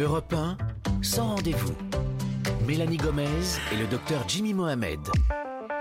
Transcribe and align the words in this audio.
Europe 0.00 0.32
1, 0.32 0.56
sans 1.02 1.36
rendez-vous. 1.36 1.74
Mélanie 2.66 2.96
Gomez 2.96 3.28
et 3.72 3.76
le 3.76 3.86
docteur 3.86 4.24
Jimmy 4.26 4.52
Mohamed. 4.52 4.98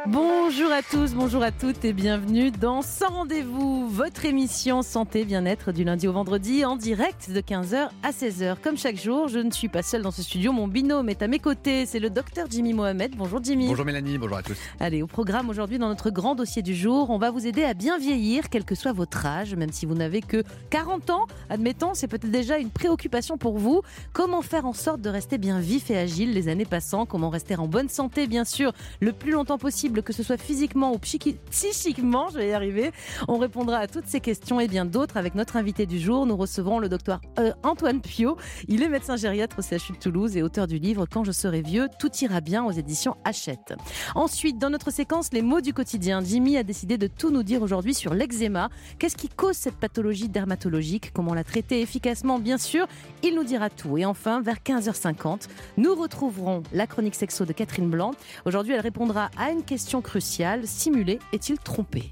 Bonjour 0.08 0.70
à 0.70 0.82
tous, 0.82 1.14
bonjour 1.14 1.44
à 1.44 1.52
toutes 1.52 1.86
et 1.86 1.94
bienvenue 1.94 2.52
dans 2.52 2.82
Sans 2.82 3.08
Rendez-vous, 3.08 3.88
votre 3.88 4.26
émission 4.26 4.82
Santé 4.82 5.24
Bien-être 5.24 5.72
du 5.72 5.86
lundi 5.86 6.10
au 6.10 6.12
vendredi 6.12 6.66
en 6.66 6.76
direct 6.76 7.32
de 7.32 7.40
15h 7.40 7.88
à 8.04 8.12
16h. 8.12 8.58
Comme 8.62 8.78
chaque 8.78 9.02
jour, 9.02 9.30
je 9.30 9.40
ne 9.40 9.50
suis 9.50 9.70
pas 9.70 9.82
seule 9.82 10.02
dans 10.02 10.12
ce 10.12 10.22
studio, 10.22 10.52
mon 10.52 10.68
binôme 10.68 11.08
est 11.08 11.22
à 11.22 11.30
mes 11.30 11.40
côtés, 11.40 11.86
c'est 11.86 12.00
le 12.00 12.10
docteur 12.10 12.48
Jimmy 12.50 12.74
Mohamed. 12.74 13.16
Bonjour 13.16 13.42
Jimmy. 13.42 13.68
Bonjour 13.68 13.86
Mélanie, 13.86 14.18
bonjour 14.18 14.36
à 14.36 14.44
tous. 14.44 14.58
Allez, 14.82 15.02
au 15.02 15.08
programme 15.08 15.50
aujourd'hui 15.50 15.78
dans 15.78 15.88
notre 15.88 16.10
grand 16.10 16.36
dossier 16.36 16.62
du 16.62 16.76
jour, 16.76 17.10
on 17.10 17.18
va 17.18 17.32
vous 17.32 17.48
aider 17.48 17.64
à 17.64 17.74
bien 17.74 17.98
vieillir, 17.98 18.50
quel 18.50 18.66
que 18.66 18.76
soit 18.76 18.92
votre 18.92 19.26
âge, 19.26 19.56
même 19.56 19.72
si 19.72 19.86
vous 19.86 19.96
n'avez 19.96 20.20
que 20.20 20.44
40 20.70 21.12
ans. 21.12 21.28
Admettons, 21.50 21.94
c'est 21.94 22.08
peut-être 22.08 22.30
déjà 22.30 22.58
une 22.58 22.72
préoccupation 22.72 23.38
pour 23.38 23.58
vous. 23.58 23.82
Comment 24.12 24.42
faire 24.42 24.66
en 24.66 24.74
sorte 24.74 25.00
de 25.00 25.10
rester 25.10 25.38
bien 25.38 25.62
vif 25.62 25.90
et 25.92 25.98
agile 25.98 26.34
les 26.34 26.50
années 26.50 26.66
passant? 26.66 27.06
Comment 27.06 27.30
rester 27.30 27.56
en 27.56 27.68
bonne 27.68 27.88
santé, 27.88 28.28
bien 28.28 28.44
sûr, 28.44 28.74
le 29.00 29.14
plus 29.14 29.32
longtemps 29.32 29.58
possible, 29.58 29.93
que 30.02 30.14
ce 30.14 30.24
soit 30.24 30.38
physiquement 30.38 30.94
ou 30.94 30.98
psychiquement, 30.98 32.30
je 32.30 32.38
vais 32.38 32.50
y 32.50 32.54
arriver. 32.54 32.92
On 33.28 33.38
répondra 33.38 33.78
à 33.78 33.88
toutes 33.88 34.08
ces 34.08 34.20
questions 34.20 34.60
et 34.60 34.68
bien 34.68 34.86
d'autres 34.86 35.18
avec 35.18 35.36
notre 35.36 35.56
invité 35.56 35.86
du 35.86 36.00
jour. 36.00 36.26
Nous 36.26 36.36
recevrons 36.36 36.80
le 36.80 36.90
docteur 36.90 37.22
euh, 37.40 37.52
Antoine 37.64 38.02
Pio. 38.02 38.38
Il 38.68 38.84
est 38.84 38.90
médecin 38.90 39.16
gériatre 39.16 39.60
au 39.60 39.62
CHU 39.62 39.94
de 39.94 39.98
Toulouse 39.98 40.36
et 40.38 40.44
auteur 40.44 40.68
du 40.68 40.80
livre 40.80 41.06
Quand 41.10 41.24
je 41.24 41.32
serai 41.32 41.62
vieux, 41.62 41.88
tout 42.00 42.12
ira 42.22 42.42
bien 42.42 42.64
aux 42.64 42.72
éditions 42.72 43.16
Hachette. 43.24 43.74
Ensuite, 44.16 44.58
dans 44.58 44.70
notre 44.70 44.92
séquence 44.92 45.30
Les 45.32 45.42
mots 45.42 45.62
du 45.62 45.74
quotidien, 45.74 46.22
Jimmy 46.24 46.58
a 46.58 46.64
décidé 46.64 46.98
de 46.98 47.08
tout 47.08 47.30
nous 47.30 47.44
dire 47.44 47.62
aujourd'hui 47.62 47.94
sur 47.94 48.14
l'eczéma. 48.14 48.70
Qu'est-ce 49.00 49.18
qui 49.18 49.30
cause 49.30 49.56
cette 49.56 49.76
pathologie 49.76 50.30
dermatologique? 50.30 51.12
Comment 51.14 51.34
la 51.34 51.44
traiter 51.44 51.82
efficacement? 51.82 52.40
Bien 52.40 52.58
sûr, 52.58 52.88
il 53.22 53.36
nous 53.36 53.44
dira 53.44 53.70
tout. 53.70 53.98
Et 53.98 54.06
enfin, 54.06 54.42
vers 54.42 54.58
15h50, 54.58 55.48
nous 55.78 55.94
retrouverons 55.96 56.64
la 56.74 56.88
chronique 56.88 57.16
sexo 57.16 57.46
de 57.46 57.54
Catherine 57.54 57.90
Blanc. 57.90 58.12
Aujourd'hui, 58.46 58.74
elle 58.74 58.82
répondra 58.82 59.30
à 59.38 59.52
une 59.52 59.64
question 59.64 59.83
cruciale 60.02 60.66
simulé 60.66 61.20
est-il 61.34 61.60
trompé 61.60 62.12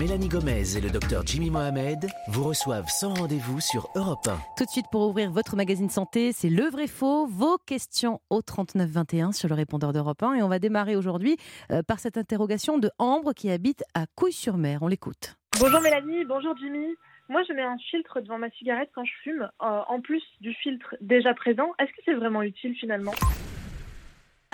Mélanie 0.00 0.28
Gomez 0.28 0.76
et 0.76 0.80
le 0.80 0.90
docteur 0.90 1.24
Jimmy 1.26 1.50
Mohamed 1.50 2.06
vous 2.28 2.44
reçoivent 2.44 2.88
sans 2.88 3.14
rendez-vous 3.14 3.60
sur 3.60 3.88
Europe 3.94 4.26
1. 4.26 4.36
Tout 4.56 4.64
de 4.64 4.70
suite 4.70 4.86
pour 4.90 5.08
ouvrir 5.08 5.30
votre 5.30 5.54
magazine 5.54 5.90
santé, 5.90 6.32
c'est 6.32 6.48
le 6.48 6.64
vrai 6.64 6.86
faux, 6.86 7.26
vos 7.26 7.58
questions 7.58 8.20
au 8.30 8.42
3921 8.42 9.32
sur 9.32 9.48
le 9.48 9.54
répondeur 9.54 9.92
d'Europe 9.92 10.22
1 10.22 10.34
et 10.34 10.42
on 10.42 10.48
va 10.48 10.58
démarrer 10.58 10.96
aujourd'hui 10.96 11.36
euh, 11.70 11.82
par 11.82 12.00
cette 12.00 12.16
interrogation 12.16 12.78
de 12.78 12.90
Ambre 12.98 13.32
qui 13.34 13.50
habite 13.50 13.84
à 13.94 14.06
Couille-sur-Mer. 14.16 14.78
On 14.82 14.88
l'écoute. 14.88 15.36
Bonjour 15.60 15.80
Mélanie, 15.80 16.24
bonjour 16.24 16.56
Jimmy. 16.56 16.96
Moi, 17.28 17.42
je 17.48 17.52
mets 17.52 17.62
un 17.62 17.78
filtre 17.90 18.20
devant 18.20 18.38
ma 18.38 18.50
cigarette 18.50 18.90
quand 18.94 19.04
je 19.04 19.12
fume, 19.22 19.42
euh, 19.62 19.80
en 19.88 20.00
plus 20.00 20.22
du 20.40 20.52
filtre 20.54 20.96
déjà 21.00 21.34
présent. 21.34 21.72
Est-ce 21.78 21.90
que 21.90 22.02
c'est 22.04 22.14
vraiment 22.14 22.42
utile 22.42 22.74
finalement? 22.74 23.12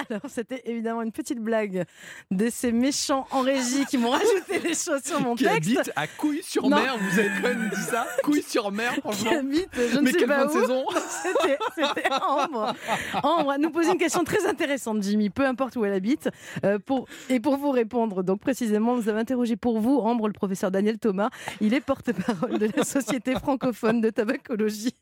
Alors, 0.08 0.22
c'était 0.28 0.62
évidemment 0.64 1.02
une 1.02 1.12
petite 1.12 1.40
blague 1.40 1.84
de 2.30 2.50
ces 2.50 2.72
méchants 2.72 3.26
en 3.30 3.40
régie 3.40 3.84
qui 3.86 3.98
m'ont 3.98 4.10
rajouté 4.10 4.58
les 4.62 4.74
choses 4.74 5.02
sur 5.04 5.20
mon 5.20 5.34
qui 5.34 5.44
texte. 5.44 5.62
Qui 5.62 5.78
habite 5.78 5.92
à 5.96 6.06
Couille-sur-Mer, 6.06 6.96
vous 6.98 7.18
avez 7.18 7.30
quand 7.42 7.48
même 7.48 7.70
dit 7.74 7.82
ça 7.82 8.06
Couille-sur-mer, 8.22 8.94
franchement. 8.96 9.30
Qui 9.30 9.36
habite, 9.36 9.68
je 9.74 9.96
ne 9.96 10.00
Mais 10.02 10.12
sais 10.12 10.18
quelle 10.18 10.28
pas 10.28 10.46
où. 10.46 10.60
saison 10.60 10.84
C'était 11.74 12.08
Ambre. 12.22 12.74
Ambre 13.22 13.56
nous 13.58 13.70
poser 13.70 13.92
une 13.92 13.98
question 13.98 14.24
très 14.24 14.46
intéressante, 14.46 15.02
Jimmy, 15.02 15.30
peu 15.30 15.44
importe 15.46 15.76
où 15.76 15.84
elle 15.84 15.94
habite. 15.94 16.28
Euh, 16.64 16.78
pour, 16.78 17.06
et 17.28 17.40
pour 17.40 17.56
vous 17.56 17.70
répondre, 17.70 18.22
donc 18.22 18.40
précisément, 18.40 18.94
vous 18.94 19.08
avez 19.08 19.20
interrogé 19.20 19.56
pour 19.56 19.80
vous, 19.80 19.98
Ambre, 19.98 20.28
le 20.28 20.32
professeur 20.32 20.70
Daniel 20.70 20.98
Thomas. 20.98 21.30
Il 21.60 21.74
est 21.74 21.80
porte-parole 21.80 22.58
de 22.58 22.70
la 22.74 22.84
Société 22.84 23.34
francophone 23.34 24.00
de 24.00 24.10
tabacologie. 24.10 24.94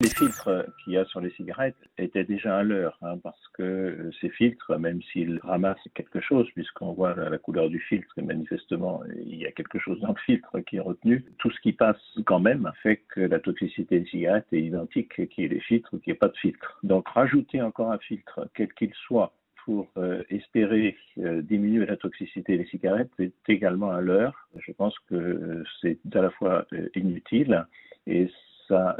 Les 0.00 0.10
filtres 0.10 0.64
qu'il 0.84 0.92
y 0.92 0.96
a 0.96 1.04
sur 1.06 1.20
les 1.20 1.30
cigarettes 1.30 1.74
étaient 1.98 2.22
déjà 2.22 2.58
à 2.58 2.62
l'heure, 2.62 2.96
hein, 3.02 3.18
parce 3.20 3.48
que 3.54 4.12
ces 4.20 4.28
filtres, 4.28 4.78
même 4.78 5.02
s'ils 5.02 5.40
ramassent 5.42 5.88
quelque 5.92 6.20
chose, 6.20 6.48
puisqu'on 6.54 6.92
voit 6.92 7.16
la 7.16 7.36
couleur 7.36 7.68
du 7.68 7.80
filtre, 7.80 8.16
et 8.16 8.22
manifestement 8.22 9.02
il 9.26 9.34
y 9.34 9.44
a 9.44 9.50
quelque 9.50 9.80
chose 9.80 9.98
dans 9.98 10.12
le 10.12 10.20
filtre 10.24 10.60
qui 10.60 10.76
est 10.76 10.80
retenu, 10.80 11.24
tout 11.38 11.50
ce 11.50 11.58
qui 11.58 11.72
passe 11.72 12.00
quand 12.26 12.38
même 12.38 12.70
fait 12.80 12.98
que 13.08 13.22
la 13.22 13.40
toxicité 13.40 13.98
des 13.98 14.06
cigarettes 14.06 14.46
est 14.52 14.62
identique, 14.62 15.28
qu'il 15.30 15.42
y 15.42 15.46
ait 15.46 15.48
des 15.48 15.58
filtres 15.58 15.92
ou 15.92 15.98
qu'il 15.98 16.12
n'y 16.12 16.16
ait 16.16 16.20
pas 16.20 16.28
de 16.28 16.36
filtre. 16.36 16.78
Donc 16.84 17.08
rajouter 17.08 17.60
encore 17.60 17.90
un 17.90 17.98
filtre, 17.98 18.48
quel 18.54 18.72
qu'il 18.74 18.94
soit, 18.94 19.32
pour 19.64 19.90
euh, 19.96 20.22
espérer 20.30 20.96
euh, 21.18 21.42
diminuer 21.42 21.86
la 21.86 21.96
toxicité 21.96 22.56
des 22.56 22.66
cigarettes 22.66 23.10
est 23.18 23.34
également 23.48 23.90
à 23.90 24.00
l'heure. 24.00 24.48
Je 24.64 24.70
pense 24.70 24.96
que 25.10 25.64
c'est 25.82 25.98
à 26.14 26.22
la 26.22 26.30
fois 26.30 26.66
euh, 26.72 26.88
inutile 26.94 27.66
et 28.06 28.30
ça 28.68 28.96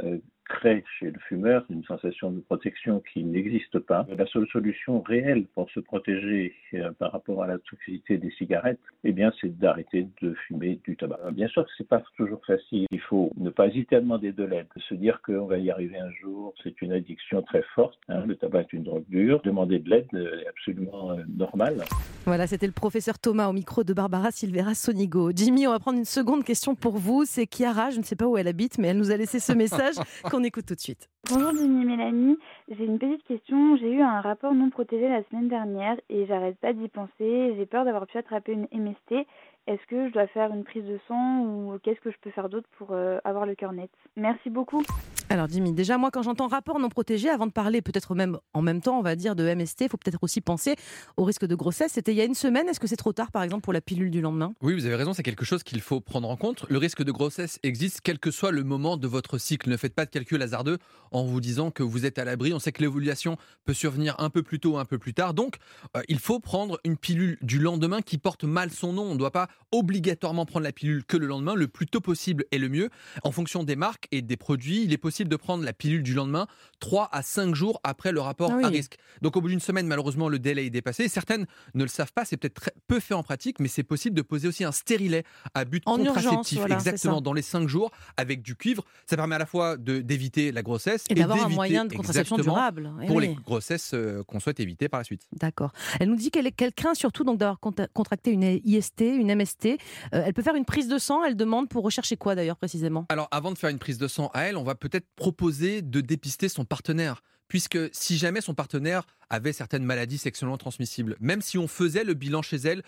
crée 0.49 0.83
chez 0.99 1.11
le 1.11 1.19
fumeur 1.27 1.63
une 1.69 1.83
sensation 1.85 2.31
de 2.31 2.41
protection 2.41 3.01
qui 3.13 3.23
n'existe 3.23 3.79
pas. 3.79 4.05
La 4.17 4.25
seule 4.25 4.47
solution 4.47 5.01
réelle 5.01 5.45
pour 5.53 5.69
se 5.69 5.79
protéger 5.79 6.53
euh, 6.73 6.91
par 6.97 7.11
rapport 7.11 7.43
à 7.43 7.47
la 7.47 7.57
toxicité 7.59 8.17
des 8.17 8.31
cigarettes, 8.31 8.79
eh 9.03 9.11
bien, 9.13 9.31
c'est 9.39 9.57
d'arrêter 9.57 10.07
de 10.21 10.33
fumer 10.47 10.79
du 10.83 10.97
tabac. 10.97 11.19
Bien 11.31 11.47
sûr 11.47 11.63
que 11.63 11.71
c'est 11.77 11.87
pas 11.87 12.03
toujours 12.17 12.41
facile. 12.45 12.87
Il 12.91 12.99
faut 12.99 13.31
ne 13.37 13.49
pas 13.49 13.67
hésiter 13.67 13.95
à 13.95 14.01
demander 14.01 14.31
de 14.31 14.43
l'aide, 14.43 14.67
se 14.89 14.95
dire 14.95 15.21
qu'on 15.21 15.45
va 15.45 15.59
y 15.59 15.69
arriver 15.69 15.97
un 15.97 16.11
jour. 16.21 16.53
C'est 16.63 16.81
une 16.81 16.91
addiction 16.91 17.41
très 17.43 17.63
forte. 17.75 17.99
Hein. 18.09 18.25
Le 18.25 18.35
tabac 18.35 18.61
est 18.61 18.73
une 18.73 18.83
drogue 18.83 19.05
dure. 19.07 19.41
Demander 19.43 19.79
de 19.79 19.89
l'aide 19.89 20.07
est 20.13 20.47
absolument 20.47 21.11
euh, 21.11 21.23
normal. 21.37 21.83
Voilà, 22.25 22.47
c'était 22.47 22.67
le 22.67 22.73
professeur 22.73 23.19
Thomas 23.19 23.47
au 23.47 23.53
micro 23.53 23.83
de 23.83 23.93
Barbara 23.93 24.31
Silvera 24.31 24.73
Sonigo. 24.73 25.31
Jimmy, 25.33 25.67
on 25.67 25.71
va 25.71 25.79
prendre 25.79 25.99
une 25.99 26.05
seconde 26.05 26.43
question 26.43 26.75
pour 26.75 26.97
vous. 26.97 27.25
C'est 27.25 27.45
Chiara, 27.45 27.91
je 27.91 27.99
ne 27.99 28.03
sais 28.03 28.15
pas 28.15 28.27
où 28.27 28.37
elle 28.37 28.47
habite, 28.47 28.77
mais 28.77 28.89
elle 28.89 28.97
nous 28.97 29.11
a 29.11 29.17
laissé 29.17 29.39
ce 29.39 29.53
message 29.53 29.95
qu'on 30.39 30.45
écoute 30.45 30.67
tout 30.67 30.75
de 30.75 30.79
suite. 30.79 31.09
Bonjour 31.29 31.51
Jimmy 31.51 31.83
Mélanie, 31.83 32.37
j'ai 32.69 32.85
une 32.85 32.97
petite 32.97 33.25
question. 33.25 33.75
J'ai 33.75 33.91
eu 33.91 34.01
un 34.01 34.21
rapport 34.21 34.53
non 34.53 34.69
protégé 34.69 35.09
la 35.09 35.21
semaine 35.25 35.49
dernière 35.49 35.97
et 36.09 36.25
j'arrête 36.27 36.57
pas 36.59 36.71
d'y 36.71 36.87
penser. 36.87 37.55
J'ai 37.57 37.65
peur 37.65 37.83
d'avoir 37.83 38.07
pu 38.07 38.17
attraper 38.17 38.53
une 38.53 38.67
MST. 38.71 39.27
Est-ce 39.69 39.85
que 39.87 40.07
je 40.07 40.13
dois 40.13 40.25
faire 40.25 40.51
une 40.51 40.63
prise 40.63 40.83
de 40.83 40.99
sang 41.07 41.41
ou 41.41 41.77
qu'est-ce 41.83 41.99
que 41.99 42.09
je 42.09 42.15
peux 42.23 42.31
faire 42.31 42.49
d'autre 42.49 42.67
pour 42.79 42.87
euh, 42.89 43.19
avoir 43.23 43.45
le 43.45 43.53
cœur 43.53 43.71
net? 43.71 43.91
Merci 44.15 44.49
beaucoup. 44.49 44.83
Alors 45.29 45.47
Jimmy, 45.47 45.73
déjà 45.73 45.99
moi 45.99 46.09
quand 46.09 46.23
j'entends 46.23 46.47
rapport 46.47 46.79
non 46.79 46.89
protégé, 46.89 47.29
avant 47.29 47.45
de 47.45 47.51
parler 47.51 47.83
peut-être 47.83 48.15
même 48.15 48.39
en 48.55 48.63
même 48.63 48.81
temps, 48.81 48.97
on 48.97 49.03
va 49.03 49.15
dire 49.15 49.35
de 49.35 49.43
MST, 49.53 49.81
il 49.81 49.89
faut 49.89 49.97
peut-être 49.97 50.23
aussi 50.23 50.41
penser 50.41 50.75
au 51.17 51.23
risque 51.23 51.45
de 51.45 51.53
grossesse. 51.53 51.91
C'était 51.91 52.13
il 52.13 52.17
y 52.17 52.21
a 52.21 52.23
une 52.25 52.33
semaine, 52.33 52.67
est-ce 52.67 52.79
que 52.79 52.87
c'est 52.87 52.95
trop 52.95 53.13
tard 53.13 53.31
par 53.31 53.43
exemple 53.43 53.61
pour 53.61 53.71
la 53.71 53.79
pilule 53.79 54.09
du 54.09 54.21
lendemain? 54.21 54.55
Oui, 54.63 54.73
vous 54.73 54.87
avez 54.87 54.95
raison, 54.95 55.13
c'est 55.13 55.21
quelque 55.21 55.45
chose 55.45 55.61
qu'il 55.61 55.81
faut 55.81 56.01
prendre 56.01 56.27
en 56.27 56.35
compte. 56.35 56.65
Le 56.67 56.79
risque 56.79 57.03
de 57.03 57.11
grossesse 57.11 57.59
existe 57.61 58.01
quel 58.03 58.17
que 58.17 58.31
soit 58.31 58.49
le 58.49 58.63
moment 58.63 58.97
de 58.97 59.07
votre 59.07 59.37
cycle. 59.37 59.69
Ne 59.69 59.77
faites 59.77 59.93
pas 59.93 60.05
de 60.05 60.09
calcul 60.09 60.41
hasardeux 60.41 60.79
en 61.11 61.25
vous 61.25 61.41
disant 61.41 61.69
que 61.69 61.83
vous 61.83 62.07
êtes 62.07 62.17
à 62.17 62.25
l'abri. 62.25 62.53
On 62.53 62.59
sait 62.59 62.71
que 62.71 62.81
l'évolution 62.81 63.37
peut 63.65 63.75
survenir 63.75 64.15
un 64.17 64.31
peu 64.31 64.41
plus 64.41 64.59
tôt, 64.59 64.79
un 64.79 64.85
peu 64.85 64.97
plus 64.97 65.13
tard. 65.13 65.35
Donc, 65.35 65.57
euh, 65.95 66.01
il 66.07 66.17
faut 66.17 66.39
prendre 66.39 66.79
une 66.83 66.97
pilule 66.97 67.37
du 67.43 67.59
lendemain 67.59 68.01
qui 68.01 68.17
porte 68.17 68.45
mal 68.45 68.71
son 68.71 68.93
nom. 68.93 69.03
On 69.03 69.13
ne 69.13 69.19
doit 69.19 69.29
pas 69.29 69.47
obligatoirement 69.71 70.45
prendre 70.45 70.63
la 70.63 70.71
pilule 70.71 71.03
que 71.05 71.17
le 71.17 71.27
lendemain. 71.27 71.55
Le 71.55 71.67
plus 71.67 71.85
tôt 71.85 72.01
possible 72.01 72.45
est 72.51 72.57
le 72.57 72.69
mieux. 72.69 72.89
En 73.23 73.31
fonction 73.31 73.63
des 73.63 73.75
marques 73.75 74.07
et 74.11 74.21
des 74.21 74.37
produits, 74.37 74.83
il 74.83 74.93
est 74.93 74.97
possible 74.97 75.29
de 75.29 75.35
prendre 75.35 75.63
la 75.63 75.73
pilule 75.73 76.03
du 76.03 76.13
lendemain 76.13 76.47
3 76.79 77.09
à 77.11 77.21
5 77.21 77.53
jours 77.55 77.79
après 77.83 78.11
le 78.11 78.19
rapport 78.19 78.51
Ah 78.53 78.57
oui. 78.57 78.63
à 78.63 78.67
risque. 78.69 78.97
Donc, 79.21 79.35
au 79.37 79.41
bout 79.41 79.49
d'une 79.49 79.59
semaine, 79.59 79.87
malheureusement, 79.87 80.29
le 80.29 80.39
délai 80.39 80.65
est 80.65 80.69
dépassé. 80.69 81.07
Certaines 81.07 81.45
ne 81.75 81.83
le 81.83 81.89
savent 81.89 82.13
pas, 82.13 82.25
c'est 82.25 82.37
peut-être 82.37 82.71
peu 82.87 82.99
fait 82.99 83.13
en 83.13 83.23
pratique, 83.23 83.59
mais 83.59 83.67
c'est 83.67 83.83
possible 83.83 84.15
de 84.15 84.21
poser 84.21 84.47
aussi 84.47 84.63
un 84.63 84.71
stérilet 84.71 85.23
à 85.53 85.65
but 85.65 85.83
En 85.85 85.97
urgence, 85.99 86.15
contraceptif, 86.15 86.59
voilà, 86.59 86.75
exactement, 86.75 87.21
dans 87.21 87.33
les 87.33 87.41
5 87.41 87.67
jours 87.67 87.91
avec 88.17 88.41
du 88.41 88.55
cuivre. 88.55 88.83
Ça 89.05 89.17
permet 89.17 89.35
à 89.35 89.39
la 89.39 89.45
fois 89.45 89.77
d'éviter 89.77 90.51
la 90.51 90.61
grossesse 90.63 91.05
Et 91.09 91.15
d'avoir 91.15 91.45
un 91.45 91.49
moyen 91.49 91.85
de 91.85 91.95
contraception 91.95 92.37
durable. 92.37 92.91
Eh 93.03 93.07
pour 93.07 93.17
oui. 93.17 93.27
les 93.27 93.35
grossesses 93.35 93.91
euh, 93.93 94.23
qu'on 94.23 94.39
souhaite 94.39 94.59
éviter 94.59 94.89
par 94.89 94.99
la 94.99 95.03
suite. 95.03 95.27
D'accord. 95.33 95.71
Elle 95.99 96.09
nous 96.09 96.15
dit 96.15 96.31
qu'elle 96.31 96.51
craint 96.73 96.93
surtout 96.93 97.23
d'avoir 97.23 97.59
contracté 97.59 98.31
une 98.31 98.59
IST, 98.63 99.01
une 99.01 99.35
MST. 99.35 99.48
Euh, 99.65 99.77
elle 100.11 100.33
peut 100.33 100.41
faire 100.41 100.55
une 100.55 100.65
prise 100.65 100.87
de 100.87 100.97
sang. 100.97 101.23
Elle 101.23 101.35
demande 101.35 101.69
pour 101.69 101.83
rechercher 101.83 102.17
quoi 102.17 102.35
d'ailleurs 102.35 102.57
précisément? 102.57 103.05
Alors, 103.09 103.27
avant 103.31 103.51
de 103.51 103.57
faire 103.57 103.69
une 103.69 103.79
prise 103.79 103.97
de 103.97 104.07
sang 104.07 104.29
à 104.33 104.43
elle, 104.43 104.57
on 104.57 104.63
va 104.63 104.75
peut-être 104.75 105.07
proposer 105.15 105.81
de 105.81 106.01
dépister 106.01 106.49
son 106.49 106.65
partenaire. 106.65 107.21
Puisque 107.47 107.79
si 107.93 108.17
jamais 108.17 108.41
son 108.41 108.53
partenaire 108.53 109.07
avait 109.29 109.53
certaines 109.53 109.83
maladies 109.83 110.17
sexuellement 110.17 110.57
transmissibles, 110.57 111.15
même 111.19 111.41
si 111.41 111.57
on 111.57 111.67
faisait 111.67 112.03
le 112.03 112.13
bilan 112.13 112.41
chez 112.41 112.57
elle 112.57 112.83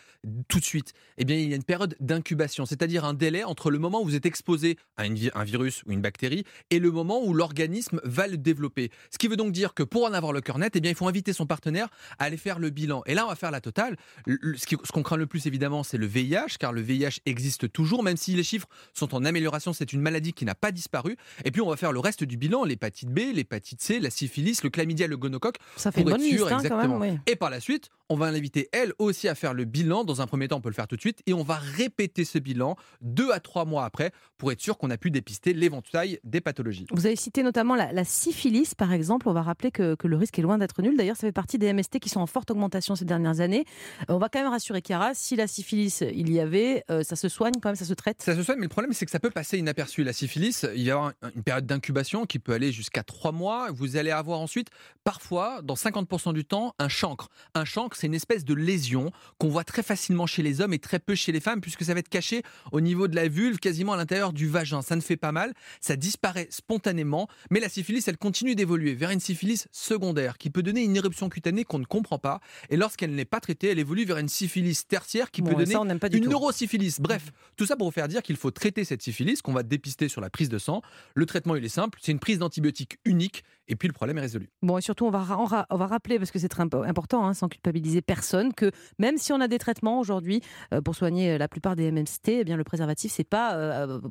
tout 0.47 0.59
de 0.59 0.65
suite, 0.65 0.93
eh 1.17 1.25
bien, 1.25 1.35
il 1.37 1.49
y 1.49 1.53
a 1.53 1.55
une 1.55 1.63
période 1.63 1.95
d'incubation, 1.99 2.65
c'est-à-dire 2.65 3.05
un 3.05 3.13
délai 3.13 3.43
entre 3.43 3.71
le 3.71 3.79
moment 3.79 4.01
où 4.01 4.05
vous 4.05 4.15
êtes 4.15 4.25
exposé 4.25 4.77
à 4.97 5.05
une 5.05 5.17
un 5.35 5.43
virus 5.43 5.83
ou 5.85 5.91
une 5.91 6.01
bactérie 6.01 6.43
et 6.71 6.79
le 6.79 6.89
moment 6.91 7.23
où 7.23 7.33
l'organisme 7.33 7.99
va 8.03 8.27
le 8.27 8.37
développer. 8.37 8.89
Ce 9.11 9.17
qui 9.17 9.27
veut 9.27 9.35
donc 9.37 9.51
dire 9.51 9.73
que 9.73 9.83
pour 9.83 10.05
en 10.05 10.13
avoir 10.13 10.33
le 10.33 10.41
cœur 10.41 10.57
net, 10.57 10.73
eh 10.75 10.81
bien, 10.81 10.91
il 10.91 10.95
faut 10.97 11.07
inviter 11.07 11.33
son 11.33 11.45
partenaire 11.45 11.89
à 12.19 12.25
aller 12.25 12.37
faire 12.37 12.59
le 12.59 12.69
bilan. 12.69 13.03
Et 13.05 13.13
là, 13.13 13.25
on 13.25 13.29
va 13.29 13.35
faire 13.35 13.51
la 13.51 13.61
totale. 13.61 13.97
Le- 14.25 14.37
le- 14.41 14.57
Ce 14.57 14.65
qu'on 14.91 15.03
craint 15.03 15.17
le 15.17 15.27
plus, 15.27 15.45
évidemment, 15.45 15.83
c'est 15.83 15.97
le 15.97 16.05
VIH, 16.07 16.57
car 16.59 16.73
le 16.73 16.81
VIH 16.81 17.19
existe 17.25 17.71
toujours, 17.71 18.03
même 18.03 18.17
si 18.17 18.33
les 18.35 18.43
chiffres 18.43 18.67
sont 18.93 19.13
en 19.15 19.25
amélioration, 19.25 19.73
c'est 19.73 19.93
une 19.93 20.01
maladie 20.01 20.33
qui 20.33 20.45
n'a 20.45 20.55
pas 20.55 20.71
disparu. 20.71 21.17
Et 21.45 21.51
puis, 21.51 21.61
on 21.61 21.69
va 21.69 21.77
faire 21.77 21.91
le 21.91 21.99
reste 21.99 22.23
du 22.23 22.37
bilan, 22.37 22.63
l'hépatite 22.63 23.09
B, 23.09 23.19
l'hépatite 23.33 23.81
C, 23.81 23.99
la 23.99 24.09
syphilis, 24.09 24.63
le 24.63 24.69
chlamydia, 24.69 25.07
le 25.07 25.17
gonocoque, 25.17 25.57
Ça 25.77 25.91
fait 25.91 26.03
bonne 26.03 26.21
hein, 26.39 26.57
exactement. 26.57 26.97
même. 26.99 27.13
oui. 27.13 27.19
Et 27.27 27.35
par 27.35 27.49
la 27.49 27.59
suite, 27.59 27.89
on 28.11 28.15
va 28.17 28.29
l'inviter 28.31 28.67
elle 28.73 28.93
aussi 28.99 29.27
à 29.29 29.35
faire 29.35 29.53
le 29.53 29.63
bilan. 29.65 30.03
Dans 30.03 30.21
un 30.21 30.27
premier 30.27 30.47
temps, 30.47 30.57
on 30.57 30.61
peut 30.61 30.69
le 30.69 30.75
faire 30.75 30.87
tout 30.87 30.95
de 30.97 31.01
suite 31.01 31.21
et 31.25 31.33
on 31.33 31.43
va 31.43 31.55
répéter 31.55 32.25
ce 32.25 32.37
bilan 32.39 32.75
deux 33.01 33.31
à 33.31 33.39
trois 33.39 33.63
mois 33.65 33.85
après 33.85 34.11
pour 34.37 34.51
être 34.51 34.59
sûr 34.59 34.77
qu'on 34.77 34.89
a 34.89 34.97
pu 34.97 35.11
dépister 35.11 35.53
l'éventail 35.53 36.19
des 36.23 36.41
pathologies. 36.41 36.85
Vous 36.91 37.05
avez 37.05 37.15
cité 37.15 37.41
notamment 37.43 37.75
la, 37.75 37.91
la 37.93 38.03
syphilis, 38.03 38.75
par 38.75 38.91
exemple. 38.91 39.29
On 39.29 39.33
va 39.33 39.41
rappeler 39.41 39.71
que, 39.71 39.95
que 39.95 40.07
le 40.07 40.17
risque 40.17 40.37
est 40.39 40.41
loin 40.41 40.57
d'être 40.57 40.81
nul. 40.81 40.97
D'ailleurs, 40.97 41.15
ça 41.15 41.27
fait 41.27 41.31
partie 41.31 41.57
des 41.57 41.71
MST 41.71 41.99
qui 41.99 42.09
sont 42.09 42.19
en 42.19 42.27
forte 42.27 42.51
augmentation 42.51 42.95
ces 42.95 43.05
dernières 43.05 43.39
années. 43.39 43.65
Euh, 44.09 44.13
on 44.13 44.17
va 44.17 44.27
quand 44.29 44.39
même 44.39 44.51
rassurer 44.51 44.81
Chiara, 44.85 45.13
si 45.13 45.35
la 45.35 45.47
syphilis 45.47 46.01
il 46.13 46.31
y 46.31 46.39
avait, 46.39 46.83
euh, 46.91 47.03
ça 47.03 47.15
se 47.15 47.29
soigne 47.29 47.53
quand 47.61 47.69
même, 47.69 47.75
ça 47.75 47.85
se 47.85 47.93
traite? 47.93 48.21
Ça 48.21 48.35
se 48.35 48.43
soigne, 48.43 48.57
mais 48.57 48.65
le 48.65 48.69
problème 48.69 48.93
c'est 48.93 49.05
que 49.05 49.11
ça 49.11 49.19
peut 49.19 49.29
passer 49.31 49.57
inaperçu. 49.57 50.03
La 50.03 50.13
syphilis, 50.13 50.63
il 50.63 50.67
va 50.67 50.75
y 50.75 50.91
avoir 50.91 51.07
un- 51.21 51.29
une 51.35 51.43
période 51.43 51.65
d'incubation 51.65 52.25
qui 52.25 52.39
peut 52.39 52.53
aller 52.53 52.71
jusqu'à 52.71 53.03
trois 53.03 53.31
mois. 53.31 53.69
Vous 53.71 53.95
allez 53.95 54.11
avoir 54.11 54.39
ensuite, 54.39 54.67
parfois, 55.03 55.61
dans 55.63 55.75
50% 55.75 56.33
du 56.33 56.45
temps, 56.45 56.73
un 56.79 56.89
chancre. 56.89 57.29
Un 57.55 57.65
chancre, 57.65 57.95
c'est 58.01 58.07
une 58.07 58.15
espèce 58.15 58.43
de 58.43 58.55
lésion 58.55 59.11
qu'on 59.37 59.49
voit 59.49 59.63
très 59.63 59.83
facilement 59.83 60.25
chez 60.25 60.41
les 60.41 60.59
hommes 60.59 60.73
et 60.73 60.79
très 60.79 60.97
peu 60.99 61.13
chez 61.13 61.31
les 61.31 61.39
femmes, 61.39 61.61
puisque 61.61 61.83
ça 61.83 61.93
va 61.93 61.99
être 61.99 62.09
caché 62.09 62.41
au 62.71 62.81
niveau 62.81 63.07
de 63.07 63.15
la 63.15 63.27
vulve, 63.27 63.59
quasiment 63.59 63.93
à 63.93 63.97
l'intérieur 63.97 64.33
du 64.33 64.47
vagin. 64.47 64.81
Ça 64.81 64.95
ne 64.95 65.01
fait 65.01 65.17
pas 65.17 65.31
mal, 65.31 65.53
ça 65.79 65.95
disparaît 65.95 66.47
spontanément, 66.49 67.27
mais 67.51 67.59
la 67.59 67.69
syphilis, 67.69 68.07
elle 68.07 68.17
continue 68.17 68.55
d'évoluer 68.55 68.95
vers 68.95 69.11
une 69.11 69.19
syphilis 69.19 69.67
secondaire 69.71 70.39
qui 70.39 70.49
peut 70.49 70.63
donner 70.63 70.83
une 70.83 70.95
éruption 70.95 71.29
cutanée 71.29 71.63
qu'on 71.63 71.77
ne 71.77 71.85
comprend 71.85 72.17
pas. 72.17 72.39
Et 72.71 72.75
lorsqu'elle 72.77 73.13
n'est 73.13 73.23
pas 73.25 73.39
traitée, 73.39 73.67
elle 73.69 73.79
évolue 73.79 74.05
vers 74.05 74.17
une 74.17 74.29
syphilis 74.29 74.87
tertiaire 74.87 75.29
qui 75.29 75.43
Bon, 75.43 75.51
peut 75.51 75.55
donner 75.57 75.73
ça, 75.73 75.85
pas 75.99 76.07
une 76.11 76.23
tout. 76.23 76.29
neurosyphilis. 76.29 76.95
Bref, 76.99 77.31
tout 77.55 77.67
ça 77.67 77.75
pour 77.75 77.87
vous 77.87 77.91
faire 77.93 78.07
dire 78.07 78.23
qu'il 78.23 78.35
faut 78.37 78.49
traiter 78.51 78.83
cette 78.83 79.03
syphilis 79.03 79.43
qu'on 79.43 79.53
va 79.53 79.61
dépister 79.61 80.09
sur 80.09 80.21
la 80.21 80.31
prise 80.31 80.49
de 80.49 80.57
sang. 80.57 80.81
Le 81.13 81.27
traitement, 81.27 81.55
il 81.55 81.63
est 81.63 81.69
simple, 81.69 81.99
c'est 82.01 82.11
une 82.11 82.19
prise 82.19 82.39
d'antibiotiques 82.39 82.97
unique 83.05 83.43
et 83.71 83.75
puis 83.75 83.87
le 83.87 83.93
problème 83.93 84.17
est 84.17 84.21
résolu. 84.21 84.49
Bon, 84.61 84.77
et 84.77 84.81
surtout, 84.81 85.05
on 85.05 85.11
va, 85.11 85.23
rappeler, 85.23 86.17
parce 86.17 86.29
que 86.29 86.39
c'est 86.39 86.49
très 86.49 86.63
impo- 86.63 86.85
important, 86.87 87.25
hein, 87.25 87.33
sans 87.33 87.47
culpabiliser 87.47 88.01
personne, 88.01 88.53
que 88.53 88.69
même 88.99 89.17
si 89.17 89.31
on 89.31 89.39
a 89.39 89.47
des 89.47 89.59
traitements 89.59 89.99
aujourd'hui 89.99 90.41
euh, 90.73 90.81
pour 90.81 90.93
soigner 90.93 91.31
euh, 91.31 91.37
la 91.37 91.47
plupart 91.47 91.77
des 91.77 91.89
MMST, 91.89 92.27
eh 92.27 92.43
bien, 92.43 92.57
le 92.57 92.65
préservatif, 92.65 93.11
c'est 93.13 93.23
pas 93.23 93.55
euh, 93.55 93.87
euh, 93.87 94.01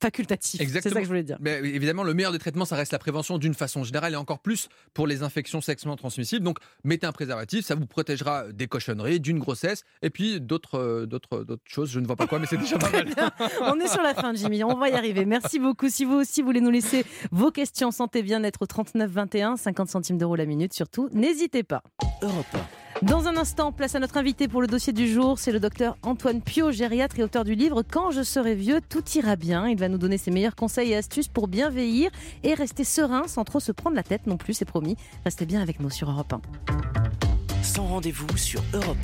facultatif. 0.00 0.60
C'est 0.60 0.80
ça 0.80 0.90
que 0.90 1.02
je 1.02 1.06
voulais 1.06 1.22
dire. 1.22 1.36
Mais 1.40 1.58
évidemment, 1.58 2.02
le 2.02 2.14
meilleur 2.14 2.32
des 2.32 2.38
traitements, 2.38 2.64
ça 2.64 2.76
reste 2.76 2.92
la 2.92 2.98
prévention 2.98 3.38
d'une 3.38 3.54
façon 3.54 3.84
générale 3.84 4.12
et 4.12 4.16
encore 4.16 4.40
plus 4.40 4.68
pour 4.94 5.06
les 5.06 5.22
infections 5.22 5.60
sexuellement 5.60 5.96
transmissibles. 5.96 6.44
Donc, 6.44 6.58
mettez 6.84 7.06
un 7.06 7.12
préservatif, 7.12 7.64
ça 7.64 7.74
vous 7.74 7.86
protégera 7.86 8.52
des 8.52 8.66
cochonneries, 8.66 9.20
d'une 9.20 9.38
grossesse 9.38 9.84
et 10.02 10.10
puis 10.10 10.40
d'autres, 10.40 10.78
euh, 10.78 11.06
d'autres, 11.06 11.44
d'autres 11.44 11.62
choses. 11.66 11.90
Je 11.90 12.00
ne 12.00 12.06
vois 12.06 12.16
pas 12.16 12.26
quoi, 12.26 12.38
mais 12.38 12.46
c'est 12.46 12.56
déjà 12.56 12.78
pas 12.78 12.90
mal. 12.90 13.08
On 13.62 13.78
est 13.80 13.88
sur 13.88 14.02
la 14.02 14.14
fin, 14.14 14.34
Jimmy. 14.34 14.64
On 14.64 14.76
va 14.76 14.88
y 14.88 14.92
arriver. 14.92 15.24
Merci 15.24 15.58
beaucoup. 15.58 15.88
Si 15.88 16.04
vous 16.04 16.14
aussi 16.14 16.42
voulez 16.42 16.60
nous 16.60 16.70
laisser 16.70 17.04
vos 17.30 17.50
questions 17.50 17.90
santé 17.90 18.22
bien-être 18.22 18.62
au 18.62 18.66
39 18.66 19.10
21, 19.10 19.56
50 19.56 19.88
centimes 19.88 20.18
d'euros 20.18 20.36
la 20.36 20.46
minute, 20.46 20.72
surtout, 20.72 21.08
n'hésitez 21.12 21.62
pas. 21.62 21.82
Europe 22.22 22.46
Dans 23.02 23.26
un 23.26 23.36
instant, 23.36 23.72
place 23.72 23.94
à 23.94 24.00
notre 24.00 24.16
invité 24.16 24.48
pour 24.48 24.62
le 24.62 24.66
dossier 24.66 24.92
du 24.92 25.06
jour. 25.06 25.38
C'est 25.38 25.52
le 25.52 25.60
docteur 25.60 25.98
Antoine 26.02 26.40
Pio, 26.40 26.72
gériatre 26.72 27.18
et 27.18 27.22
auteur 27.22 27.44
du 27.44 27.54
livre 27.54 27.82
Quand 27.82 28.10
je 28.10 28.22
serai 28.22 28.54
vieux, 28.54 28.80
tout 28.88 29.04
ira 29.14 29.36
bien. 29.36 29.68
Il 29.68 29.78
va 29.78 29.88
nous 29.88 29.98
donner 29.98 30.16
ses 30.16 30.30
meilleurs 30.30 30.56
conseils 30.56 30.92
et 30.92 30.96
astuces 30.96 31.28
pour 31.28 31.46
bien 31.46 31.68
vieillir 31.68 32.10
et 32.42 32.54
rester 32.54 32.84
serein 32.84 33.24
sans 33.26 33.44
trop 33.44 33.60
se 33.60 33.72
prendre 33.72 33.96
la 33.96 34.02
tête 34.02 34.26
non 34.26 34.38
plus, 34.38 34.54
c'est 34.54 34.64
promis. 34.64 34.96
Restez 35.24 35.44
bien 35.44 35.60
avec 35.60 35.78
nous 35.80 35.90
sur 35.90 36.10
Europe 36.10 36.32
1. 36.32 36.40
sans 37.62 37.86
rendez-vous 37.86 38.36
sur 38.36 38.62
Europe 38.72 38.96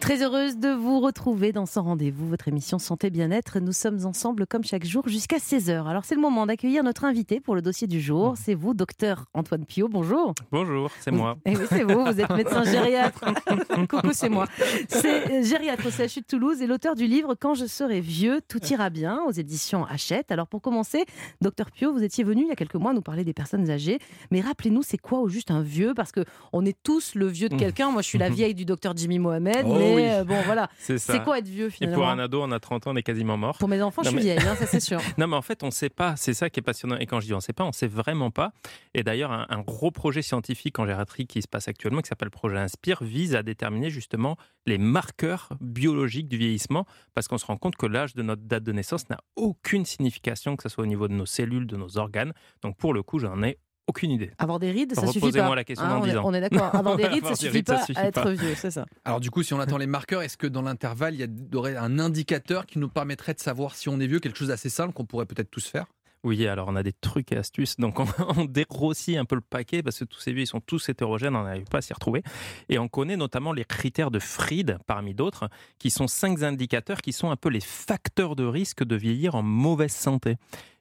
Très 0.00 0.22
heureuse 0.22 0.56
de 0.56 0.68
vous 0.68 1.00
retrouver 1.00 1.52
dans 1.52 1.66
Sans 1.66 1.82
Rendez-vous, 1.82 2.28
votre 2.28 2.46
émission 2.48 2.78
Santé 2.78 3.10
Bien-être. 3.10 3.58
Nous 3.58 3.72
sommes 3.72 4.06
ensemble 4.06 4.46
comme 4.46 4.62
chaque 4.64 4.84
jour 4.86 5.06
jusqu'à 5.08 5.38
16h. 5.38 5.86
Alors 5.86 6.04
c'est 6.04 6.14
le 6.14 6.20
moment 6.20 6.46
d'accueillir 6.46 6.84
notre 6.84 7.04
invité 7.04 7.40
pour 7.40 7.54
le 7.54 7.62
dossier 7.62 7.86
du 7.86 8.00
jour. 8.00 8.34
C'est 8.36 8.54
vous, 8.54 8.74
docteur 8.74 9.26
Antoine 9.34 9.66
Pio. 9.66 9.88
Bonjour. 9.88 10.34
Bonjour, 10.52 10.90
c'est 11.00 11.10
moi. 11.10 11.36
Eh 11.44 11.56
oui, 11.56 11.64
c'est 11.68 11.82
vous, 11.82 12.04
vous 12.04 12.20
êtes 12.20 12.30
médecin 12.30 12.62
gériatre. 12.70 13.24
Coucou, 13.90 14.12
c'est 14.12 14.28
moi. 14.28 14.46
C'est 14.88 15.30
euh, 15.30 15.42
gériatre 15.42 15.86
au 15.86 15.90
CHU 15.90 16.20
de 16.20 16.26
Toulouse 16.26 16.62
et 16.62 16.66
l'auteur 16.66 16.94
du 16.94 17.06
livre 17.06 17.34
Quand 17.38 17.54
je 17.54 17.66
serai 17.66 18.00
vieux, 18.00 18.40
tout 18.46 18.64
ira 18.66 18.90
bien 18.90 19.20
aux 19.26 19.32
éditions 19.32 19.84
Hachette. 19.84 20.30
Alors 20.30 20.46
pour 20.46 20.62
commencer, 20.62 21.04
docteur 21.42 21.70
Pio, 21.72 21.92
vous 21.92 22.04
étiez 22.04 22.24
venu 22.24 22.42
il 22.42 22.48
y 22.48 22.52
a 22.52 22.56
quelques 22.56 22.76
mois 22.76 22.94
nous 22.94 23.02
parler 23.02 23.24
des 23.24 23.34
personnes 23.34 23.68
âgées. 23.68 23.98
Mais 24.30 24.40
rappelez-nous, 24.40 24.82
c'est 24.82 24.98
quoi 24.98 25.18
au 25.18 25.28
juste 25.28 25.50
un 25.50 25.60
vieux? 25.60 25.92
Parce 25.92 26.12
que 26.12 26.24
on 26.52 26.64
est 26.64 26.76
tous 26.82 27.14
le 27.14 27.26
vieux 27.26 27.48
de 27.48 27.56
quelqu'un. 27.56 27.90
Moi, 27.90 28.00
je 28.00 28.06
suis 28.06 28.18
la 28.18 28.30
vieille 28.30 28.54
du 28.54 28.64
docteur 28.64 28.96
Jimmy 28.96 29.18
Mohamed. 29.18 29.66
Oh 29.66 29.74
mais 29.76 29.87
oui. 29.94 30.02
euh, 30.06 30.24
bon, 30.24 30.40
voilà. 30.42 30.68
C'est 30.78 31.22
quoi 31.24 31.38
être 31.38 31.48
vieux 31.48 31.66
Et 31.66 31.70
finalement 31.70 31.96
pour 31.96 32.08
un 32.08 32.18
ado, 32.18 32.42
on 32.42 32.50
a 32.52 32.60
30 32.60 32.86
ans, 32.86 32.90
on 32.92 32.96
est 32.96 33.02
quasiment 33.02 33.36
mort. 33.36 33.58
Pour 33.58 33.68
mes 33.68 33.80
enfants, 33.82 34.02
je 34.02 34.10
Non, 34.10 34.18
suis 34.18 34.26
mais- 34.28 34.34
vieille, 34.36 34.48
hein, 34.48 34.56
ça 34.56 34.66
c'est 34.66 34.80
sûr. 34.80 35.00
Non, 35.18 35.26
mais 35.26 35.36
en 35.36 35.42
fait, 35.42 35.62
on 35.62 35.66
ne 35.66 35.70
sait 35.72 35.90
pas. 35.90 36.16
C'est 36.16 36.34
ça 36.34 36.50
qui 36.50 36.60
est 36.60 36.62
passionnant. 36.62 36.96
Et 36.98 37.06
quand 37.06 37.20
je 37.20 37.26
dis 37.26 37.32
on 37.32 37.36
ne 37.36 37.42
sait 37.42 37.52
pas, 37.52 37.64
on 37.64 37.68
ne 37.68 37.72
sait 37.72 37.86
vraiment 37.86 38.30
pas. 38.30 38.52
Et 38.94 39.02
d'ailleurs, 39.02 39.32
un, 39.32 39.46
un 39.48 39.60
gros 39.60 39.90
projet 39.90 40.22
scientifique 40.22 40.78
en 40.78 40.86
gériatrie 40.86 41.26
qui 41.26 41.42
se 41.42 41.48
passe 41.48 41.68
actuellement, 41.68 42.00
qui 42.02 42.08
s'appelle 42.08 42.26
le 42.26 42.30
projet 42.30 42.56
Inspire, 42.58 43.02
vise 43.02 43.34
à 43.34 43.42
déterminer 43.42 43.90
justement 43.90 44.36
les 44.66 44.78
marqueurs 44.78 45.50
biologiques 45.60 46.28
du 46.28 46.36
vieillissement, 46.36 46.84
parce 47.14 47.28
qu'on 47.28 47.38
se 47.38 47.46
rend 47.46 47.56
compte 47.56 47.76
que 47.76 47.86
l'âge 47.86 48.14
de 48.14 48.22
notre 48.22 48.42
date 48.42 48.62
de 48.64 48.72
naissance 48.72 49.08
n'a 49.08 49.18
aucune 49.36 49.84
signification, 49.84 50.56
que 50.56 50.62
ce 50.62 50.68
soit 50.68 50.84
au 50.84 50.86
niveau 50.86 51.08
de 51.08 51.14
nos 51.14 51.26
cellules, 51.26 51.66
de 51.66 51.76
nos 51.76 51.98
organes. 51.98 52.32
Donc 52.62 52.76
pour 52.76 52.92
le 52.94 53.02
coup, 53.02 53.18
j'en 53.18 53.42
ai 53.42 53.58
aucune 53.88 54.10
idée. 54.10 54.30
Avoir 54.38 54.58
des 54.58 54.70
rides, 54.70 54.94
ça 54.94 55.06
suffit 55.06 55.18
Reposez-moi 55.18 55.48
pas. 55.48 55.54
la 55.56 55.64
question 55.64 55.88
dans 55.88 55.98
on, 56.00 56.04
10 56.04 56.10
est, 56.10 56.16
ans. 56.16 56.22
on 56.24 56.34
est 56.34 56.40
d'accord. 56.40 56.74
Avoir 56.74 56.96
des 56.96 57.06
rides, 57.08 57.24
ça 57.26 57.34
suffit 57.34 57.50
rides, 57.50 57.68
ça 57.68 57.74
pas 57.76 57.84
suffit 57.86 57.98
à 57.98 58.06
être 58.06 58.22
pas. 58.22 58.30
vieux, 58.30 58.54
c'est 58.54 58.70
ça. 58.70 58.86
Alors 59.04 59.20
du 59.20 59.30
coup, 59.30 59.42
si 59.42 59.54
on 59.54 59.60
attend 59.60 59.78
les 59.78 59.86
marqueurs, 59.86 60.22
est-ce 60.22 60.36
que 60.36 60.46
dans 60.46 60.62
l'intervalle, 60.62 61.14
il 61.14 61.20
y 61.52 61.56
aurait 61.56 61.76
un 61.76 61.98
indicateur 61.98 62.66
qui 62.66 62.78
nous 62.78 62.88
permettrait 62.88 63.34
de 63.34 63.40
savoir 63.40 63.74
si 63.74 63.88
on 63.88 63.98
est 63.98 64.06
vieux, 64.06 64.20
quelque 64.20 64.38
chose 64.38 64.48
d'assez 64.48 64.68
simple 64.68 64.92
qu'on 64.92 65.06
pourrait 65.06 65.26
peut-être 65.26 65.50
tous 65.50 65.66
faire? 65.66 65.86
Oui, 66.24 66.48
alors 66.48 66.66
on 66.68 66.74
a 66.74 66.82
des 66.82 66.92
trucs 66.92 67.30
et 67.30 67.36
astuces. 67.36 67.76
Donc 67.78 68.00
on, 68.00 68.06
on 68.36 68.44
dégrossit 68.44 69.16
un 69.16 69.24
peu 69.24 69.36
le 69.36 69.40
paquet 69.40 69.82
parce 69.82 70.00
que 70.00 70.04
tous 70.04 70.18
ces 70.20 70.32
vieux, 70.32 70.42
ils 70.42 70.46
sont 70.48 70.60
tous 70.60 70.88
hétérogènes, 70.88 71.36
on 71.36 71.44
n'arrive 71.44 71.66
pas 71.66 71.78
à 71.78 71.80
s'y 71.80 71.92
retrouver. 71.92 72.22
Et 72.68 72.78
on 72.78 72.88
connaît 72.88 73.16
notamment 73.16 73.52
les 73.52 73.64
critères 73.64 74.10
de 74.10 74.18
Fried, 74.18 74.78
parmi 74.86 75.14
d'autres, 75.14 75.48
qui 75.78 75.90
sont 75.90 76.08
cinq 76.08 76.42
indicateurs 76.42 77.00
qui 77.02 77.12
sont 77.12 77.30
un 77.30 77.36
peu 77.36 77.48
les 77.48 77.60
facteurs 77.60 78.34
de 78.34 78.44
risque 78.44 78.82
de 78.84 78.96
vieillir 78.96 79.36
en 79.36 79.42
mauvaise 79.42 79.92
santé. 79.92 80.36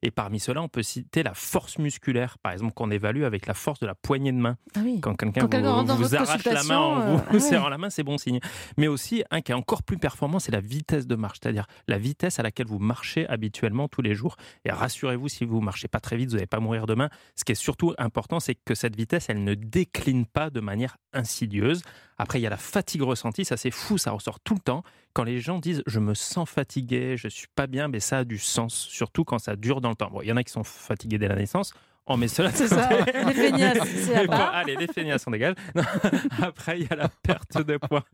Et 0.08 0.12
parmi 0.12 0.40
ceux-là, 0.40 0.62
on 0.62 0.70
peut 0.70 0.84
citer 0.84 1.22
la 1.22 1.34
force 1.34 1.80
musculaire, 1.80 2.38
par 2.38 2.54
exemple, 2.54 2.72
qu'on 2.72 2.90
évalue 2.92 3.24
avec 3.24 3.46
la 3.46 3.54
force 3.54 3.82
de 3.82 3.86
la 3.86 3.94
poignée 3.94 4.32
de 4.32 4.38
main. 4.38 4.56
Ah 4.74 4.80
oui. 4.82 5.02
Quand 5.02 5.16
quelqu'un 5.16 5.46
vous, 5.46 6.16
arrache 6.16 6.46
la 6.46 6.64
main 6.64 6.78
en 6.78 7.00
vous 7.02 7.18
euh, 7.18 7.22
ah 7.34 7.40
serrant 7.42 7.68
la 7.68 7.78
main, 7.78 7.90
c'est 7.90 8.04
bon 8.04 8.18
signe. 8.18 8.40
Mais 8.78 8.88
aussi, 8.88 9.26
un 9.32 9.42
qui 9.42 9.52
est 9.52 9.56
encore 9.56 9.84
plus 9.84 9.98
performant, 9.98 10.40
c'est 10.40 10.54
la 10.54 10.62
vitesse 10.62 11.08
de 11.08 11.16
marche, 11.16 11.40
c'est-à-dire 11.44 11.68
la 11.90 11.98
vitesse 11.98 12.40
à 12.40 12.44
laquelle 12.44 12.68
vous 12.68 12.80
marchez 12.80 13.28
habituellement 13.28 13.90
tous 13.90 14.02
les 14.02 14.16
jours. 14.16 14.38
Et 14.64 14.72
rassurez-vous, 14.72 15.28
si 15.28 15.44
vous 15.44 15.60
marchez 15.60 15.90
pas 15.90 16.00
très 16.00 16.16
vite, 16.16 16.30
vous 16.30 16.36
n'allez 16.36 16.48
pas 16.48 16.62
mourir 16.62 16.86
demain. 16.86 17.10
Ce 17.36 17.44
qui 17.44 17.52
est 17.52 17.56
surtout 17.56 17.94
important, 17.98 18.40
c'est 18.40 18.56
que 18.56 18.76
cette 18.76 18.96
vitesse, 18.96 19.26
elle 19.28 19.44
ne 19.44 19.56
décline 19.56 20.26
pas 20.26 20.50
de 20.50 20.62
manière 20.62 20.96
insidieuse. 21.12 21.82
Après, 22.18 22.40
il 22.40 22.44
y 22.44 22.48
a 22.48 22.50
la 22.50 22.58
fatigue 22.58 23.02
ressentie, 23.02 23.44
ça 23.44 23.58
c'est 23.58 23.72
fou, 23.72 23.98
ça 23.98 24.12
ressort 24.12 24.40
tout 24.40 24.54
le 24.54 24.62
temps. 24.62 24.84
Quand 25.18 25.24
les 25.24 25.40
gens 25.40 25.58
disent 25.58 25.82
je 25.88 26.00
me 26.00 26.14
sens 26.14 26.48
fatigué, 26.48 27.18
je 27.18 27.28
suis 27.28 27.48
pas 27.48 27.66
bien, 27.66 27.88
mais 27.88 28.00
ça 28.00 28.20
a 28.20 28.24
du 28.24 28.38
sens, 28.38 28.76
surtout 28.76 29.24
quand 29.24 29.40
ça 29.40 29.56
dure 29.56 29.82
dans 29.82 29.90
le 29.90 29.96
temps. 29.96 30.12
Bon, 30.12 30.22
il 30.22 30.28
y 30.28 30.32
en 30.32 30.38
a 30.38 30.44
qui 30.44 30.52
sont 30.52 30.64
fatigués 30.64 31.18
dès 31.18 31.28
la 31.28 31.36
naissance. 31.36 31.74
Oh, 32.10 32.16
mais 32.16 32.28
cela, 32.30 32.52
C'est 32.52 32.68
ça, 32.70 32.90
les 33.04 33.34
feignasses, 33.34 33.88
c'est 33.96 34.28
part. 34.28 34.56
allez, 34.56 34.76
les 34.78 34.88
feignasses, 34.88 35.26
on 35.28 35.32
dégage. 35.32 35.56
Non, 35.76 35.84
Après, 36.42 36.80
il 36.80 36.88
y 36.88 36.94
a 36.94 36.96
la 36.96 37.10
perte 37.10 37.58
de 37.66 37.76
poids. 37.78 38.06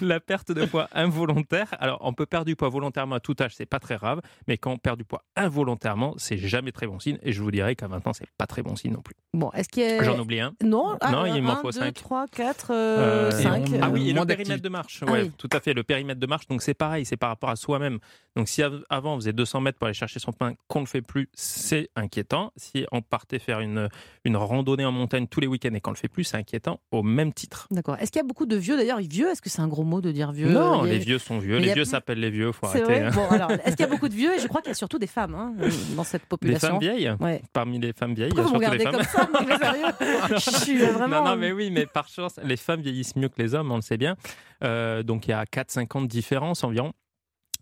La 0.00 0.18
perte 0.18 0.50
de 0.50 0.64
poids 0.64 0.88
involontaire. 0.92 1.68
Alors, 1.78 1.98
on 2.02 2.12
peut 2.12 2.26
perdre 2.26 2.46
du 2.46 2.56
poids 2.56 2.68
volontairement 2.68 3.14
à 3.16 3.20
tout 3.20 3.36
âge, 3.40 3.54
c'est 3.54 3.66
pas 3.66 3.78
très 3.78 3.96
grave. 3.96 4.20
Mais 4.48 4.58
quand 4.58 4.72
on 4.72 4.76
perd 4.78 4.98
du 4.98 5.04
poids 5.04 5.22
involontairement, 5.36 6.14
c'est 6.18 6.36
jamais 6.38 6.72
très 6.72 6.86
bon 6.86 6.98
signe. 6.98 7.18
Et 7.22 7.32
je 7.32 7.42
vous 7.42 7.50
dirais 7.50 7.76
qu'à 7.76 7.86
20 7.86 8.06
ans, 8.08 8.12
c'est 8.12 8.26
pas 8.38 8.46
très 8.46 8.62
bon 8.62 8.74
signe 8.76 8.92
non 8.92 9.02
plus. 9.02 9.14
Bon, 9.34 9.50
est-ce 9.52 9.68
qu'il 9.68 9.82
y 9.82 9.86
a... 9.86 10.02
J'en 10.02 10.18
oublie 10.18 10.40
un. 10.40 10.54
Non, 10.64 10.98
Non, 11.10 11.26
il 11.26 11.42
m'en 11.42 11.52
un, 11.52 11.56
faut 11.56 11.70
deux, 11.70 11.78
cinq. 11.78 11.94
3, 11.94 12.26
4, 12.28 12.72
Euh, 12.72 13.30
5. 13.30 13.70
et 13.70 13.74
on- 13.76 13.80
Ah 13.82 13.90
oui, 13.90 14.10
et 14.10 14.12
le 14.12 14.24
périmètre 14.24 14.62
de 14.62 14.68
marche. 14.68 15.04
Ah 15.06 15.10
Ouais, 15.12 15.22
oui. 15.22 15.32
tout 15.38 15.48
à 15.52 15.60
fait. 15.60 15.74
Le 15.74 15.84
périmètre 15.84 16.18
de 16.20 16.26
marche, 16.26 16.46
donc 16.48 16.62
c'est 16.62 16.74
pareil, 16.74 17.04
c'est 17.04 17.16
par 17.16 17.28
rapport 17.28 17.50
à 17.50 17.56
soi-même. 17.56 17.98
Donc 18.36 18.48
si 18.48 18.62
av- 18.62 18.82
avant 18.88 19.14
on 19.14 19.16
faisait 19.16 19.32
200 19.32 19.60
mètres 19.60 19.78
pour 19.78 19.86
aller 19.86 19.94
chercher 19.94 20.18
son 20.18 20.32
pain, 20.32 20.54
qu'on 20.66 20.80
ne 20.80 20.84
le 20.84 20.88
fait 20.88 21.02
plus, 21.02 21.28
c'est 21.34 21.88
inquiétant. 21.94 22.52
Si 22.56 22.86
on 22.92 23.02
partait 23.28 23.38
faire 23.44 23.60
une, 23.60 23.88
une 24.24 24.36
randonnée 24.36 24.84
en 24.86 24.92
montagne 24.92 25.26
tous 25.26 25.40
les 25.40 25.46
week-ends 25.46 25.74
et 25.74 25.80
qu'on 25.80 25.90
le 25.90 25.96
fait 25.96 26.08
plus, 26.08 26.24
c'est 26.24 26.36
inquiétant 26.38 26.80
au 26.90 27.02
même 27.02 27.32
titre. 27.32 27.66
D'accord. 27.70 27.96
Est-ce 28.00 28.10
qu'il 28.10 28.20
y 28.20 28.24
a 28.24 28.26
beaucoup 28.26 28.46
de 28.46 28.56
vieux 28.56 28.76
d'ailleurs 28.76 28.98
Vieux, 29.00 29.28
est-ce 29.30 29.42
que 29.42 29.50
c'est 29.50 29.60
un 29.60 29.68
gros 29.68 29.84
mot 29.84 30.00
de 30.00 30.10
dire 30.10 30.32
vieux 30.32 30.48
non, 30.50 30.82
a- 30.82 30.86
les 30.86 30.98
vieux 30.98 31.18
sont 31.18 31.38
vieux, 31.38 31.58
les 31.58 31.72
vieux 31.74 31.84
s'appellent 31.84 32.20
les 32.20 32.30
vieux, 32.30 32.50
faut 32.52 32.66
arrêter. 32.66 33.00
hein. 33.00 33.10
Bon, 33.14 33.26
alors, 33.28 33.50
est-ce 33.52 33.76
qu'il 33.76 33.80
y 33.80 33.88
a 33.88 33.90
beaucoup 33.90 34.08
de 34.08 34.14
vieux 34.14 34.34
Et 34.34 34.38
je 34.40 34.46
crois 34.48 34.60
qu'il 34.62 34.70
y 34.70 34.72
a 34.72 34.74
surtout 34.74 34.98
des 34.98 35.06
femmes 35.06 35.34
hein, 35.34 35.54
dans 35.96 36.04
cette 36.04 36.22
Des 36.22 36.26
population. 36.28 36.68
femmes 36.68 36.78
vieilles? 36.80 37.10
Ouais. 37.20 37.42
Parmi 37.52 37.78
les 37.78 37.92
femmes 37.92 38.14
vieilles, 38.14 38.30
il 38.32 38.36
y 38.36 38.40
a 38.40 38.42
vous 38.42 38.48
surtout 38.48 38.64
regardez 38.64 38.84
femmes. 38.84 38.94
comme 38.94 39.04
ça 39.04 39.28
Non, 39.40 39.46
mais 39.46 39.58
sérieux 39.58 40.36
Je 40.36 40.50
suis 40.64 40.78
vraiment. 40.78 41.22
Non, 41.24 41.30
non, 41.30 41.36
mais 41.36 41.52
oui, 41.52 41.70
mais 41.70 41.86
par 41.86 42.08
chance, 42.08 42.38
les 42.42 42.56
femmes 42.56 42.80
vieillissent 42.80 43.16
mieux 43.16 43.28
que 43.28 43.40
les 43.40 43.54
hommes, 43.54 43.70
on 43.70 43.76
le 43.76 43.82
sait 43.82 43.96
bien. 43.98 44.16
Euh, 44.64 45.02
donc 45.02 45.26
il 45.26 45.30
y 45.30 45.34
a 45.34 45.44
4-5 45.44 45.96
ans 45.98 46.02
de 46.02 46.06
différence 46.08 46.64
environ. 46.64 46.92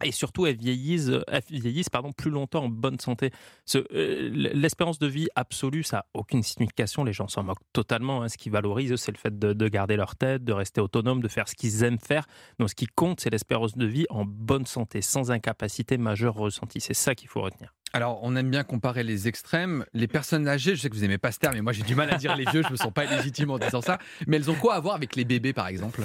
Et 0.05 0.13
surtout, 0.13 0.45
elles 0.47 0.57
vieillissent, 0.59 1.11
elles 1.29 1.43
vieillissent 1.51 1.89
pardon, 1.89 2.13
plus 2.13 2.31
longtemps 2.31 2.65
en 2.65 2.69
bonne 2.69 2.99
santé. 3.01 3.31
Euh, 3.75 4.29
L'espérance 4.55 4.99
de 4.99 5.07
vie 5.07 5.29
absolue, 5.35 5.83
ça 5.83 5.97
n'a 5.99 6.07
aucune 6.15 6.43
signification. 6.43 7.03
Les 7.05 7.13
gens 7.15 7.29
s'en 7.29 7.43
moquent 7.43 7.63
totalement. 7.73 8.23
hein. 8.23 8.29
Ce 8.29 8.37
qui 8.37 8.51
valorise, 8.51 8.95
c'est 8.97 9.13
le 9.13 9.17
fait 9.19 9.39
de, 9.39 9.53
de 9.55 9.69
garder 9.69 9.97
leur 9.97 10.15
tête, 10.17 10.45
de 10.45 10.53
rester 10.53 10.81
autonome, 10.83 11.23
de 11.23 11.29
faire 11.29 11.49
ce 11.49 11.55
qu'ils 11.55 11.83
aiment 11.83 11.99
faire. 11.99 12.27
Donc, 12.59 12.69
ce 12.69 12.75
qui 12.75 12.87
compte, 12.87 13.21
c'est 13.21 13.31
l'espérance 13.31 13.77
de 13.77 13.87
vie 13.87 14.07
en 14.11 14.25
bonne 14.27 14.67
santé, 14.67 15.01
sans 15.01 15.31
incapacité 15.31 15.97
majeure 15.97 16.35
ressentie. 16.35 16.81
C'est 16.81 16.95
ça 16.95 17.15
qu'il 17.15 17.29
faut 17.29 17.41
retenir. 17.41 17.73
Alors, 17.93 18.19
on 18.23 18.37
aime 18.37 18.51
bien 18.51 18.65
comparer 18.65 19.03
les 19.05 19.29
extrêmes. 19.29 19.87
Les 19.95 20.09
personnes 20.09 20.47
âgées, 20.49 20.77
je 20.77 20.83
sais 20.83 20.91
que 20.91 20.95
vous 20.95 21.01
n'aimez 21.01 21.17
pas 21.19 21.33
ce 21.33 21.39
terme, 21.39 21.55
mais 21.55 21.63
moi 21.63 21.73
j'ai 21.73 21.85
du 21.85 21.95
mal 21.95 22.11
à 22.13 22.17
dire 22.19 22.37
les 22.37 22.45
vieux, 22.45 22.63
je 22.63 22.71
me 22.71 22.77
sens 22.77 22.93
pas 22.93 23.05
légitime 23.07 23.51
en 23.51 23.59
disant 23.59 23.81
ça. 23.81 23.99
Mais 24.27 24.37
elles 24.37 24.51
ont 24.51 24.55
quoi 24.57 24.75
à 24.75 24.81
voir 24.81 24.97
avec 24.97 25.17
les 25.17 25.25
bébés, 25.25 25.55
par 25.55 25.69
exemple? 25.69 26.03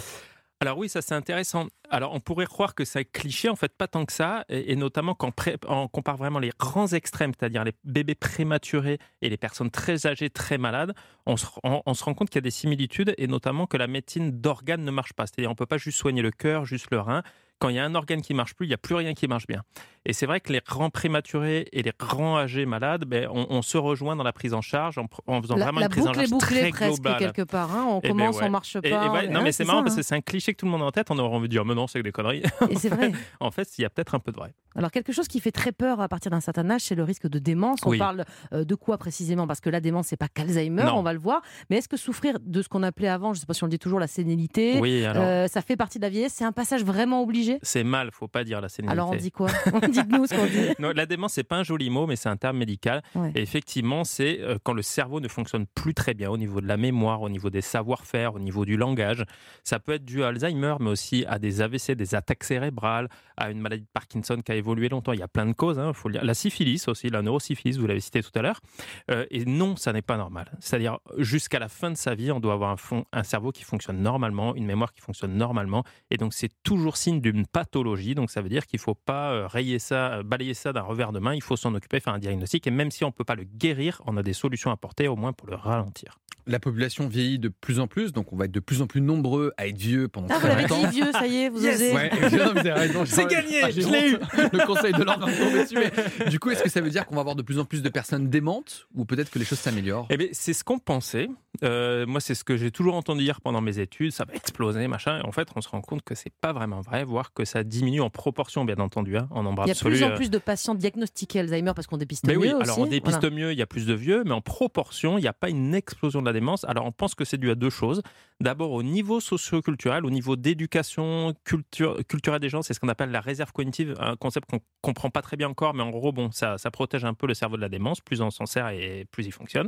Alors 0.61 0.77
oui, 0.77 0.89
ça 0.89 1.01
c'est 1.01 1.15
intéressant. 1.15 1.67
Alors 1.89 2.13
on 2.13 2.19
pourrait 2.19 2.45
croire 2.45 2.75
que 2.75 2.85
c'est 2.85 3.03
cliché, 3.03 3.49
en 3.49 3.55
fait 3.55 3.75
pas 3.75 3.87
tant 3.87 4.05
que 4.05 4.13
ça, 4.13 4.45
et, 4.47 4.75
notamment 4.75 5.15
quand 5.15 5.33
on 5.67 5.87
compare 5.87 6.17
vraiment 6.17 6.37
les 6.37 6.51
grands 6.57 6.87
extrêmes, 6.87 7.31
c'est-à-dire 7.37 7.63
les 7.63 7.73
bébés 7.83 8.13
prématurés 8.13 8.99
et 9.23 9.29
les 9.29 9.37
personnes 9.37 9.71
très 9.71 10.05
âgées, 10.05 10.29
très 10.29 10.59
malades, 10.59 10.93
on 11.25 11.35
se, 11.35 11.47
on 11.63 11.93
se 11.95 12.03
rend 12.03 12.13
compte 12.13 12.29
qu'il 12.29 12.37
y 12.37 12.43
a 12.43 12.47
des 12.47 12.51
similitudes, 12.51 13.15
et 13.17 13.25
notamment 13.25 13.65
que 13.65 13.77
la 13.77 13.87
médecine 13.87 14.39
d'organes 14.39 14.83
ne 14.83 14.91
marche 14.91 15.13
pas. 15.13 15.25
C'est-à-dire 15.25 15.49
on 15.49 15.55
peut 15.55 15.65
pas 15.65 15.79
juste 15.79 15.97
soigner 15.97 16.21
le 16.21 16.31
cœur, 16.31 16.65
juste 16.65 16.91
le 16.91 16.99
rein 16.99 17.23
quand 17.61 17.69
il 17.69 17.75
y 17.75 17.79
a 17.79 17.85
un 17.85 17.93
organe 17.93 18.23
qui 18.23 18.33
marche 18.33 18.55
plus, 18.55 18.65
il 18.65 18.69
n'y 18.69 18.73
a 18.73 18.79
plus 18.79 18.95
rien 18.95 19.13
qui 19.13 19.27
marche 19.27 19.45
bien. 19.45 19.61
Et 20.03 20.13
c'est 20.13 20.25
vrai 20.25 20.39
que 20.39 20.51
les 20.51 20.61
grands 20.67 20.89
prématurés 20.89 21.67
et 21.71 21.83
les 21.83 21.93
grands 21.97 22.39
âgés 22.39 22.65
malades, 22.65 23.05
ben, 23.05 23.27
on, 23.29 23.61
se 23.61 23.77
rejoint 23.77 24.15
dans 24.15 24.23
la 24.23 24.33
prise 24.33 24.55
en 24.55 24.61
charge 24.61 24.97
en, 24.97 25.41
faisant 25.43 25.55
vraiment 25.55 25.79
une 25.79 25.89
prise 25.89 26.07
en 26.07 26.13
charge 26.13 26.29
très 26.39 26.71
presque 26.71 27.03
globale. 27.03 27.19
quelque 27.19 27.43
part. 27.43 27.71
Hein. 27.71 27.85
On 27.87 27.99
eh 27.99 28.07
ben 28.07 28.17
commence, 28.17 28.41
on 28.41 28.49
marche 28.49 28.79
pas. 28.81 29.27
non, 29.27 29.43
mais 29.43 29.51
c'est 29.51 29.63
marrant 29.63 29.83
parce 29.83 29.95
que 29.95 30.01
c'est 30.01 30.15
un 30.15 30.21
cliché 30.21 30.53
que 30.53 30.57
tout 30.57 30.65
le 30.65 30.71
monde 30.71 30.81
a 30.81 30.85
en 30.85 30.91
tête. 30.91 31.11
On 31.11 31.19
aurait 31.19 31.35
envie 31.35 31.47
de 31.47 31.51
dire, 31.51 31.63
mais 31.63 31.75
non, 31.75 31.85
c'est 31.85 32.01
des 32.01 32.11
conneries. 32.11 32.41
Et 32.71 32.77
c'est 32.77 32.89
vrai. 32.95 33.11
en 33.39 33.51
fait, 33.51 33.77
il 33.77 33.83
y 33.83 33.85
a 33.85 33.91
peut-être 33.91 34.15
un 34.15 34.19
peu 34.19 34.31
de 34.31 34.37
vrai. 34.37 34.55
Alors 34.75 34.89
quelque 34.89 35.11
chose 35.11 35.27
qui 35.27 35.39
fait 35.39 35.51
très 35.51 35.71
peur 35.71 36.01
à 36.01 36.07
partir 36.07 36.31
d'un 36.31 36.39
certain 36.39 36.67
âge, 36.71 36.81
c'est 36.81 36.95
le 36.95 37.03
risque 37.03 37.27
de 37.27 37.37
démence. 37.37 37.79
On 37.85 37.95
parle 37.95 38.25
euh, 38.53 38.63
de 38.63 38.73
quoi 38.73 38.97
précisément? 38.97 39.45
Parce 39.45 39.59
que 39.59 39.69
la 39.69 39.81
démence, 39.81 40.07
c'est 40.07 40.17
pas 40.17 40.29
qu'Alzheimer, 40.29 40.89
on 40.95 41.03
va 41.03 41.13
le 41.13 41.19
voir. 41.19 41.41
Mais 41.69 41.77
est-ce 41.77 41.89
que 41.89 41.97
souffrir 41.97 42.39
de 42.39 42.61
ce 42.63 42.69
qu'on 42.69 42.81
appelait 42.81 43.09
avant, 43.09 43.33
je 43.33 43.37
ne 43.37 43.41
sais 43.41 43.45
pas 43.45 43.53
si 43.53 43.63
on 43.63 43.67
le 43.67 43.71
dit 43.71 43.79
toujours, 43.79 43.99
la 43.99 44.07
sénilité, 44.07 44.81
euh, 44.81 45.47
ça 45.47 45.61
fait 45.61 45.75
partie 45.75 45.99
de 45.99 46.03
la 46.03 46.09
vieillesse? 46.09 46.33
C'est 46.35 46.45
un 46.45 46.51
passage 46.51 46.83
vraiment 46.83 47.21
obligé 47.21 47.50
C'est 47.61 47.83
mal, 47.83 48.09
faut 48.11 48.27
pas 48.27 48.43
dire 48.43 48.61
la 48.61 48.69
sénilité. 48.69 48.93
Alors 48.93 49.11
on 49.11 49.15
dit 49.15 49.31
quoi 49.31 49.49
Dites-nous 49.89 50.27
ce 50.27 50.35
qu'on 50.35 50.45
dit. 50.45 50.75
Non, 50.79 50.91
la 50.95 51.05
démence, 51.05 51.33
c'est 51.33 51.43
pas 51.43 51.57
un 51.57 51.63
joli 51.63 51.89
mot, 51.89 52.07
mais 52.07 52.15
c'est 52.15 52.29
un 52.29 52.37
terme 52.37 52.57
médical. 52.57 53.01
Et 53.35 53.41
effectivement, 53.41 54.03
c'est 54.03 54.39
euh, 54.41 54.57
quand 54.63 54.73
le 54.73 54.81
cerveau 54.81 55.19
ne 55.19 55.27
fonctionne 55.27 55.65
plus 55.67 55.93
très 55.93 56.13
bien 56.13 56.29
au 56.29 56.37
niveau 56.37 56.61
de 56.61 56.67
la 56.67 56.77
mémoire, 56.77 57.21
au 57.21 57.29
niveau 57.29 57.49
des 57.49 57.61
savoir-faire, 57.61 58.35
au 58.35 58.39
niveau 58.39 58.65
du 58.65 58.77
langage. 58.77 59.25
Ça 59.63 59.79
peut 59.79 59.93
être 59.93 60.05
dû 60.05 60.23
à 60.23 60.27
Alzheimer, 60.27 60.75
mais 60.79 60.89
aussi 60.89 61.25
à 61.27 61.39
des 61.39 61.61
AVC, 61.61 61.91
des 61.91 62.15
attaques 62.15 62.43
cérébrales, 62.43 63.09
à 63.37 63.49
une 63.51 63.59
maladie 63.59 63.83
de 63.83 63.89
Parkinson 63.93 64.41
qui 64.43 64.51
a 64.51 64.55
évolué 64.55 64.89
longtemps. 64.89 65.13
Il 65.13 65.19
y 65.19 65.23
a 65.23 65.27
plein 65.27 65.45
de 65.45 65.53
causes, 65.53 65.79
hein, 65.79 65.93
faut. 65.93 66.09
La 66.09 66.33
syphilis 66.33 66.87
aussi, 66.87 67.09
la 67.09 67.21
neurosyphilis, 67.21 67.77
vous 67.77 67.87
l'avez 67.87 67.99
cité 67.99 68.21
tout 68.21 68.31
à 68.35 68.41
l'heure. 68.41 68.61
Euh, 69.09 69.25
et 69.31 69.45
non, 69.45 69.75
ça 69.75 69.93
n'est 69.93 70.01
pas 70.01 70.17
normal. 70.17 70.51
C'est-à-dire, 70.59 70.99
jusqu'à 71.17 71.59
la 71.59 71.69
fin 71.69 71.91
de 71.91 71.97
sa 71.97 72.15
vie, 72.15 72.31
on 72.31 72.39
doit 72.39 72.53
avoir 72.53 72.71
un, 72.71 72.77
fond, 72.77 73.05
un 73.11 73.23
cerveau 73.23 73.51
qui 73.51 73.63
fonctionne 73.63 74.01
normalement, 74.01 74.55
une 74.55 74.65
mémoire 74.65 74.93
qui 74.93 75.01
fonctionne 75.01 75.35
normalement. 75.35 75.83
Et 76.09 76.17
donc, 76.17 76.33
c'est 76.33 76.51
toujours 76.63 76.97
signe 76.97 77.21
d'une 77.21 77.40
pathologie. 77.45 78.15
Donc, 78.15 78.31
ça 78.31 78.41
veut 78.41 78.49
dire 78.49 78.65
qu'il 78.65 78.77
ne 78.77 78.83
faut 78.83 78.95
pas 78.95 79.31
euh, 79.31 79.47
rayer 79.47 79.79
ça, 79.79 80.15
euh, 80.15 80.23
balayer 80.23 80.53
ça 80.53 80.73
d'un 80.73 80.81
revers 80.81 81.11
de 81.11 81.19
main. 81.19 81.33
Il 81.33 81.41
faut 81.41 81.57
s'en 81.57 81.73
occuper, 81.73 81.99
faire 81.99 82.13
un 82.13 82.19
diagnostic. 82.19 82.67
Et 82.67 82.71
même 82.71 82.91
si 82.91 83.03
on 83.03 83.07
ne 83.07 83.13
peut 83.13 83.23
pas 83.23 83.35
le 83.35 83.43
guérir, 83.43 84.01
on 84.05 84.17
a 84.17 84.23
des 84.23 84.33
solutions 84.33 84.69
à 84.69 84.73
apporter, 84.73 85.07
au 85.07 85.15
moins 85.15 85.33
pour 85.33 85.47
le 85.47 85.55
ralentir. 85.55 86.20
La 86.47 86.59
population 86.59 87.07
vieillit 87.07 87.39
de 87.39 87.49
plus 87.49 87.79
en 87.79 87.87
plus, 87.87 88.13
donc 88.13 88.33
on 88.33 88.35
va 88.35 88.45
être 88.45 88.51
de 88.51 88.59
plus 88.59 88.81
en 88.81 88.87
plus 88.87 89.01
nombreux 89.01 89.53
à 89.57 89.67
être 89.67 89.77
vieux 89.77 90.07
pendant 90.07 90.27
ah, 90.29 90.39
très 90.39 90.61
longtemps. 90.61 90.75
vous 90.75 90.81
l'avez 90.83 90.93
dit 90.93 91.01
vieux, 91.01 91.11
ça 91.11 91.27
y 91.27 91.37
est, 91.37 91.49
vous 91.49 91.65
osez. 91.65 91.93
C'est 93.05 93.27
gagné, 93.27 93.61
je 93.71 93.89
l'ai 93.89 94.11
eu. 94.11 94.17
Le 94.51 94.65
conseil 94.65 94.93
de 94.93 95.03
l'ordre 95.03 95.27
dessus. 95.27 95.75
Mais 95.75 96.29
du 96.29 96.39
coup, 96.39 96.49
est-ce 96.51 96.63
que 96.63 96.69
ça 96.69 96.81
veut 96.81 96.89
dire 96.89 97.05
qu'on 97.05 97.15
va 97.15 97.21
avoir 97.21 97.35
de 97.35 97.41
plus 97.41 97.59
en 97.59 97.65
plus 97.65 97.81
de 97.81 97.89
personnes 97.89 98.29
démentes 98.29 98.87
ou 98.95 99.05
peut-être 99.05 99.29
que 99.29 99.39
les 99.39 99.45
choses 99.45 99.59
s'améliorent? 99.59 100.07
Eh 100.09 100.17
bien, 100.17 100.27
c'est 100.31 100.53
ce 100.53 100.63
qu'on 100.63 100.79
pensait. 100.79 101.29
Euh, 101.63 102.05
moi, 102.05 102.19
c'est 102.21 102.33
ce 102.33 102.43
que 102.43 102.57
j'ai 102.57 102.71
toujours 102.71 102.95
entendu 102.95 103.23
dire 103.23 103.41
pendant 103.41 103.61
mes 103.61 103.79
études. 103.79 104.11
Ça 104.11 104.25
va 104.25 104.33
exploser, 104.33 104.87
machin. 104.87 105.19
Et 105.19 105.25
en 105.25 105.31
fait, 105.31 105.47
on 105.55 105.61
se 105.61 105.69
rend 105.69 105.81
compte 105.81 106.01
que 106.01 106.15
c'est 106.15 106.31
pas 106.31 106.53
vraiment 106.53 106.81
vrai, 106.81 107.03
voire 107.03 107.33
que 107.33 107.45
ça 107.45 107.63
diminue 107.63 108.01
en 108.01 108.09
proportion, 108.09 108.65
bien 108.65 108.77
entendu, 108.79 109.17
hein, 109.17 109.27
en 109.31 109.43
nombre 109.43 109.63
Il 109.65 109.69
y 109.69 109.71
a 109.71 109.73
de 109.73 109.79
plus 109.79 110.03
en 110.03 110.09
euh. 110.09 110.15
plus 110.15 110.29
de 110.29 110.37
patients 110.37 110.75
diagnostiqués 110.75 111.39
Alzheimer 111.39 111.73
parce 111.75 111.87
qu'on 111.87 111.97
dépiste 111.97 112.25
mais 112.25 112.33
mieux. 112.33 112.39
Oui, 112.39 112.53
aussi. 112.53 112.63
alors 112.63 112.79
on 112.79 112.85
dépiste 112.85 113.31
mieux, 113.31 113.51
il 113.51 113.57
y 113.57 113.61
a 113.61 113.67
plus 113.67 113.85
de 113.85 113.93
vieux, 113.93 114.23
mais 114.25 114.31
en 114.31 114.41
proportion, 114.41 115.17
il 115.17 115.21
n'y 115.21 115.27
a 115.27 115.33
pas 115.33 115.49
une 115.49 115.75
explosion 115.75 116.21
de 116.21 116.25
la 116.25 116.30
démence. 116.33 116.63
Alors 116.65 116.85
on 116.85 116.91
pense 116.91 117.15
que 117.15 117.25
c'est 117.25 117.37
dû 117.37 117.49
à 117.51 117.55
deux 117.55 117.69
choses. 117.69 118.01
D'abord, 118.39 118.71
au 118.71 118.81
niveau 118.81 119.19
socio-culturel, 119.19 120.05
au 120.05 120.09
niveau 120.09 120.35
d'éducation 120.35 121.33
culture, 121.43 121.99
culturelle 122.07 122.39
des 122.39 122.49
gens, 122.49 122.61
c'est 122.61 122.73
ce 122.73 122.79
qu'on 122.79 122.89
appelle 122.89 123.11
la 123.11 123.21
réserve 123.21 123.51
cognitive, 123.51 123.95
un 123.99 124.15
concept 124.15 124.49
qu'on 124.49 124.59
comprend 124.81 125.11
pas 125.11 125.21
très 125.21 125.37
bien 125.37 125.47
encore, 125.47 125.75
mais 125.75 125.83
en 125.83 125.91
gros, 125.91 126.11
bon, 126.11 126.31
ça, 126.31 126.57
ça 126.57 126.71
protège 126.71 127.05
un 127.05 127.13
peu 127.13 127.27
le 127.27 127.35
cerveau 127.35 127.55
de 127.55 127.61
la 127.61 127.69
démence. 127.69 128.01
Plus 128.01 128.21
on 128.21 128.31
s'en 128.31 128.45
sert 128.47 128.69
et 128.69 129.05
plus 129.11 129.27
il 129.27 129.31
fonctionne. 129.31 129.67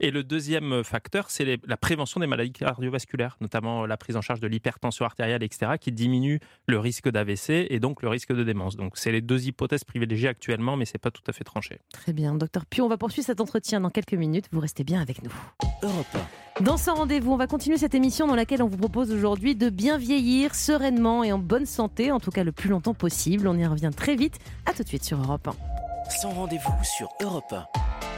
Et 0.00 0.10
le 0.10 0.22
deuxième 0.22 0.84
facteur, 0.84 1.30
c'est 1.30 1.58
la 1.66 1.76
prévention 1.76 2.20
des 2.20 2.26
maladies 2.26 2.52
cardiovasculaires, 2.52 3.36
notamment 3.40 3.86
la 3.86 3.96
prise 3.96 4.16
en 4.16 4.20
charge 4.20 4.40
de 4.40 4.48
l'hypertension 4.48 5.04
artérielle, 5.04 5.42
etc., 5.42 5.72
qui 5.80 5.92
diminue 5.92 6.40
le 6.66 6.78
risque 6.78 7.08
d'AVC 7.08 7.66
et 7.70 7.80
donc 7.80 8.02
le 8.02 8.08
risque 8.08 8.32
de 8.32 8.44
démence. 8.44 8.76
Donc, 8.76 8.96
c'est 8.96 9.12
les 9.12 9.22
deux 9.22 9.46
hypothèses 9.46 9.84
privilégiées 9.84 10.28
actuellement, 10.28 10.76
mais 10.76 10.84
c'est 10.84 10.98
pas 10.98 11.10
tout 11.10 11.22
à 11.26 11.32
fait 11.32 11.44
tranché. 11.44 11.78
Très 11.92 12.12
bien, 12.12 12.34
docteur 12.34 12.66
Puis 12.66 12.82
on 12.82 12.88
va 12.88 12.98
poursuivre 12.98 13.26
cet 13.26 13.40
entretien 13.40 13.80
dans 13.80 13.90
quelques 13.90 14.14
minutes. 14.14 14.46
Vous 14.52 14.60
restez 14.60 14.84
bien 14.84 15.00
avec 15.00 15.22
nous. 15.22 15.32
Europe 16.00 16.26
Dans 16.60 16.76
ce 16.76 16.90
rendez-vous, 16.90 17.32
on 17.32 17.36
va 17.36 17.46
continuer 17.46 17.76
cette 17.76 17.94
émission 17.94 18.26
dans 18.26 18.34
laquelle 18.34 18.62
on 18.62 18.68
vous 18.68 18.76
propose 18.76 19.10
aujourd'hui 19.10 19.54
de 19.54 19.68
bien 19.68 19.98
vieillir 19.98 20.54
sereinement 20.54 21.22
et 21.24 21.32
en 21.32 21.38
bonne 21.38 21.66
santé, 21.66 22.10
en 22.10 22.20
tout 22.20 22.30
cas 22.30 22.44
le 22.44 22.52
plus 22.52 22.70
longtemps 22.70 22.94
possible. 22.94 23.46
On 23.46 23.56
y 23.56 23.66
revient 23.66 23.90
très 23.94 24.16
vite. 24.16 24.38
À 24.66 24.72
tout 24.72 24.82
de 24.82 24.88
suite 24.88 25.04
sur 25.04 25.20
Europe 25.20 25.48
1. 25.48 26.10
Sans 26.10 26.30
rendez-vous 26.30 26.72
sur 26.84 27.08
Europe 27.20 27.52
1. 27.52 28.09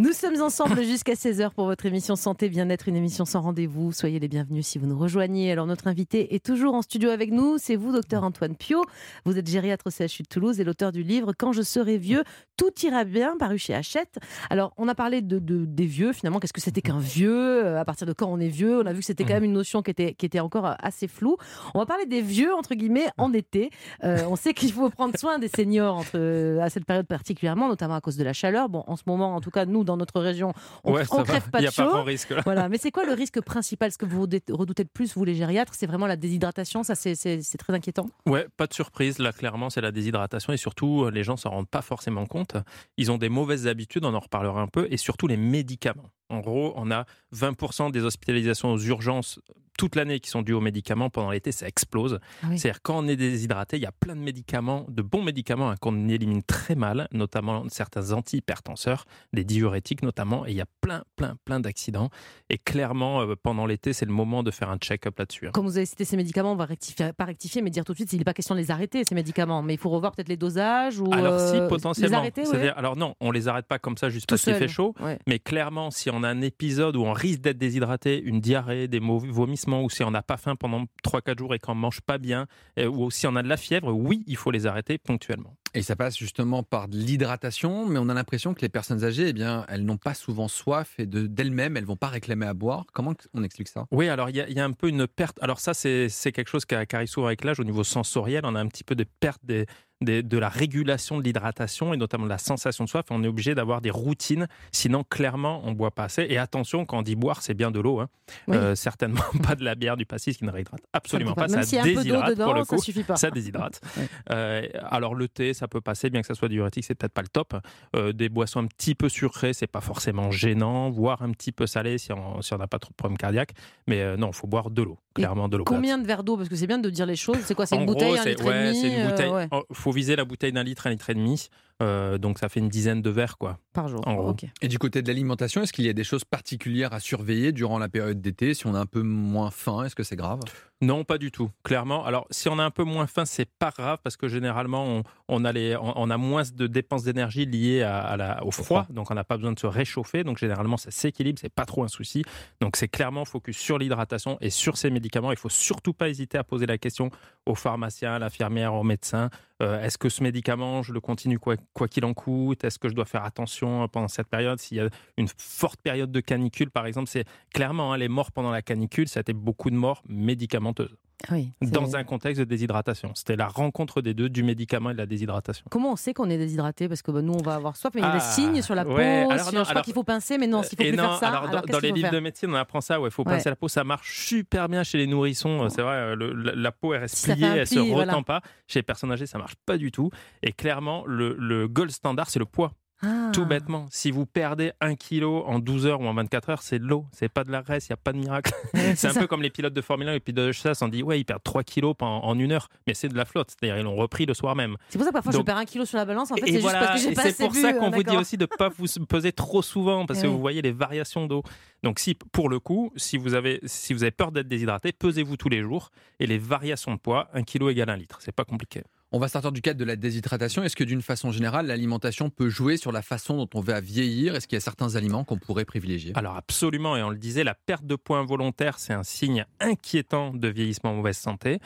Nous 0.00 0.14
sommes 0.14 0.40
ensemble 0.40 0.82
jusqu'à 0.82 1.12
16h 1.12 1.50
pour 1.50 1.66
votre 1.66 1.84
émission 1.84 2.16
Santé 2.16 2.48
Bien-être, 2.48 2.88
une 2.88 2.96
émission 2.96 3.26
sans 3.26 3.42
rendez-vous. 3.42 3.92
Soyez 3.92 4.18
les 4.18 4.28
bienvenus 4.28 4.66
si 4.66 4.78
vous 4.78 4.86
nous 4.86 4.98
rejoignez. 4.98 5.52
Alors 5.52 5.66
notre 5.66 5.88
invité 5.88 6.34
est 6.34 6.42
toujours 6.42 6.72
en 6.72 6.80
studio 6.80 7.10
avec 7.10 7.30
nous, 7.30 7.58
c'est 7.58 7.76
vous, 7.76 7.92
docteur 7.92 8.24
Antoine 8.24 8.56
Pio. 8.56 8.82
Vous 9.26 9.36
êtes 9.36 9.46
gériatre 9.46 9.88
au 9.88 9.90
CHU 9.90 10.22
de 10.22 10.28
Toulouse 10.28 10.58
et 10.58 10.64
l'auteur 10.64 10.90
du 10.90 11.02
livre 11.02 11.34
Quand 11.36 11.52
je 11.52 11.60
serai 11.60 11.98
vieux, 11.98 12.24
tout 12.56 12.70
ira 12.82 13.04
bien, 13.04 13.36
paru 13.36 13.58
chez 13.58 13.74
Hachette. 13.74 14.18
Alors 14.48 14.72
on 14.78 14.88
a 14.88 14.94
parlé 14.94 15.20
de, 15.20 15.38
des 15.38 15.84
vieux, 15.84 16.14
finalement, 16.14 16.40
qu'est-ce 16.40 16.54
que 16.54 16.62
c'était 16.62 16.80
qu'un 16.80 16.98
vieux? 16.98 17.76
À 17.76 17.84
partir 17.84 18.06
de 18.06 18.14
quand 18.14 18.32
on 18.32 18.40
est 18.40 18.48
vieux? 18.48 18.80
On 18.80 18.86
a 18.86 18.94
vu 18.94 19.00
que 19.00 19.04
c'était 19.04 19.24
quand 19.24 19.34
même 19.34 19.44
une 19.44 19.52
notion 19.52 19.82
qui 19.82 19.90
était, 19.90 20.14
qui 20.14 20.24
était 20.24 20.40
encore 20.40 20.76
assez 20.78 21.08
floue. 21.08 21.36
On 21.74 21.78
va 21.78 21.84
parler 21.84 22.06
des 22.06 22.22
vieux, 22.22 22.54
entre 22.54 22.74
guillemets, 22.74 23.10
en 23.18 23.34
été. 23.34 23.68
Euh, 24.04 24.20
on 24.30 24.36
sait 24.36 24.54
qu'il 24.54 24.72
faut 24.72 24.88
prendre 24.88 25.18
soin 25.18 25.38
des 25.38 25.48
seniors 25.48 26.06
à 26.14 26.70
cette 26.70 26.86
période 26.86 27.06
particulièrement, 27.06 27.68
notamment 27.68 27.96
à 27.96 28.00
cause 28.00 28.16
de 28.16 28.24
la 28.24 28.32
chaleur. 28.32 28.70
Bon, 28.70 28.82
en 28.86 28.96
ce 28.96 29.02
moment, 29.06 29.36
en 29.36 29.42
tout 29.42 29.50
cas, 29.50 29.66
nous, 29.66 29.89
dans 29.90 29.96
notre 29.96 30.20
région, 30.20 30.52
on, 30.84 30.92
ne 30.92 31.04
crève 31.24 31.50
pas 31.50 31.60
de 31.60 31.66
chaud. 31.70 31.90
Pas 31.90 32.02
risque, 32.02 32.32
Voilà. 32.44 32.68
Mais 32.68 32.78
c'est 32.78 32.90
quoi 32.90 33.04
le 33.04 33.12
risque 33.22 33.40
principal 33.40 33.90
Ce 33.90 33.98
que 33.98 34.06
vous 34.06 34.20
redoutez 34.22 34.82
le 34.82 34.88
plus, 34.92 35.14
vous 35.14 35.24
les 35.24 35.34
gériatres, 35.34 35.74
c'est 35.74 35.86
vraiment 35.86 36.06
la 36.06 36.16
déshydratation. 36.16 36.82
Ça, 36.82 36.94
c'est 36.94 37.38
très 37.58 37.74
inquiétant? 37.74 38.08
Ouais, 38.26 38.46
pas 38.56 38.66
de 38.66 38.74
surprise. 38.74 39.18
Là, 39.18 39.32
clairement, 39.32 39.70
c'est 39.70 39.80
la 39.80 39.92
déshydratation 39.92 40.52
et 40.52 40.56
surtout, 40.56 41.10
les 41.10 41.24
gens 41.24 41.36
s'en 41.36 41.50
rendent 41.50 41.68
pas 41.68 41.82
forcément 41.82 42.26
compte. 42.26 42.56
Ils 42.96 43.10
ont 43.10 43.18
des 43.18 43.28
mauvaises 43.28 43.66
habitudes, 43.66 44.04
on 44.04 44.14
en 44.14 44.20
reparlera 44.20 44.60
un 44.60 44.68
peu, 44.68 44.86
et 44.90 44.96
surtout 44.96 45.26
les 45.26 45.36
médicaments. 45.36 46.10
En 46.30 46.40
gros, 46.40 46.72
on 46.76 46.90
a 46.90 47.04
20% 47.34 47.90
des 47.90 48.04
hospitalisations 48.04 48.72
aux 48.72 48.78
urgences 48.78 49.40
toute 49.80 49.96
l'année 49.96 50.20
qui 50.20 50.28
sont 50.28 50.42
dues 50.42 50.52
aux 50.52 50.60
médicaments. 50.60 51.08
Pendant 51.08 51.30
l'été, 51.30 51.52
ça 51.52 51.66
explose. 51.66 52.20
Ah 52.42 52.48
C'est-à-dire 52.54 52.82
quand 52.82 52.98
on 53.02 53.08
est 53.08 53.16
déshydraté, 53.16 53.78
il 53.78 53.82
y 53.82 53.86
a 53.86 53.92
plein 53.92 54.14
de 54.14 54.20
médicaments, 54.20 54.84
de 54.88 55.00
bons 55.00 55.22
médicaments 55.22 55.70
hein, 55.70 55.76
qu'on 55.80 56.06
élimine 56.06 56.42
très 56.42 56.74
mal, 56.74 57.08
notamment 57.12 57.64
certains 57.70 58.12
antihypertenseurs, 58.12 59.06
des 59.32 59.42
diurétiques 59.42 60.02
notamment, 60.02 60.46
et 60.46 60.50
il 60.50 60.56
y 60.56 60.60
a 60.60 60.66
plein, 60.82 61.02
plein, 61.16 61.36
plein 61.46 61.60
d'accidents. 61.60 62.10
Et 62.50 62.58
clairement, 62.58 63.22
euh, 63.22 63.36
pendant 63.42 63.64
l'été, 63.64 63.94
c'est 63.94 64.04
le 64.04 64.12
moment 64.12 64.42
de 64.42 64.50
faire 64.50 64.68
un 64.68 64.76
check-up 64.76 65.18
là-dessus. 65.18 65.46
Hein. 65.46 65.52
Comme 65.54 65.64
vous 65.64 65.78
avez 65.78 65.86
cité 65.86 66.04
ces 66.04 66.18
médicaments, 66.18 66.52
on 66.52 66.56
va 66.56 66.66
rectifier, 66.66 67.14
pas 67.14 67.24
rectifier, 67.24 67.62
mais 67.62 67.70
dire 67.70 67.86
tout 67.86 67.92
de 67.92 67.96
suite, 67.96 68.12
il 68.12 68.18
n'est 68.18 68.24
pas 68.24 68.34
question 68.34 68.54
de 68.54 68.60
les 68.60 68.70
arrêter, 68.70 69.04
ces 69.04 69.14
médicaments. 69.14 69.62
Mais 69.62 69.72
il 69.72 69.80
faut 69.80 69.88
revoir 69.88 70.12
peut-être 70.12 70.28
les 70.28 70.36
dosages 70.36 71.00
ou 71.00 71.10
Alors 71.10 71.40
si, 71.40 71.56
euh, 71.56 71.68
potentiellement. 71.68 72.20
Les 72.20 72.42
arrêter, 72.42 72.68
Alors 72.76 72.96
non, 72.96 73.14
on 73.20 73.30
les 73.30 73.48
arrête 73.48 73.66
pas 73.66 73.78
comme 73.78 73.96
ça 73.96 74.10
juste 74.10 74.28
parce 74.28 74.42
qu'il 74.42 74.54
fait 74.56 74.68
chaud. 74.68 74.94
Mais 75.26 75.38
clairement, 75.38 75.90
si 75.90 76.10
on 76.10 76.19
a 76.22 76.28
un 76.28 76.40
épisode 76.40 76.96
où 76.96 77.02
on 77.02 77.12
risque 77.12 77.40
d'être 77.40 77.58
déshydraté, 77.58 78.20
une 78.20 78.40
diarrhée, 78.40 78.88
des 78.88 79.00
vomissements, 79.00 79.82
ou 79.82 79.90
si 79.90 80.02
on 80.02 80.10
n'a 80.10 80.22
pas 80.22 80.36
faim 80.36 80.56
pendant 80.56 80.84
3-4 81.04 81.38
jours 81.38 81.54
et 81.54 81.58
qu'on 81.58 81.74
ne 81.74 81.80
mange 81.80 82.00
pas 82.00 82.18
bien, 82.18 82.46
euh, 82.78 82.86
ou 82.86 83.10
si 83.10 83.26
on 83.26 83.36
a 83.36 83.42
de 83.42 83.48
la 83.48 83.56
fièvre, 83.56 83.92
oui, 83.92 84.24
il 84.26 84.36
faut 84.36 84.50
les 84.50 84.66
arrêter 84.66 84.98
ponctuellement. 84.98 85.56
Et 85.72 85.82
ça 85.82 85.94
passe 85.94 86.18
justement 86.18 86.64
par 86.64 86.88
de 86.88 86.96
l'hydratation, 86.96 87.86
mais 87.86 88.00
on 88.00 88.08
a 88.08 88.14
l'impression 88.14 88.54
que 88.54 88.60
les 88.60 88.68
personnes 88.68 89.04
âgées, 89.04 89.28
eh 89.28 89.32
bien, 89.32 89.64
elles 89.68 89.84
n'ont 89.84 89.98
pas 89.98 90.14
souvent 90.14 90.48
soif 90.48 90.94
et 90.98 91.06
d'elles-mêmes, 91.06 91.76
elles 91.76 91.84
vont 91.84 91.96
pas 91.96 92.08
réclamer 92.08 92.46
à 92.46 92.54
boire. 92.54 92.86
Comment 92.92 93.14
on 93.34 93.44
explique 93.44 93.68
ça? 93.68 93.86
Oui, 93.92 94.08
alors 94.08 94.30
il 94.30 94.36
y, 94.36 94.60
a 94.60 94.64
un 94.64 94.72
peu 94.72 94.88
une 94.88 95.06
perte. 95.06 95.38
Alors 95.40 95.60
ça, 95.60 95.72
c'est 95.72 96.08
quelque 96.32 96.48
chose 96.48 96.64
qui 96.64 96.74
arrive 96.74 97.08
souvent 97.08 97.28
avec 97.28 97.44
l'âge 97.44 97.60
au 97.60 97.64
niveau 97.64 97.84
sensoriel. 97.84 98.42
On 98.44 98.56
a 98.56 98.60
un 98.60 98.66
petit 98.66 98.82
peu 98.82 98.96
de 98.96 99.04
perte 99.04 99.44
des, 99.44 99.66
de 100.02 100.38
la 100.38 100.48
régulation 100.48 101.18
de 101.18 101.22
l'hydratation 101.22 101.92
et 101.92 101.98
notamment 101.98 102.24
de 102.24 102.30
la 102.30 102.38
sensation 102.38 102.84
de 102.84 102.88
soif. 102.88 103.04
On 103.10 103.22
est 103.22 103.28
obligé 103.28 103.54
d'avoir 103.54 103.82
des 103.82 103.90
routines, 103.90 104.48
sinon 104.72 105.04
clairement 105.04 105.60
on 105.64 105.72
boit 105.72 105.90
pas 105.90 106.04
assez. 106.04 106.26
Et 106.28 106.38
attention, 106.38 106.86
quand 106.86 106.98
on 106.98 107.02
dit 107.02 107.16
boire, 107.16 107.42
c'est 107.42 107.54
bien 107.54 107.70
de 107.70 107.80
l'eau, 107.80 108.00
hein. 108.00 108.08
euh, 108.48 108.74
certainement 108.74 109.20
pas 109.42 109.54
de 109.54 109.64
la 109.64 109.74
bière 109.74 109.98
du 109.98 110.06
pastis 110.06 110.38
qui 110.38 110.44
ne 110.44 110.50
réhydrate 110.50 110.80
absolument 110.92 111.34
pas. 111.34 111.48
ça 111.48 111.60
déshydrate 111.82 112.30
dedans, 112.30 112.44
pour 112.46 112.54
le 112.54 112.64
coup. 112.64 112.78
Ça, 112.78 112.84
suffit 112.84 113.02
pas. 113.02 113.16
ça 113.16 113.30
déshydrate. 113.30 113.80
Euh, 114.30 114.66
alors 114.90 115.14
le 115.14 115.28
thé, 115.28 115.54
ça 115.54 115.66
peut 115.66 115.80
passer, 115.80 116.08
bien 116.10 116.20
que 116.20 116.26
ça 116.26 116.34
soit 116.34 116.48
diurétique, 116.48 116.84
c'est 116.84 116.94
peut-être 116.94 117.12
pas 117.12 117.22
le 117.22 117.28
top. 117.28 117.54
Euh, 117.96 118.12
des 118.12 118.28
boissons 118.28 118.60
un 118.60 118.66
petit 118.66 118.94
peu 118.94 119.08
sucrées, 119.08 119.52
c'est 119.52 119.66
pas 119.66 119.80
forcément 119.80 120.30
gênant, 120.30 120.90
voire 120.90 121.22
un 121.22 121.30
petit 121.32 121.52
peu 121.52 121.66
salé 121.66 121.98
si 121.98 122.12
on 122.12 122.40
si 122.42 122.54
n'a 122.54 122.66
pas 122.66 122.78
trop 122.78 122.90
de 122.90 122.96
problèmes 122.96 123.18
cardiaques. 123.18 123.52
Mais 123.88 124.16
non, 124.16 124.28
il 124.28 124.34
faut 124.34 124.46
boire 124.46 124.70
de 124.70 124.82
l'eau. 124.82 124.98
Clairement 125.14 125.48
de 125.48 125.56
l'eau 125.56 125.64
plate. 125.64 125.76
Combien 125.76 125.98
de 125.98 126.06
verres 126.06 126.24
d'eau? 126.24 126.36
Parce 126.36 126.48
que 126.48 126.56
c'est 126.56 126.66
bien 126.66 126.78
de 126.78 126.90
dire 126.90 127.06
les 127.06 127.16
choses. 127.16 127.38
C'est 127.44 127.54
quoi? 127.54 127.66
C'est 127.66 127.76
une 127.76 127.84
gros, 127.84 127.94
bouteille, 127.94 128.18
un 128.18 128.24
litre 128.24 128.44
ouais, 128.44 128.60
et 128.60 128.66
demi 128.68 128.80
c'est 128.80 128.88
une 128.88 129.00
euh, 129.00 129.10
bouteille. 129.10 129.30
ouais, 129.30 129.48
oh, 129.52 129.64
faut 129.72 129.92
viser 129.92 130.16
la 130.16 130.24
bouteille 130.24 130.52
d'un 130.52 130.62
litre, 130.62 130.86
un 130.86 130.90
litre 130.90 131.10
et 131.10 131.14
demi. 131.14 131.48
Euh, 131.82 132.18
donc 132.18 132.38
ça 132.38 132.48
fait 132.48 132.60
une 132.60 132.68
dizaine 132.68 133.00
de 133.00 133.10
verres, 133.10 133.38
quoi. 133.38 133.58
par 133.72 133.88
jour. 133.88 134.06
En 134.06 134.14
gros. 134.14 134.30
Ok. 134.30 134.44
Et 134.60 134.68
du 134.68 134.78
côté 134.78 135.02
de 135.02 135.08
l'alimentation, 135.08 135.62
est-ce 135.62 135.72
qu'il 135.72 135.86
y 135.86 135.88
a 135.88 135.94
des 135.94 136.04
choses 136.04 136.24
particulières 136.24 136.92
à 136.92 137.00
surveiller 137.00 137.52
durant 137.52 137.78
la 137.78 137.88
période 137.88 138.20
d'été? 138.20 138.54
Si 138.54 138.66
on 138.66 138.74
a 138.74 138.78
un 138.78 138.86
peu 138.86 139.02
moins 139.02 139.50
faim, 139.50 139.84
est-ce 139.84 139.94
que 139.94 140.02
c'est 140.02 140.16
grave? 140.16 140.40
Non, 140.82 141.04
pas 141.04 141.18
du 141.18 141.30
tout, 141.30 141.50
clairement. 141.62 142.06
Alors, 142.06 142.26
si 142.30 142.48
on 142.48 142.58
a 142.58 142.64
un 142.64 142.70
peu 142.70 142.84
moins 142.84 143.06
faim, 143.06 143.26
c'est 143.26 143.44
pas 143.48 143.70
grave 143.70 143.98
parce 144.02 144.16
que 144.16 144.28
généralement, 144.28 144.86
on, 144.86 145.02
on 145.28 145.44
a, 145.44 145.52
les, 145.52 145.76
on, 145.76 145.92
on 145.94 146.08
a 146.08 146.16
moins 146.16 146.42
de 146.54 146.66
dépenses 146.66 147.02
d'énergie 147.02 147.44
liées 147.44 147.82
à, 147.82 148.00
à 148.00 148.16
la, 148.16 148.44
au 148.46 148.50
froid, 148.50 148.86
donc 148.88 149.10
on 149.10 149.14
n'a 149.14 149.24
pas 149.24 149.36
besoin 149.36 149.52
de 149.52 149.58
se 149.58 149.66
réchauffer. 149.66 150.24
Donc, 150.24 150.38
généralement, 150.38 150.78
ça 150.78 150.90
s'équilibre, 150.90 151.38
c'est 151.38 151.52
pas 151.52 151.66
trop 151.66 151.84
un 151.84 151.88
souci. 151.88 152.24
Donc, 152.62 152.76
c'est 152.76 152.88
clairement 152.88 153.26
focus 153.26 153.58
sur 153.58 153.76
l'hydratation 153.76 154.38
et 154.40 154.48
sur 154.48 154.78
ces 154.78 154.88
médicaments. 154.88 155.32
Il 155.32 155.38
faut 155.38 155.50
surtout 155.50 155.92
pas 155.92 156.08
hésiter 156.08 156.38
à 156.38 156.44
poser 156.44 156.64
la 156.64 156.78
question 156.78 157.10
au 157.44 157.54
pharmacien, 157.54 158.14
à 158.14 158.18
l'infirmière, 158.18 158.72
au 158.72 158.82
médecin. 158.82 159.28
Euh, 159.62 159.82
Est-ce 159.82 159.98
que 159.98 160.08
ce 160.08 160.22
médicament, 160.22 160.82
je 160.82 160.92
le 160.92 161.00
continue 161.00 161.38
quoi 161.38 161.56
qu'il 161.88 162.04
en 162.04 162.14
coûte? 162.14 162.64
Est-ce 162.64 162.78
que 162.78 162.88
je 162.88 162.94
dois 162.94 163.04
faire 163.04 163.24
attention 163.24 163.86
pendant 163.88 164.08
cette 164.08 164.28
période? 164.28 164.58
S'il 164.58 164.78
y 164.78 164.80
a 164.80 164.88
une 165.16 165.28
forte 165.36 165.80
période 165.82 166.10
de 166.10 166.20
canicule, 166.20 166.70
par 166.70 166.86
exemple, 166.86 167.08
c'est 167.08 167.24
clairement 167.52 167.92
hein, 167.92 167.98
les 167.98 168.08
morts 168.08 168.32
pendant 168.32 168.50
la 168.50 168.62
canicule, 168.62 169.08
ça 169.08 169.20
a 169.20 169.22
été 169.22 169.32
beaucoup 169.32 169.70
de 169.70 169.76
morts 169.76 170.02
médicamenteuses 170.08 170.96
Oui, 171.30 171.52
dans 171.60 171.96
un 171.96 172.04
contexte 172.04 172.40
de 172.40 172.44
déshydratation. 172.44 173.12
C'était 173.14 173.36
la 173.36 173.46
rencontre 173.46 174.00
des 174.00 174.14
deux, 174.14 174.28
du 174.28 174.42
médicament 174.42 174.90
et 174.90 174.92
de 174.94 174.98
la 174.98 175.06
déshydratation. 175.06 175.64
Comment 175.70 175.92
on 175.92 175.96
sait 175.96 176.14
qu'on 176.14 176.30
est 176.30 176.38
déshydraté? 176.38 176.88
Parce 176.88 177.02
que 177.02 177.10
bah, 177.10 177.20
nous, 177.22 177.34
on 177.34 177.42
va 177.42 177.54
avoir 177.56 177.76
soif, 177.76 177.92
mais 177.94 178.00
il 178.00 178.04
y 178.04 178.06
a 178.06 178.12
des 178.12 178.18
Ah, 178.18 178.20
signes 178.20 178.62
sur 178.62 178.74
la 178.74 178.84
peau. 178.84 178.94
ouais, 178.96 179.26
alors 179.30 179.40
sur- 179.40 179.52
non, 179.52 179.58
je 179.60 179.64
crois 179.64 179.70
alors- 179.72 179.84
qu'il 179.84 179.94
faut 179.94 180.02
pincer, 180.04 180.38
mais 180.38 180.46
non, 180.46 180.62
s'il 180.62 180.76
faut 180.78 180.84
Et 180.84 180.88
plus 180.88 180.96
non, 180.96 181.04
faire 181.04 181.16
ça. 181.18 181.28
alors, 181.28 181.42
dans, 181.42 181.48
alors 181.50 181.60
dans 181.62 181.66
qu'est-ce 181.66 181.80
les 181.82 181.92
livres 181.92 182.10
de 182.10 182.20
médecine, 182.20 182.50
on 182.50 182.54
apprend 182.54 182.80
ça. 182.80 182.98
Il 183.04 183.10
faut 183.10 183.22
Ouais. 183.26 183.34
pincer 183.34 183.50
la 183.50 183.56
peau. 183.56 183.68
Ça 183.68 183.84
marche 183.84 184.26
super 184.26 184.68
bien 184.68 184.82
chez 184.82 184.98
les 184.98 185.06
nourrissons. 185.06 185.68
C'est 185.68 185.82
vrai, 185.82 185.94
euh, 185.96 186.16
le- 186.16 186.32
la, 186.32 186.54
la 186.54 186.72
peau, 186.72 186.94
elle 186.94 187.00
reste 187.00 187.22
pliée, 187.30 187.46
elle 187.46 187.66
se 187.66 187.74
pli, 187.74 187.80
retend 187.92 187.94
voilà. 187.94 188.22
pas. 188.22 188.40
Chez 188.66 188.78
les 188.78 188.82
personnes 188.84 189.12
âgées, 189.12 189.26
ça 189.26 189.38
marche 189.38 189.54
pas 189.66 189.76
du 189.76 189.92
tout. 189.92 190.10
Et 190.42 190.52
clairement, 190.52 191.04
le, 191.06 191.36
le 191.38 191.68
gold 191.68 191.90
standard, 191.90 192.30
c'est 192.30 192.38
le 192.38 192.44
poids. 192.46 192.72
Ah. 193.02 193.30
Tout 193.32 193.46
bêtement. 193.46 193.86
Si 193.90 194.10
vous 194.10 194.26
perdez 194.26 194.72
un 194.80 194.94
kilo 194.94 195.44
en 195.46 195.58
12 195.58 195.86
heures 195.86 196.00
ou 196.00 196.06
en 196.06 196.14
24 196.14 196.50
heures, 196.50 196.62
c'est 196.62 196.78
de 196.78 196.84
l'eau. 196.84 197.06
C'est 197.12 197.28
pas 197.28 197.44
de 197.44 197.52
la 197.52 197.62
graisse, 197.62 197.88
il 197.88 197.92
n'y 197.92 197.94
a 197.94 197.96
pas 197.96 198.12
de 198.12 198.18
miracle. 198.18 198.52
C'est 198.94 199.08
un 199.08 199.12
ça. 199.12 199.20
peu 199.20 199.26
comme 199.26 199.42
les 199.42 199.50
pilotes 199.50 199.72
de 199.72 199.80
Formule 199.80 200.08
1 200.08 200.10
et 200.10 200.14
les 200.14 200.20
pilotes 200.20 200.46
de 200.46 200.52
chasse. 200.52 200.82
On 200.82 200.88
dit, 200.88 201.02
ouais, 201.02 201.18
ils 201.18 201.24
perdent 201.24 201.42
3 201.42 201.62
kilos 201.62 201.94
en, 202.00 202.06
en 202.06 202.38
une 202.38 202.52
heure. 202.52 202.68
Mais 202.86 202.94
c'est 202.94 203.08
de 203.08 203.16
la 203.16 203.24
flotte. 203.24 203.50
C'est-à-dire, 203.50 203.78
ils 203.78 203.84
l'ont 203.84 203.96
repris 203.96 204.26
le 204.26 204.34
soir 204.34 204.54
même. 204.54 204.76
C'est 204.88 204.98
pour 204.98 205.04
ça 205.04 205.10
que 205.10 205.14
parfois 205.14 205.32
je 205.32 205.38
perds 205.38 205.56
un 205.56 205.64
kilo 205.64 205.84
sur 205.84 205.98
la 205.98 206.04
balance. 206.04 206.30
En 206.30 206.34
fait, 206.36 206.42
c'est 206.42 206.48
et 206.48 206.52
juste 206.52 206.62
voilà, 206.62 206.80
parce 206.80 207.02
que 207.02 207.08
j'ai 207.08 207.14
pas 207.14 207.22
c'est 207.22 207.44
pour 207.44 207.52
bu, 207.52 207.60
ça 207.60 207.68
euh, 207.68 207.78
qu'on 207.78 207.90
vous 207.90 208.02
dit 208.02 208.16
aussi 208.16 208.36
de 208.36 208.44
ne 208.44 208.56
pas 208.56 208.68
vous 208.68 208.86
peser 209.08 209.32
trop 209.32 209.62
souvent 209.62 210.06
parce 210.06 210.20
que 210.20 210.26
oui. 210.26 210.32
vous 210.32 210.40
voyez 210.40 210.62
les 210.62 210.72
variations 210.72 211.26
d'eau. 211.26 211.42
Donc 211.82 211.98
si 211.98 212.14
pour 212.14 212.48
le 212.48 212.60
coup, 212.60 212.92
si 212.96 213.16
vous 213.16 213.34
avez 213.34 213.60
si 213.64 213.94
vous 213.94 214.02
avez 214.02 214.10
peur 214.10 214.32
d'être 214.32 214.48
déshydraté, 214.48 214.92
pesez-vous 214.92 215.36
tous 215.36 215.48
les 215.48 215.62
jours 215.62 215.90
et 216.18 216.26
les 216.26 216.38
variations 216.38 216.92
de 216.92 216.98
poids, 216.98 217.28
1 217.34 217.42
kg 217.44 217.68
égale 217.70 217.90
1 217.90 217.96
litre. 217.96 218.18
C'est 218.20 218.32
pas 218.34 218.44
compliqué. 218.44 218.82
On 219.12 219.18
va 219.18 219.26
sortir 219.26 219.50
du 219.50 219.60
cadre 219.60 219.80
de 219.80 219.84
la 219.84 219.96
déshydratation. 219.96 220.62
Est-ce 220.62 220.76
que 220.76 220.84
d'une 220.84 221.02
façon 221.02 221.32
générale, 221.32 221.66
l'alimentation 221.66 222.30
peut 222.30 222.48
jouer 222.48 222.76
sur 222.76 222.92
la 222.92 223.02
façon 223.02 223.36
dont 223.36 223.48
on 223.54 223.60
va 223.60 223.80
vieillir? 223.80 224.36
Est-ce 224.36 224.46
qu'il 224.46 224.54
y 224.54 224.58
a 224.58 224.60
certains 224.60 224.94
aliments 224.94 225.24
qu'on 225.24 225.36
pourrait 225.36 225.64
privilégier? 225.64 226.12
Alors 226.14 226.36
absolument, 226.36 226.96
et 226.96 227.02
on 227.02 227.10
le 227.10 227.18
disait, 227.18 227.42
la 227.42 227.56
perte 227.56 227.84
de 227.84 227.96
poids 227.96 228.18
involontaire, 228.18 228.78
c'est 228.78 228.92
un 228.92 229.02
signe 229.02 229.46
inquiétant 229.58 230.32
de 230.32 230.46
vieillissement 230.46 230.92
en 230.92 230.94
mauvaise 230.94 231.18
santé. 231.18 231.58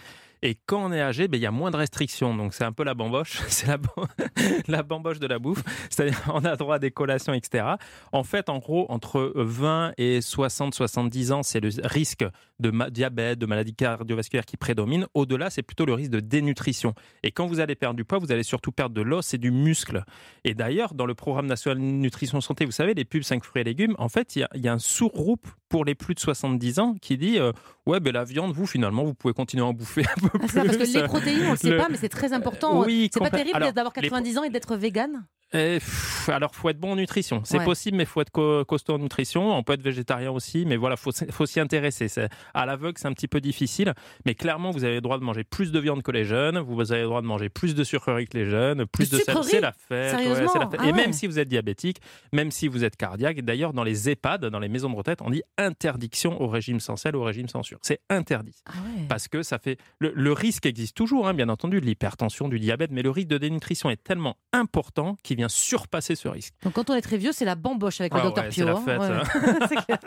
Et 0.47 0.59
quand 0.67 0.85
on 0.85 0.93
est 0.93 1.01
âgé, 1.01 1.27
ben, 1.27 1.39
il 1.39 1.43
y 1.43 1.47
a 1.47 1.51
moins 1.51 1.71
de 1.71 1.77
restrictions. 1.77 2.35
Donc 2.37 2.53
c'est 2.55 2.65
un 2.65 2.73
peu 2.73 2.85
la 2.85 2.93
bamboche, 2.95 3.41
c'est 3.49 3.67
la, 3.67 3.77
bam- 3.79 4.07
la 4.69 4.83
bamboche 4.83 5.19
de 5.19 5.27
la 5.27 5.39
bouffe. 5.39 5.63
C'est-à-dire 5.91 6.19
on 6.33 6.45
a 6.47 6.57
droit 6.57 6.77
à 6.77 6.79
des 6.79 6.91
collations, 6.91 7.35
etc. 7.35 7.65
En 8.13 8.25
fait, 8.25 8.49
en 8.49 8.59
gros, 8.59 8.87
entre 8.91 9.33
20 9.37 9.93
et 9.99 10.21
60, 10.23 10.75
70 10.75 11.33
ans, 11.33 11.43
c'est 11.43 11.61
le 11.61 11.71
risque 11.85 12.25
de 12.61 12.71
ma- 12.71 12.91
diabète, 12.91 13.39
de 13.39 13.47
maladie 13.47 13.75
cardiovasculaire 13.75 14.45
qui 14.45 14.57
prédomine. 14.57 15.07
Au-delà, 15.15 15.51
c'est 15.51 15.63
plutôt 15.63 15.85
le 15.87 15.95
risque 15.95 16.11
de 16.11 16.21
dénutrition. 16.21 16.95
Et 17.23 17.33
quand 17.33 17.47
vous 17.47 17.61
allez 17.61 17.75
perdre 17.75 17.97
du 17.97 18.05
poids, 18.05 18.19
vous 18.19 18.31
allez 18.33 18.43
surtout 18.45 18.71
perdre 18.73 18.95
de 18.95 19.03
l'os 19.03 19.35
et 19.35 19.39
du 19.39 19.51
muscle. 19.51 20.05
Et 20.45 20.55
d'ailleurs, 20.55 20.95
dans 20.95 21.07
le 21.07 21.15
programme 21.15 21.47
national 21.47 21.79
nutrition 21.79 22.41
santé, 22.41 22.65
vous 22.65 22.71
savez, 22.73 22.95
les 22.95 23.05
pubs 23.05 23.23
5 23.23 23.43
fruits 23.45 23.63
et 23.63 23.65
légumes, 23.65 23.95
en 23.99 24.09
fait, 24.09 24.37
il 24.37 24.41
y 24.41 24.43
a, 24.45 24.49
il 24.55 24.65
y 24.65 24.69
a 24.69 24.73
un 24.73 24.79
sous-groupe 24.79 25.47
pour 25.69 25.85
les 25.85 25.95
plus 25.97 26.15
de 26.15 26.21
70 26.21 26.79
ans 26.79 26.95
qui 27.03 27.17
dit 27.17 27.39
euh, 27.39 27.51
Ouais, 27.87 27.99
ben 28.01 28.13
la 28.13 28.25
viande, 28.25 28.53
vous, 28.53 28.67
finalement, 28.67 29.05
vous 29.05 29.15
pouvez 29.15 29.35
continuer 29.35 29.63
à 29.65 29.67
en 29.67 29.73
bouffer 29.73 30.03
un 30.17 30.21
peu 30.21 30.29
Ah, 30.35 30.39
plus. 30.39 30.49
ça, 30.49 30.65
parce 30.65 30.77
que 30.77 30.99
les 30.99 31.03
protéines, 31.05 31.47
on 31.49 31.51
le 31.53 31.57
sait 31.57 31.77
pas, 31.77 31.89
mais 31.91 31.97
c'est 31.97 32.09
très 32.09 32.33
important. 32.33 32.83
oui, 32.85 33.11
c'est 33.13 33.21
pas 33.21 33.31
terrible 33.31 33.57
alors, 33.57 33.73
d'avoir 33.73 33.93
les 33.97 34.03
90 34.03 34.39
ans 34.39 34.45
et 34.45 34.51
d'être 34.51 34.77
vegan 34.77 35.27
Eh, 35.55 35.75
pff, 35.79 36.29
alors, 36.31 36.55
faut 36.55 36.69
être 36.69 36.79
bon 36.81 36.93
en 36.93 36.97
nutrition. 36.97 37.41
C'est 37.45 37.59
Ouais. 37.59 37.65
possible, 37.65 37.97
mais 37.97 38.05
faut 38.05 38.21
être 38.21 38.31
co- 38.31 38.65
costaud 38.65 38.95
en 38.95 38.99
nutrition. 38.99 39.57
On 39.57 39.63
peut 39.63 39.75
être 39.75 39.83
végétarien 39.83 40.31
aussi, 40.33 40.65
mais 40.67 40.77
voilà, 40.77 40.97
faut, 40.97 41.13
faut 41.31 41.47
s'y 41.47 41.61
intéresser. 41.61 42.09
À 42.55 42.67
l'aveugle, 42.67 42.99
c'est 42.99 43.07
un 43.07 43.13
petit 43.13 43.29
peu 43.29 43.41
difficile, 43.41 43.95
mais 44.27 44.35
clairement, 44.35 44.71
vous 44.73 44.85
avez 44.85 44.97
le 44.97 45.01
droit 45.01 45.19
de 45.19 45.25
manger 45.25 45.45
plus 45.45 45.71
de 45.73 45.79
viande 45.79 46.03
que 46.03 46.11
les 46.11 46.25
jeunes. 46.25 46.59
Vous 46.59 46.93
avez 46.93 47.03
le 47.03 47.07
droit 47.07 47.23
de 47.23 47.27
manger 47.27 47.49
plus 47.49 47.75
de 47.75 47.85
sucreries 47.85 48.27
que 48.27 48.37
les 48.37 48.47
jeunes, 48.51 48.85
plus 48.87 49.11
De 49.11 49.19
de 49.19 49.23
sel. 49.23 49.37
C'est 49.45 49.61
la 49.61 49.73
fête. 49.73 50.13
La. 50.13 50.19
Ah 50.19 50.83
Et 50.83 50.87
ouais. 50.87 50.93
même 50.93 51.13
si 51.13 51.27
vous 51.27 51.39
êtes 51.39 51.49
diabétique, 51.49 51.99
même 52.33 52.51
si 52.51 52.67
vous 52.69 52.85
êtes 52.85 52.97
cardiaque, 52.97 53.41
d'ailleurs, 53.43 53.73
dans 53.73 53.85
les 53.85 54.09
EHPAD, 54.11 54.47
dans 54.47 54.59
les 54.59 54.69
maisons 54.69 54.91
de 54.91 54.97
retraite, 54.97 55.21
on 55.23 55.31
dit 55.31 55.43
interdiction 55.57 56.41
au 56.43 56.49
régime 56.49 56.81
sans 56.81 56.97
sel, 56.97 57.15
au 57.17 57.23
régime 57.23 57.49
sans 57.49 57.63
sucre. 57.63 57.81
C'est 57.85 58.01
interdit 58.11 58.57
Ah 58.67 58.73
parce 59.09 59.29
que 59.29 59.43
ça 59.43 59.59
fait 59.59 59.79
le, 60.01 60.13
le 60.15 60.33
risque 60.33 60.67
existe 60.67 60.97
toujours, 60.97 61.29
hein, 61.29 61.35
bien 61.35 61.49
entendu, 61.49 61.81
de 61.81 61.87
l'hypertension, 61.87 62.49
du 62.49 62.59
diabète, 62.59 62.91
mais 62.91 63.03
le 63.03 63.11
risque 63.11 63.29
de 63.29 63.39
dénutrition 63.39 63.91
est 63.91 64.03
tellement 64.03 64.37
important 64.53 65.17
qu'il 65.23 65.37
vient 65.37 65.44
surpasser 65.49 66.15
ce 66.17 66.29
risque. 66.29 66.55
Donc 66.63 66.75
quand 66.75 66.91
on 66.91 66.95
est 66.95 67.01
très 67.03 67.17
vieux, 67.19 67.33
c'est 67.33 67.45
la 67.45 67.55
bamboche 67.55 68.01
avec 68.01 68.15
le 68.15 68.21
Ah 68.21 68.25
docteur 68.25 68.45
ouais, 68.45 68.51
Pio. 68.51 68.67
c'est 68.85 68.91
hein. 68.93 69.23
Ouais. 69.35 69.67
C'est 69.69 69.85
clair. 69.85 69.99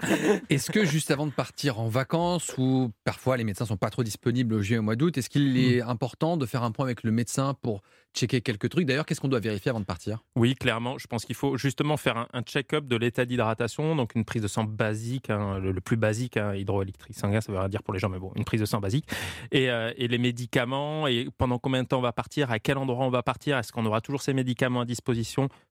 Est-ce 0.49 0.71
que 0.71 0.85
juste 0.85 1.11
avant 1.11 1.25
de 1.25 1.31
partir 1.31 1.79
en 1.79 1.87
vacances, 1.87 2.53
ou 2.57 2.91
parfois 3.03 3.37
les 3.37 3.43
médecins 3.43 3.65
sont 3.65 3.77
pas 3.77 3.89
trop 3.89 4.03
disponibles 4.03 4.53
au 4.53 4.61
juillet 4.61 4.75
et 4.77 4.79
au 4.79 4.83
mois 4.83 4.95
d'août, 4.95 5.17
est-ce 5.17 5.29
qu'il 5.29 5.57
est 5.57 5.81
important 5.81 6.37
de 6.37 6.45
faire 6.45 6.63
un 6.63 6.71
point 6.71 6.85
avec 6.85 7.03
le 7.03 7.11
médecin 7.11 7.53
pour 7.61 7.81
checker 8.15 8.41
quelques 8.41 8.69
trucs? 8.69 8.85
D'ailleurs, 8.85 9.05
qu'est-ce 9.05 9.21
qu'on 9.21 9.27
doit 9.27 9.39
vérifier 9.39 9.69
avant 9.69 9.79
de 9.79 9.85
partir? 9.85 10.23
Oui, 10.35 10.55
clairement, 10.55 10.97
je 10.97 11.07
pense 11.07 11.25
qu'il 11.25 11.35
faut 11.35 11.57
justement 11.57 11.97
faire 11.97 12.17
un, 12.17 12.27
un 12.33 12.41
check-up 12.41 12.85
de 12.87 12.95
l'état 12.95 13.25
d'hydratation, 13.25 13.95
donc 13.95 14.15
une 14.15 14.25
prise 14.25 14.41
de 14.41 14.47
sang 14.47 14.63
basique, 14.63 15.29
hein, 15.29 15.59
le, 15.59 15.71
le 15.71 15.81
plus 15.81 15.97
basique, 15.97 16.37
hein, 16.37 16.53
hydroélectrique 16.55 17.17
sanguin, 17.17 17.41
ça 17.41 17.51
veut 17.51 17.59
rien 17.59 17.69
dire 17.69 17.83
pour 17.83 17.93
les 17.93 17.99
gens, 17.99 18.09
mais 18.09 18.19
bon, 18.19 18.31
une 18.35 18.45
prise 18.45 18.61
de 18.61 18.65
sang 18.65 18.79
basique, 18.79 19.07
et, 19.51 19.69
euh, 19.69 19.91
et 19.97 20.07
les 20.07 20.17
médicaments, 20.17 21.07
et 21.07 21.27
pendant 21.37 21.59
combien 21.59 21.83
de 21.83 21.87
temps 21.87 21.99
on 21.99 22.01
va 22.01 22.11
partir, 22.11 22.51
à 22.51 22.59
quel 22.59 22.77
endroit 22.77 23.05
on 23.05 23.09
va 23.09 23.23
partir, 23.23 23.57
est-ce 23.57 23.71
qu'on 23.71 23.85
aura 23.85 24.01
toujours 24.01 24.21
ces 24.21 24.33
médicaments 24.33 24.81
à 24.81 24.85
disposition? 24.85 25.07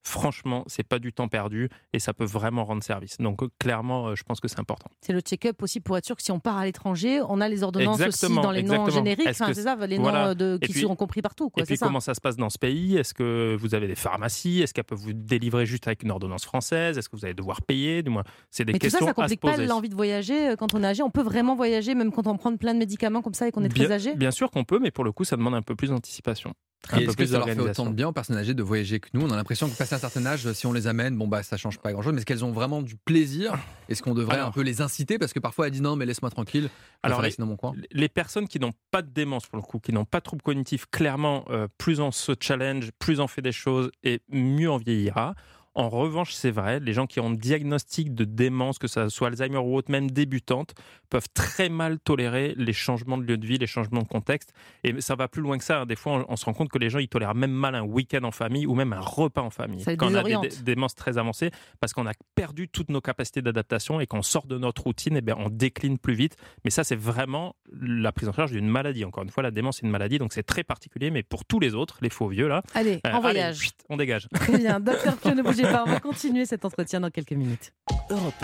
Franchement, 0.02 0.62
c'est 0.68 0.84
pas 0.86 1.00
du 1.00 1.12
temps 1.12 1.26
perdu, 1.26 1.68
et 1.92 1.98
ça 1.98 2.14
peut 2.14 2.24
vraiment 2.24 2.64
rendre 2.64 2.80
service. 2.82 3.16
Donc 3.18 3.42
euh, 3.42 3.48
clairement, 3.58 4.06
euh, 4.08 4.14
je 4.14 4.22
pense 4.22 4.38
que 4.38 4.46
c'est 4.46 4.60
important. 4.60 4.88
C'est 5.00 5.12
le 5.12 5.18
check-up 5.20 5.60
aussi 5.62 5.80
pour 5.80 5.96
être 5.98 6.04
sûr 6.06 6.14
que 6.14 6.22
si 6.22 6.30
on 6.30 6.38
part 6.38 6.56
à 6.58 6.64
l'étranger, 6.64 7.20
on 7.28 7.40
a 7.40 7.48
les 7.48 7.64
ordonnances 7.64 7.98
Exactement, 8.00 8.40
aussi 8.40 8.46
dans 8.46 8.52
les 8.52 8.62
noms 8.62 8.88
génériques. 8.88 9.26
Enfin, 9.28 9.52
c'est 9.52 9.62
ça, 9.62 9.74
les 9.86 9.98
voilà. 9.98 10.26
noms 10.26 10.30
euh, 10.30 10.34
de, 10.34 10.58
qui 10.64 10.72
puis- 10.72 10.82
seront 10.82 10.94
compris 10.94 11.22
partout. 11.22 11.50
Quoi, 11.50 11.64
Et 11.64 11.66
puis 11.66 11.76
ça. 11.76 11.86
comment 11.86 11.98
ça 11.98 12.14
se 12.14 12.20
passe 12.20 12.36
dans 12.36 12.50
ce 12.50 12.58
pays? 12.58 12.96
Est-ce 12.96 13.14
que 13.14 13.56
vous 13.58 13.74
avez 13.74 13.88
des 13.88 13.96
pharmacies? 13.96 14.62
Est-ce 14.62 14.72
qu'elles 14.72 14.84
peuvent 14.84 14.96
vous 14.98 15.12
délivrer 15.12 15.66
juste 15.66 15.88
avec 15.88 16.04
une 16.04 16.12
ordonnance 16.12 16.44
française? 16.44 16.98
Est-ce 16.98 17.08
que 17.08 17.16
vous 17.16 17.24
allez 17.24 17.34
devoir 17.34 17.62
payer? 17.62 18.04
Du 18.04 18.10
moins, 18.10 18.22
c'est 18.52 18.64
des 18.64 18.74
Mais 18.74 18.78
tout 18.78 18.86
ça, 18.88 18.98
questions 18.98 19.06
ça 19.06 19.10
à 19.10 19.14
se 19.28 19.34
complique 19.34 19.40
pas 19.40 19.56
l'envie 19.56 19.88
de 19.88 19.96
voyager 19.96 20.54
quand 20.56 20.72
on 20.74 20.82
est 20.84 20.86
âgé. 20.86 21.02
On 21.02 21.10
peut 21.10 21.22
vraiment 21.22 21.56
voyager 21.56 21.96
même 21.96 22.12
quand 22.12 22.28
on 22.28 22.36
prend 22.36 22.56
plein 22.56 22.74
de 22.74 22.78
médicaments 22.78 23.22
comme 23.22 23.34
ça 23.34 23.48
et 23.48 23.50
qu'on 23.50 23.64
est 23.64 23.68
très 23.68 23.86
bien, 23.86 23.90
âgé. 23.96 24.14
bien 24.14 24.30
sûr 24.30 24.52
qu'on 24.52 24.62
peut, 24.64 24.78
mais 24.78 24.92
pour 24.92 25.02
le 25.02 25.10
coup, 25.10 25.24
ça 25.24 25.36
demande 25.36 25.54
un 25.54 25.62
peu 25.62 25.74
plus 25.74 25.88
d'anticipation. 25.88 26.52
Peu 26.88 26.98
est-ce 26.98 27.06
que 27.08 27.14
plus 27.16 27.26
ça 27.32 27.38
leur 27.38 27.46
fait 27.48 27.58
autant 27.58 27.86
de 27.86 27.92
bien 27.94 28.06
aux 28.08 28.12
personnes 28.12 28.36
âgées 28.36 28.54
de 28.54 28.62
voyager 28.62 29.00
que 29.00 29.08
nous? 29.12 29.22
On 29.22 29.30
a 29.32 29.36
l'impression 29.36 29.68
que 29.68 29.76
passé 29.76 29.94
un 29.94 29.98
certain 29.98 30.24
âge, 30.24 30.50
si 30.52 30.66
on 30.66 30.72
les 30.72 30.86
amène, 30.86 31.16
bon 31.16 31.26
bah 31.26 31.42
ça 31.42 31.56
change 31.56 31.78
pas 31.78 31.92
grand-chose, 31.92 32.12
mais 32.12 32.18
est-ce 32.18 32.26
qu'elles 32.26 32.44
ont 32.44 32.52
vraiment 32.52 32.80
du 32.80 32.96
plaisir? 32.96 33.54
Est-ce 33.88 34.02
qu'on 34.02 34.14
devrait 34.14 34.36
Alors- 34.36 34.48
un 34.48 34.52
peu 34.52 34.60
les 34.62 34.80
inciter? 34.82 35.18
Parce 35.18 35.32
que 35.32 35.40
parfois 35.40 35.66
elles 35.66 35.72
disent 35.72 35.82
non 35.82 35.96
mais 35.96 36.06
laisse-moi 36.06 36.30
tranquille, 36.30 36.68
Alors, 37.02 37.20
les- 37.20 37.26
rester 37.28 37.42
dans 37.42 37.48
mon 37.48 37.56
coin. 37.56 37.72
Les 37.90 38.08
personnes 38.08 38.46
qui 38.46 38.60
n'ont 38.60 38.72
pas 38.92 39.02
de 39.02 39.10
démence, 39.10 39.46
pour 39.46 39.56
le 39.56 39.62
coup, 39.62 39.80
qui 39.80 39.92
n'ont 39.92 40.04
pas 40.04 40.18
de 40.20 40.24
troubles 40.24 40.42
cognitifs, 40.42 40.86
clairement, 40.90 41.44
euh, 41.50 41.66
plus 41.76 41.98
on 41.98 42.12
se 42.12 42.32
challenge, 42.40 42.90
plus 43.00 43.18
on 43.18 43.26
fait 43.26 43.42
des 43.42 43.52
choses 43.52 43.90
et 44.04 44.20
mieux 44.30 44.70
on 44.70 44.76
vieillira. 44.76 45.34
En 45.76 45.90
revanche, 45.90 46.32
c'est 46.32 46.50
vrai, 46.50 46.80
les 46.80 46.94
gens 46.94 47.06
qui 47.06 47.20
ont 47.20 47.26
un 47.26 47.34
diagnostic 47.34 48.14
de 48.14 48.24
démence, 48.24 48.78
que 48.78 48.88
ça 48.88 49.10
soit 49.10 49.28
Alzheimer 49.28 49.58
ou 49.58 49.76
autre, 49.76 49.90
même 49.90 50.10
débutante, 50.10 50.74
peuvent 51.10 51.28
très 51.34 51.68
mal 51.68 51.98
tolérer 51.98 52.54
les 52.56 52.72
changements 52.72 53.18
de 53.18 53.24
lieu 53.24 53.36
de 53.36 53.46
vie, 53.46 53.58
les 53.58 53.66
changements 53.66 54.00
de 54.00 54.08
contexte. 54.08 54.54
Et 54.84 54.98
ça 55.02 55.16
va 55.16 55.28
plus 55.28 55.42
loin 55.42 55.58
que 55.58 55.64
ça. 55.64 55.84
Des 55.84 55.94
fois, 55.94 56.24
on, 56.26 56.32
on 56.32 56.36
se 56.36 56.46
rend 56.46 56.54
compte 56.54 56.70
que 56.70 56.78
les 56.78 56.88
gens, 56.88 56.98
ils 56.98 57.08
tolèrent 57.08 57.34
même 57.34 57.50
mal 57.50 57.74
un 57.74 57.82
week-end 57.82 58.24
en 58.24 58.30
famille 58.30 58.66
ou 58.66 58.74
même 58.74 58.94
un 58.94 59.00
repas 59.00 59.42
en 59.42 59.50
famille. 59.50 59.82
Ça 59.82 59.96
quand 59.96 60.10
on 60.10 60.14
a 60.14 60.22
des, 60.22 60.48
démences 60.62 60.94
très 60.94 61.18
avancées, 61.18 61.50
parce 61.78 61.92
qu'on 61.92 62.06
a 62.06 62.12
perdu 62.34 62.68
toutes 62.68 62.88
nos 62.88 63.02
capacités 63.02 63.42
d'adaptation 63.42 64.00
et 64.00 64.06
qu'on 64.06 64.22
sort 64.22 64.46
de 64.46 64.56
notre 64.56 64.84
routine, 64.84 65.14
et 65.18 65.20
bien, 65.20 65.36
on 65.38 65.50
décline 65.50 65.98
plus 65.98 66.14
vite. 66.14 66.36
Mais 66.64 66.70
ça, 66.70 66.84
c'est 66.84 66.96
vraiment 66.96 67.54
la 67.70 68.12
prise 68.12 68.30
en 68.30 68.32
charge 68.32 68.52
d'une 68.52 68.68
maladie. 68.68 69.04
Encore 69.04 69.24
une 69.24 69.30
fois, 69.30 69.42
la 69.42 69.50
démence, 69.50 69.76
c'est 69.76 69.86
une 69.86 69.92
maladie, 69.92 70.16
donc 70.18 70.32
c'est 70.32 70.42
très 70.42 70.64
particulier. 70.64 71.10
Mais 71.10 71.22
pour 71.22 71.44
tous 71.44 71.60
les 71.60 71.74
autres, 71.74 71.98
les 72.00 72.08
faux 72.08 72.28
vieux, 72.28 72.48
là, 72.48 72.62
Allez, 72.72 73.00
euh, 73.06 73.10
en 73.10 73.16
allez, 73.16 73.20
voyage. 73.20 73.68
on 73.90 73.98
dégage. 73.98 74.26
Très 74.32 74.56
bien. 74.56 74.80
Docteur 74.80 75.18
Pio, 75.18 75.34
ne 75.34 75.42
bougez 75.42 75.65
pas. 75.72 75.84
On 75.86 75.90
va 75.90 76.00
continuer 76.00 76.46
cet 76.46 76.64
entretien 76.64 77.00
dans 77.00 77.10
quelques 77.10 77.32
minutes. 77.32 77.72
Europe 78.10 78.34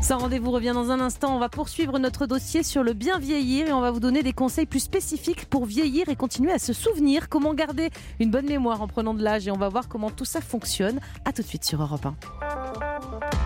Sans 0.00 0.18
rendez-vous 0.18 0.50
revient 0.50 0.72
dans 0.74 0.90
un 0.90 1.00
instant. 1.00 1.34
On 1.34 1.38
va 1.38 1.48
poursuivre 1.48 1.98
notre 1.98 2.26
dossier 2.26 2.62
sur 2.62 2.82
le 2.82 2.92
bien 2.92 3.18
vieillir 3.18 3.68
et 3.68 3.72
on 3.72 3.80
va 3.80 3.90
vous 3.90 4.00
donner 4.00 4.22
des 4.22 4.32
conseils 4.32 4.66
plus 4.66 4.80
spécifiques 4.80 5.46
pour 5.46 5.64
vieillir 5.64 6.08
et 6.08 6.16
continuer 6.16 6.52
à 6.52 6.58
se 6.58 6.72
souvenir 6.72 7.28
comment 7.28 7.54
garder 7.54 7.90
une 8.20 8.30
bonne 8.30 8.46
mémoire 8.46 8.82
en 8.82 8.88
prenant 8.88 9.14
de 9.14 9.22
l'âge 9.22 9.46
et 9.48 9.50
on 9.50 9.58
va 9.58 9.68
voir 9.68 9.88
comment 9.88 10.10
tout 10.10 10.24
ça 10.24 10.40
fonctionne. 10.40 11.00
À 11.24 11.32
tout 11.32 11.42
de 11.42 11.46
suite 11.46 11.64
sur 11.64 11.80
Europe 11.82 12.06
1. 12.06 13.41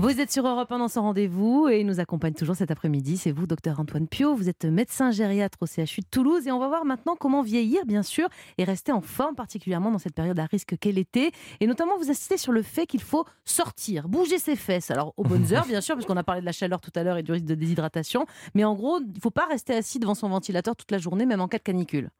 Vous 0.00 0.20
êtes 0.20 0.30
sur 0.30 0.46
Europe 0.46 0.70
1 0.70 0.78
dans 0.78 0.86
son 0.86 1.02
rendez-vous 1.02 1.68
et 1.68 1.80
il 1.80 1.86
nous 1.86 1.98
accompagne 1.98 2.32
toujours 2.32 2.54
cet 2.54 2.70
après-midi. 2.70 3.16
C'est 3.16 3.32
vous, 3.32 3.48
docteur 3.48 3.80
Antoine 3.80 4.06
Pio. 4.06 4.36
Vous 4.36 4.48
êtes 4.48 4.64
médecin 4.64 5.10
gériatre 5.10 5.58
au 5.60 5.66
CHU 5.66 6.02
de 6.02 6.06
Toulouse 6.08 6.46
et 6.46 6.52
on 6.52 6.60
va 6.60 6.68
voir 6.68 6.84
maintenant 6.84 7.16
comment 7.16 7.42
vieillir, 7.42 7.84
bien 7.84 8.04
sûr, 8.04 8.28
et 8.58 8.64
rester 8.64 8.92
en 8.92 9.00
forme, 9.00 9.34
particulièrement 9.34 9.90
dans 9.90 9.98
cette 9.98 10.14
période 10.14 10.38
à 10.38 10.44
risque 10.46 10.76
qu'est 10.78 10.92
l'été. 10.92 11.32
Et 11.58 11.66
notamment, 11.66 11.98
vous 11.98 12.10
insistez 12.10 12.36
sur 12.36 12.52
le 12.52 12.62
fait 12.62 12.86
qu'il 12.86 13.02
faut 13.02 13.24
sortir, 13.44 14.08
bouger 14.08 14.38
ses 14.38 14.54
fesses. 14.54 14.92
Alors, 14.92 15.14
aux 15.16 15.24
bonnes 15.24 15.52
heures, 15.52 15.66
bien 15.66 15.80
sûr, 15.80 15.96
puisqu'on 15.96 16.16
a 16.16 16.22
parlé 16.22 16.42
de 16.42 16.46
la 16.46 16.52
chaleur 16.52 16.80
tout 16.80 16.92
à 16.94 17.02
l'heure 17.02 17.16
et 17.16 17.24
du 17.24 17.32
risque 17.32 17.46
de 17.46 17.56
déshydratation. 17.56 18.24
Mais 18.54 18.62
en 18.62 18.76
gros, 18.76 19.00
il 19.00 19.12
ne 19.16 19.20
faut 19.20 19.32
pas 19.32 19.46
rester 19.46 19.74
assis 19.74 19.98
devant 19.98 20.14
son 20.14 20.28
ventilateur 20.28 20.76
toute 20.76 20.92
la 20.92 20.98
journée, 20.98 21.26
même 21.26 21.40
en 21.40 21.48
cas 21.48 21.58
de 21.58 21.64
canicule. 21.64 22.10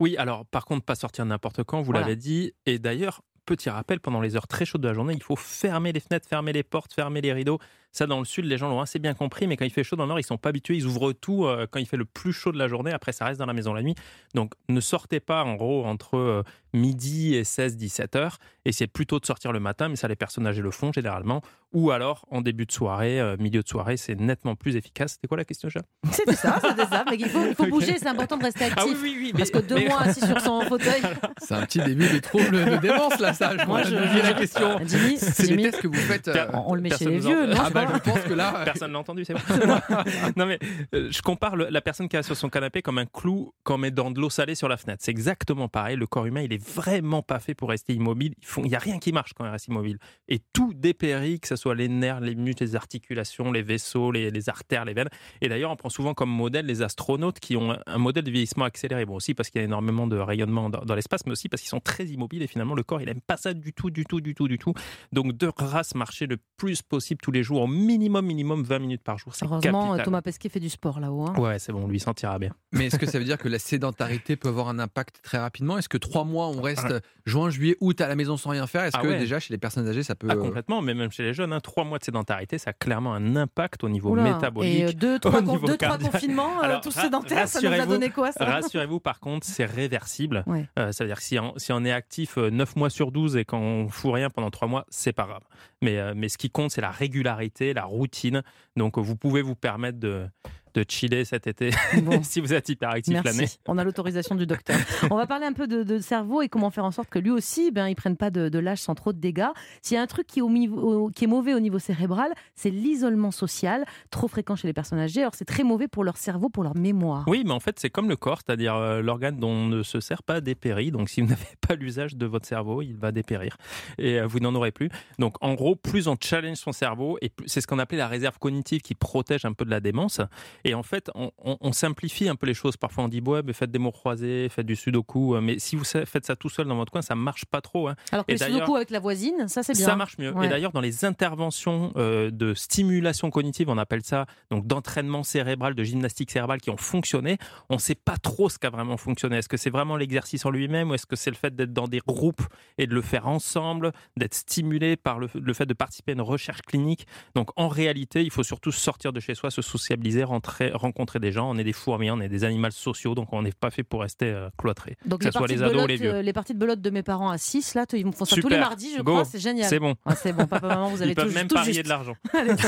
Oui, 0.00 0.16
alors 0.16 0.44
par 0.46 0.64
contre, 0.64 0.84
pas 0.84 0.96
sortir 0.96 1.24
n'importe 1.24 1.62
quand, 1.62 1.78
vous 1.82 1.84
Voilà. 1.92 2.00
l'avez 2.00 2.16
dit. 2.16 2.52
Et 2.66 2.80
d'ailleurs, 2.80 3.22
petit 3.44 3.70
rappel, 3.70 4.00
pendant 4.00 4.20
les 4.20 4.36
heures 4.36 4.46
très 4.46 4.64
chaudes 4.64 4.80
de 4.80 4.88
la 4.88 4.94
journée, 4.94 5.14
il 5.14 5.22
faut 5.22 5.36
fermer 5.36 5.92
les 5.92 6.00
fenêtres, 6.00 6.28
fermer 6.28 6.52
les 6.52 6.62
portes, 6.62 6.92
fermer 6.92 7.20
les 7.20 7.32
rideaux. 7.32 7.58
Ça, 7.92 8.06
dans 8.06 8.18
le 8.18 8.24
sud, 8.24 8.46
les 8.46 8.56
gens 8.56 8.68
l'ont 8.70 8.80
assez 8.80 8.98
bien 8.98 9.12
compris, 9.12 9.46
mais 9.46 9.56
quand 9.58 9.66
il 9.66 9.70
fait 9.70 9.84
chaud 9.84 9.96
dans 9.96 10.04
le 10.04 10.08
nord, 10.08 10.18
ils 10.18 10.24
sont 10.24 10.38
pas 10.38 10.48
habitués. 10.48 10.76
Ils 10.76 10.86
ouvrent 10.86 11.12
tout 11.12 11.44
euh, 11.44 11.66
quand 11.70 11.78
il 11.78 11.86
fait 11.86 11.98
le 11.98 12.06
plus 12.06 12.32
chaud 12.32 12.50
de 12.50 12.56
la 12.58 12.66
journée. 12.66 12.90
Après, 12.90 13.12
ça 13.12 13.26
reste 13.26 13.38
dans 13.38 13.44
la 13.46 13.52
maison 13.52 13.74
la 13.74 13.82
nuit. 13.82 13.94
Donc, 14.34 14.54
ne 14.70 14.80
sortez 14.80 15.20
pas, 15.20 15.44
en 15.44 15.54
gros, 15.56 15.84
entre 15.84 16.16
euh, 16.16 16.42
midi 16.72 17.34
et 17.34 17.42
16-17 17.42 18.16
heures. 18.16 18.38
Essayez 18.64 18.86
plutôt 18.86 19.20
de 19.20 19.26
sortir 19.26 19.52
le 19.52 19.60
matin, 19.60 19.88
mais 19.88 19.96
ça, 19.96 20.08
les 20.08 20.16
personnes 20.16 20.46
âgées 20.46 20.62
le 20.62 20.70
font 20.70 20.90
généralement. 20.92 21.42
Ou 21.74 21.90
alors, 21.90 22.24
en 22.30 22.40
début 22.42 22.64
de 22.66 22.72
soirée, 22.72 23.20
euh, 23.20 23.36
milieu 23.38 23.62
de 23.62 23.68
soirée, 23.68 23.96
c'est 23.96 24.18
nettement 24.18 24.54
plus 24.56 24.76
efficace. 24.76 25.12
C'était 25.12 25.26
quoi 25.28 25.36
la 25.38 25.44
question, 25.44 25.68
déjà 25.68 25.80
C'était 26.10 26.34
ça, 26.34 26.60
c'était 26.66 26.86
ça. 26.86 27.04
Mais 27.10 27.16
il 27.18 27.26
faut, 27.28 27.44
il 27.46 27.54
faut 27.54 27.66
bouger, 27.70 27.98
c'est 27.98 28.06
important 28.08 28.36
de 28.38 28.44
rester 28.44 28.64
actif. 28.64 28.78
Ah 28.80 28.84
oui, 28.86 28.96
oui, 29.02 29.18
oui. 29.22 29.32
Parce 29.36 29.50
que 29.50 29.58
mais- 29.58 29.64
deux 29.64 29.74
mais- 29.76 29.86
mois 29.88 30.00
assis 30.02 30.20
sur 30.26 30.40
son 30.40 30.60
fauteuil. 30.68 31.02
C'est 31.38 31.54
un 31.54 31.62
petit 31.66 31.80
début 31.80 32.08
de 32.08 32.18
trouble 32.20 32.50
de 32.64 32.76
démence, 32.76 33.18
là, 33.20 33.32
ça. 33.34 33.54
Je 33.58 33.66
Moi, 33.66 33.82
je- 33.82 33.90
je 33.90 34.22
la 34.22 34.32
question. 34.34 34.78
Jimmy, 34.86 35.18
C'est 35.18 35.46
les 35.46 35.62
tests 35.64 35.80
que 35.82 35.88
vous 35.88 35.94
faites. 35.94 36.28
euh, 36.28 36.46
on, 36.54 36.72
on 36.72 36.74
le 36.74 36.80
met 36.82 36.90
chez 36.90 37.06
les 37.06 37.18
vieux, 37.18 37.46
non 37.46 37.56
Ah 37.58 37.70
bah, 37.70 37.81
je 37.86 37.98
pense 38.10 38.20
que 38.20 38.34
là. 38.34 38.62
Personne 38.64 38.92
l'a 38.92 38.98
entendu, 38.98 39.24
c'est 39.24 39.34
bon. 39.34 39.40
non 40.36 40.46
mais 40.46 40.58
euh, 40.94 41.08
je 41.10 41.22
compare 41.22 41.56
le- 41.56 41.68
la 41.70 41.80
personne 41.80 42.08
qui 42.08 42.16
est 42.16 42.22
sur 42.22 42.36
son 42.36 42.48
canapé 42.48 42.82
comme 42.82 42.98
un 42.98 43.06
clou 43.06 43.52
qu'on 43.64 43.78
met 43.78 43.90
dans 43.90 44.10
de 44.10 44.20
l'eau 44.20 44.30
salée 44.30 44.54
sur 44.54 44.68
la 44.68 44.76
fenêtre. 44.76 45.02
C'est 45.04 45.10
exactement 45.10 45.68
pareil. 45.68 45.96
Le 45.96 46.06
corps 46.06 46.26
humain, 46.26 46.42
il 46.42 46.52
est 46.52 46.62
vraiment 46.64 47.22
pas 47.22 47.38
fait 47.40 47.54
pour 47.54 47.70
rester 47.70 47.92
immobile. 47.94 48.34
Il 48.38 48.46
faut- 48.46 48.64
il 48.64 48.70
y 48.70 48.76
a 48.76 48.78
rien 48.78 48.98
qui 48.98 49.12
marche 49.12 49.32
quand 49.34 49.44
il 49.44 49.50
reste 49.50 49.68
immobile. 49.68 49.98
Et 50.28 50.40
tout 50.52 50.72
dépérit, 50.74 51.40
que 51.40 51.48
ce 51.48 51.56
soit 51.56 51.74
les 51.74 51.88
nerfs, 51.88 52.20
les 52.20 52.34
muscles, 52.34 52.62
les 52.64 52.76
articulations, 52.76 53.52
les 53.52 53.62
vaisseaux, 53.62 54.12
les, 54.12 54.30
les 54.30 54.48
artères, 54.48 54.84
les 54.84 54.94
veines. 54.94 55.08
Et 55.40 55.48
d'ailleurs, 55.48 55.70
on 55.70 55.76
prend 55.76 55.88
souvent 55.90 56.14
comme 56.14 56.30
modèle 56.30 56.66
les 56.66 56.82
astronautes 56.82 57.40
qui 57.40 57.56
ont 57.56 57.76
un 57.86 57.98
modèle 57.98 58.24
de 58.24 58.30
vieillissement 58.30 58.64
accéléré. 58.64 59.04
Bon 59.04 59.14
aussi 59.14 59.34
parce 59.34 59.50
qu'il 59.50 59.60
y 59.60 59.62
a 59.62 59.64
énormément 59.64 60.06
de 60.06 60.16
rayonnement 60.16 60.70
dans, 60.70 60.80
dans 60.84 60.94
l'espace, 60.94 61.26
mais 61.26 61.32
aussi 61.32 61.48
parce 61.48 61.60
qu'ils 61.62 61.68
sont 61.70 61.80
très 61.80 62.04
immobiles 62.06 62.42
et 62.42 62.46
finalement 62.46 62.74
le 62.74 62.82
corps, 62.82 63.00
il 63.00 63.08
aime 63.08 63.20
pas 63.20 63.36
ça 63.36 63.54
du 63.54 63.72
tout, 63.72 63.90
du 63.90 64.04
tout, 64.04 64.20
du 64.20 64.34
tout, 64.34 64.48
du 64.48 64.58
tout. 64.58 64.74
Donc 65.12 65.36
de 65.36 65.48
grâce 65.56 65.94
marcher 65.94 66.26
le 66.26 66.36
plus 66.56 66.82
possible 66.82 67.20
tous 67.22 67.32
les 67.32 67.42
jours, 67.42 67.62
au 67.62 67.66
minimum, 67.72 68.24
minimum 68.26 68.62
20 68.62 68.78
minutes 68.78 69.02
par 69.02 69.18
jour. 69.18 69.34
C'est 69.34 69.44
Heureusement, 69.44 69.86
capital. 69.88 70.04
Thomas 70.04 70.22
Pesquet 70.22 70.48
fait 70.48 70.60
du 70.60 70.68
sport 70.68 71.00
là-haut. 71.00 71.26
hein. 71.26 71.34
Ouais, 71.38 71.58
c'est 71.58 71.72
bon, 71.72 71.86
lui 71.88 71.96
il 71.96 72.00
s'en 72.00 72.14
tirera 72.14 72.38
bien. 72.38 72.50
Mais 72.72 72.86
est-ce 72.86 72.98
que 72.98 73.06
ça 73.06 73.18
veut 73.18 73.24
dire 73.24 73.38
que 73.38 73.48
la 73.48 73.58
sédentarité 73.58 74.36
peut 74.36 74.48
avoir 74.48 74.68
un 74.68 74.78
impact 74.78 75.20
très 75.22 75.38
rapidement? 75.38 75.78
Est-ce 75.78 75.88
que 75.88 75.98
trois 75.98 76.24
mois, 76.24 76.48
on 76.48 76.60
reste 76.62 76.94
juin, 77.26 77.50
juillet, 77.50 77.76
août 77.80 78.00
à 78.00 78.08
la 78.08 78.14
maison 78.14 78.36
sans 78.36 78.50
rien 78.50 78.66
faire? 78.66 78.84
Est-ce 78.84 78.96
Ah 78.98 79.02
que 79.02 79.08
ouais. 79.08 79.18
déjà 79.18 79.38
chez 79.40 79.52
les 79.52 79.58
personnes 79.58 79.88
âgées, 79.88 80.02
ça 80.02 80.14
peut. 80.14 80.28
Ah, 80.30 80.34
euh, 80.34 80.40
complètement, 80.42 80.82
mais 80.82 80.94
même 80.94 81.10
chez 81.10 81.22
les 81.22 81.34
jeunes, 81.34 81.52
hein, 81.52 81.60
trois 81.60 81.84
mois 81.84 81.98
de 81.98 82.04
sédentarité, 82.04 82.58
ça 82.58 82.70
a 82.70 82.72
clairement 82.72 83.14
un 83.14 83.36
impact 83.36 83.84
au 83.84 83.88
niveau 83.88 84.10
Oula. 84.10 84.22
métabolique. 84.22 84.74
Et 84.80 84.84
euh, 84.86 84.92
deux, 84.92 85.18
trois, 85.18 85.42
con- 85.42 85.58
deux, 85.58 85.76
confinements, 85.76 86.58
euh, 86.60 86.64
Alors, 86.64 86.80
tous 86.80 86.94
ra- 86.94 87.02
sédentaires, 87.02 87.48
ça 87.48 87.60
nous 87.60 87.72
a 87.72 87.86
donné 87.86 88.10
quoi 88.10 88.32
ça? 88.32 88.44
Rassurez-vous, 88.44 89.00
par 89.00 89.20
contre, 89.20 89.46
c'est 89.46 89.64
réversible. 89.64 90.42
Ouais. 90.46 90.66
Euh, 90.78 90.92
ça 90.92 91.04
veut 91.04 91.08
dire 91.08 91.16
que 91.18 91.22
si 91.22 91.38
on, 91.38 91.52
si 91.56 91.72
on 91.72 91.84
est 91.84 91.92
actif 91.92 92.38
euh, 92.38 92.50
9 92.50 92.76
mois 92.76 92.90
sur 92.90 93.12
12 93.12 93.36
et 93.36 93.44
qu'on 93.44 93.88
fout 93.88 94.12
rien 94.14 94.30
pendant 94.30 94.50
3 94.50 94.68
mois, 94.68 94.84
c'est 94.88 95.12
pas 95.12 95.26
grave. 95.26 95.42
Mais, 95.82 95.98
euh, 95.98 96.12
mais 96.16 96.28
ce 96.28 96.38
qui 96.38 96.50
compte, 96.50 96.70
c'est 96.70 96.80
la 96.80 96.90
régularité, 96.90 97.61
la 97.70 97.84
routine. 97.84 98.42
Donc, 98.76 98.98
vous 98.98 99.16
pouvez 99.16 99.42
vous 99.42 99.54
permettre 99.54 100.00
de, 100.00 100.26
de 100.74 100.84
chiller 100.88 101.24
cet 101.24 101.46
été 101.46 101.70
Bon. 102.02 102.20
si 102.22 102.40
vous 102.40 102.52
êtes 102.52 102.68
hyperactif 102.68 103.22
l'année. 103.24 103.46
On 103.66 103.78
a 103.78 103.84
l'autorisation 103.84 104.34
du 104.34 104.46
docteur. 104.46 104.76
On 105.10 105.16
va 105.16 105.26
parler 105.26 105.46
un 105.46 105.52
peu 105.52 105.66
de, 105.66 105.82
de 105.82 105.98
cerveau 105.98 106.42
et 106.42 106.48
comment 106.48 106.70
faire 106.70 106.84
en 106.84 106.90
sorte 106.90 107.08
que 107.10 107.18
lui 107.18 107.30
aussi, 107.30 107.70
ben, 107.70 107.88
il 107.88 107.94
prenne 107.94 108.16
pas 108.16 108.30
de, 108.30 108.48
de 108.48 108.58
l'âge 108.58 108.78
sans 108.78 108.94
trop 108.94 109.12
de 109.12 109.18
dégâts. 109.18 109.48
S'il 109.82 109.96
y 109.96 109.98
a 109.98 110.02
un 110.02 110.06
truc 110.06 110.26
qui 110.26 110.38
est, 110.40 110.42
au 110.42 110.50
niveau- 110.50 111.06
au- 111.06 111.10
qui 111.10 111.24
est 111.24 111.28
mauvais 111.28 111.54
au 111.54 111.60
niveau 111.60 111.78
cérébral, 111.78 112.32
c'est 112.54 112.70
l'isolement 112.70 113.30
social, 113.30 113.84
trop 114.10 114.28
fréquent 114.28 114.56
chez 114.56 114.66
les 114.66 114.72
personnes 114.72 114.98
âgées. 114.98 115.20
Alors 115.20 115.34
c'est 115.34 115.44
très 115.44 115.62
mauvais 115.64 115.88
pour 115.88 116.04
leur 116.04 116.16
cerveau, 116.16 116.48
pour 116.48 116.62
leur 116.64 116.76
mémoire. 116.76 117.24
Oui, 117.26 117.42
mais 117.44 117.52
en 117.52 117.60
fait, 117.60 117.78
c'est 117.78 117.90
comme 117.90 118.08
le 118.08 118.16
corps, 118.16 118.40
c'est-à-dire 118.44 118.74
euh, 118.76 119.02
l'organe 119.02 119.38
dont 119.38 119.50
on 119.50 119.66
ne 119.68 119.82
se 119.82 120.00
sert 120.00 120.22
pas 120.22 120.40
dépérit. 120.40 120.90
Donc, 120.90 121.08
si 121.08 121.20
vous 121.20 121.26
n'avez 121.30 121.44
pas 121.66 121.74
l'usage 121.74 122.16
de 122.16 122.26
votre 122.26 122.46
cerveau, 122.46 122.82
il 122.82 122.96
va 122.96 123.12
dépérir 123.12 123.56
et 123.98 124.20
euh, 124.20 124.26
vous 124.26 124.40
n'en 124.40 124.54
aurez 124.54 124.72
plus. 124.72 124.88
Donc, 125.18 125.34
en 125.40 125.54
gros, 125.54 125.76
plus 125.76 126.08
on 126.08 126.16
challenge 126.20 126.56
son 126.56 126.72
cerveau, 126.72 127.18
et 127.22 127.30
c'est 127.46 127.60
ce 127.60 127.66
qu'on 127.66 127.78
appelait 127.78 127.98
la 127.98 128.08
réserve 128.08 128.38
cognitive 128.38 128.80
qui 128.80 128.94
protège 128.94 129.44
un 129.44 129.52
peu 129.52 129.64
de 129.64 129.70
la 129.70 129.80
démence. 129.80 130.20
Et 130.64 130.74
en 130.74 130.82
fait, 130.82 131.10
on, 131.14 131.30
on- 131.38 131.56
on 131.60 131.72
simplifie 131.72 132.28
un 132.28 132.36
peu 132.36 132.46
les 132.46 132.54
choses. 132.54 132.76
Parfois, 132.76 133.04
on 133.04 133.08
dit 133.08 133.20
ouais, 133.20 133.42
mais 133.44 133.52
faites 133.52 133.70
des 133.70 133.78
mots 133.78 133.92
croisés, 133.92 134.48
faites 134.50 134.66
du 134.66 134.76
sudoku. 134.76 135.34
euh, 135.34 135.40
Mais 135.40 135.58
si 135.58 135.76
vous 135.76 135.84
faites 135.84 136.24
ça 136.26 136.36
tout 136.36 136.48
seul 136.48 136.66
dans 136.66 136.76
votre 136.76 136.92
coin, 136.92 137.02
ça 137.02 137.14
marche 137.14 137.44
pas 137.44 137.60
trop. 137.60 137.88
hein. 137.88 137.96
Alors 138.12 138.26
que 138.26 138.32
Et 138.32 138.36
d'ailleurs- 138.36 138.58
sudoku 138.60 138.76
avec 138.76 138.90
la 138.90 139.00
voisine, 139.00 139.48
ça 139.48 139.62
c'est 139.62 139.72
bien. 139.74 139.86
Ça 139.86 139.96
marche 139.96 140.18
mieux. 140.18 140.32
Ouais. 140.32 140.46
Et 140.46 140.48
d'ailleurs, 140.48 140.72
dans 140.72 140.80
les 140.80 141.04
interventions 141.04 141.92
euh, 141.96 142.30
de 142.30 142.54
stimulation 142.54 143.30
cognitive, 143.30 143.68
on 143.68 143.78
appelle 143.78 144.02
ça, 144.04 144.26
donc 144.50 144.66
d'entraînement 144.66 145.22
cérébral, 145.22 145.74
de 145.74 145.82
gymnastique 145.82 146.30
cérébrale 146.30 146.60
qui 146.60 146.70
ont 146.70 146.76
fonctionné, 146.76 147.38
on 147.68 147.74
ne 147.74 147.80
sait 147.80 147.94
pas 147.94 148.16
trop 148.16 148.48
ce 148.48 148.58
qui 148.58 148.66
a 148.66 148.70
vraiment 148.70 148.96
fonctionné. 148.96 149.36
Est-ce 149.38 149.48
que 149.48 149.56
c'est 149.56 149.70
vraiment 149.70 149.96
l'exercice 149.96 150.44
en 150.46 150.50
lui-même 150.50 150.90
ou 150.90 150.94
est-ce 150.94 151.06
que 151.06 151.16
c'est 151.16 151.30
le 151.30 151.36
fait 151.36 151.54
d'être 151.54 151.72
dans 151.72 151.88
des 151.88 152.00
groupes 152.06 152.42
et 152.78 152.86
de 152.86 152.94
le 152.94 153.02
faire 153.02 153.26
ensemble, 153.28 153.92
d'être 154.16 154.34
stimulé 154.34 154.96
par 154.96 155.18
le, 155.18 155.28
le 155.34 155.52
fait 155.54 155.66
de 155.66 155.74
participer 155.74 156.12
à 156.12 156.14
une 156.14 156.20
recherche 156.20 156.62
clinique? 156.62 157.06
Donc 157.34 157.50
en 157.56 157.68
réalité, 157.68 158.22
il 158.22 158.30
faut 158.30 158.42
surtout 158.42 158.72
sortir 158.72 159.12
de 159.12 159.20
chez 159.20 159.34
soi, 159.34 159.50
se 159.50 159.62
sociabiliser, 159.62 160.24
rentrer, 160.24 160.51
rencontrer 160.74 161.18
des 161.18 161.32
gens. 161.32 161.50
On 161.50 161.56
est 161.58 161.64
des 161.64 161.72
fourmis, 161.72 162.10
on 162.10 162.20
est 162.20 162.28
des 162.28 162.44
animaux 162.44 162.70
sociaux, 162.70 163.14
donc 163.14 163.32
on 163.32 163.42
n'est 163.42 163.52
pas 163.52 163.70
fait 163.70 163.82
pour 163.82 164.00
rester 164.02 164.26
euh, 164.26 164.48
cloîtrés. 164.58 164.96
Donc 165.06 165.20
que 165.20 165.24
les 165.24 165.30
ce 165.30 165.32
soit 165.38 165.40
parties, 165.42 165.54
les 165.54 165.60
de 165.60 165.64
ados 165.64 165.74
belote, 165.76 165.88
les 165.88 165.96
vieux. 165.96 166.20
les 166.20 166.32
parties 166.32 166.54
de 166.54 166.58
belote 166.58 166.80
de 166.80 166.90
mes 166.90 167.02
parents 167.02 167.30
à 167.30 167.38
6, 167.38 167.74
là, 167.74 167.84
ils 167.92 168.06
me 168.06 168.12
font 168.12 168.24
ça 168.24 168.36
tous 168.36 168.48
les 168.48 168.58
mardis, 168.58 168.92
je 168.96 169.02
Go. 169.02 169.12
crois, 169.12 169.24
c'est 169.24 169.38
génial. 169.40 169.68
C'est 169.68 169.78
bon. 169.78 169.94
Ah, 170.04 170.14
c'est 170.14 170.32
bon, 170.32 170.46
papa, 170.46 170.68
maman, 170.68 170.88
vous 170.88 171.02
avez 171.02 171.12
Ils 171.12 171.14
peuvent 171.14 171.34
même 171.34 171.48
tout 171.48 171.54
parier 171.54 171.72
juste. 171.72 171.84
de 171.84 171.88
l'argent. 171.88 172.16
Allez. 172.32 172.54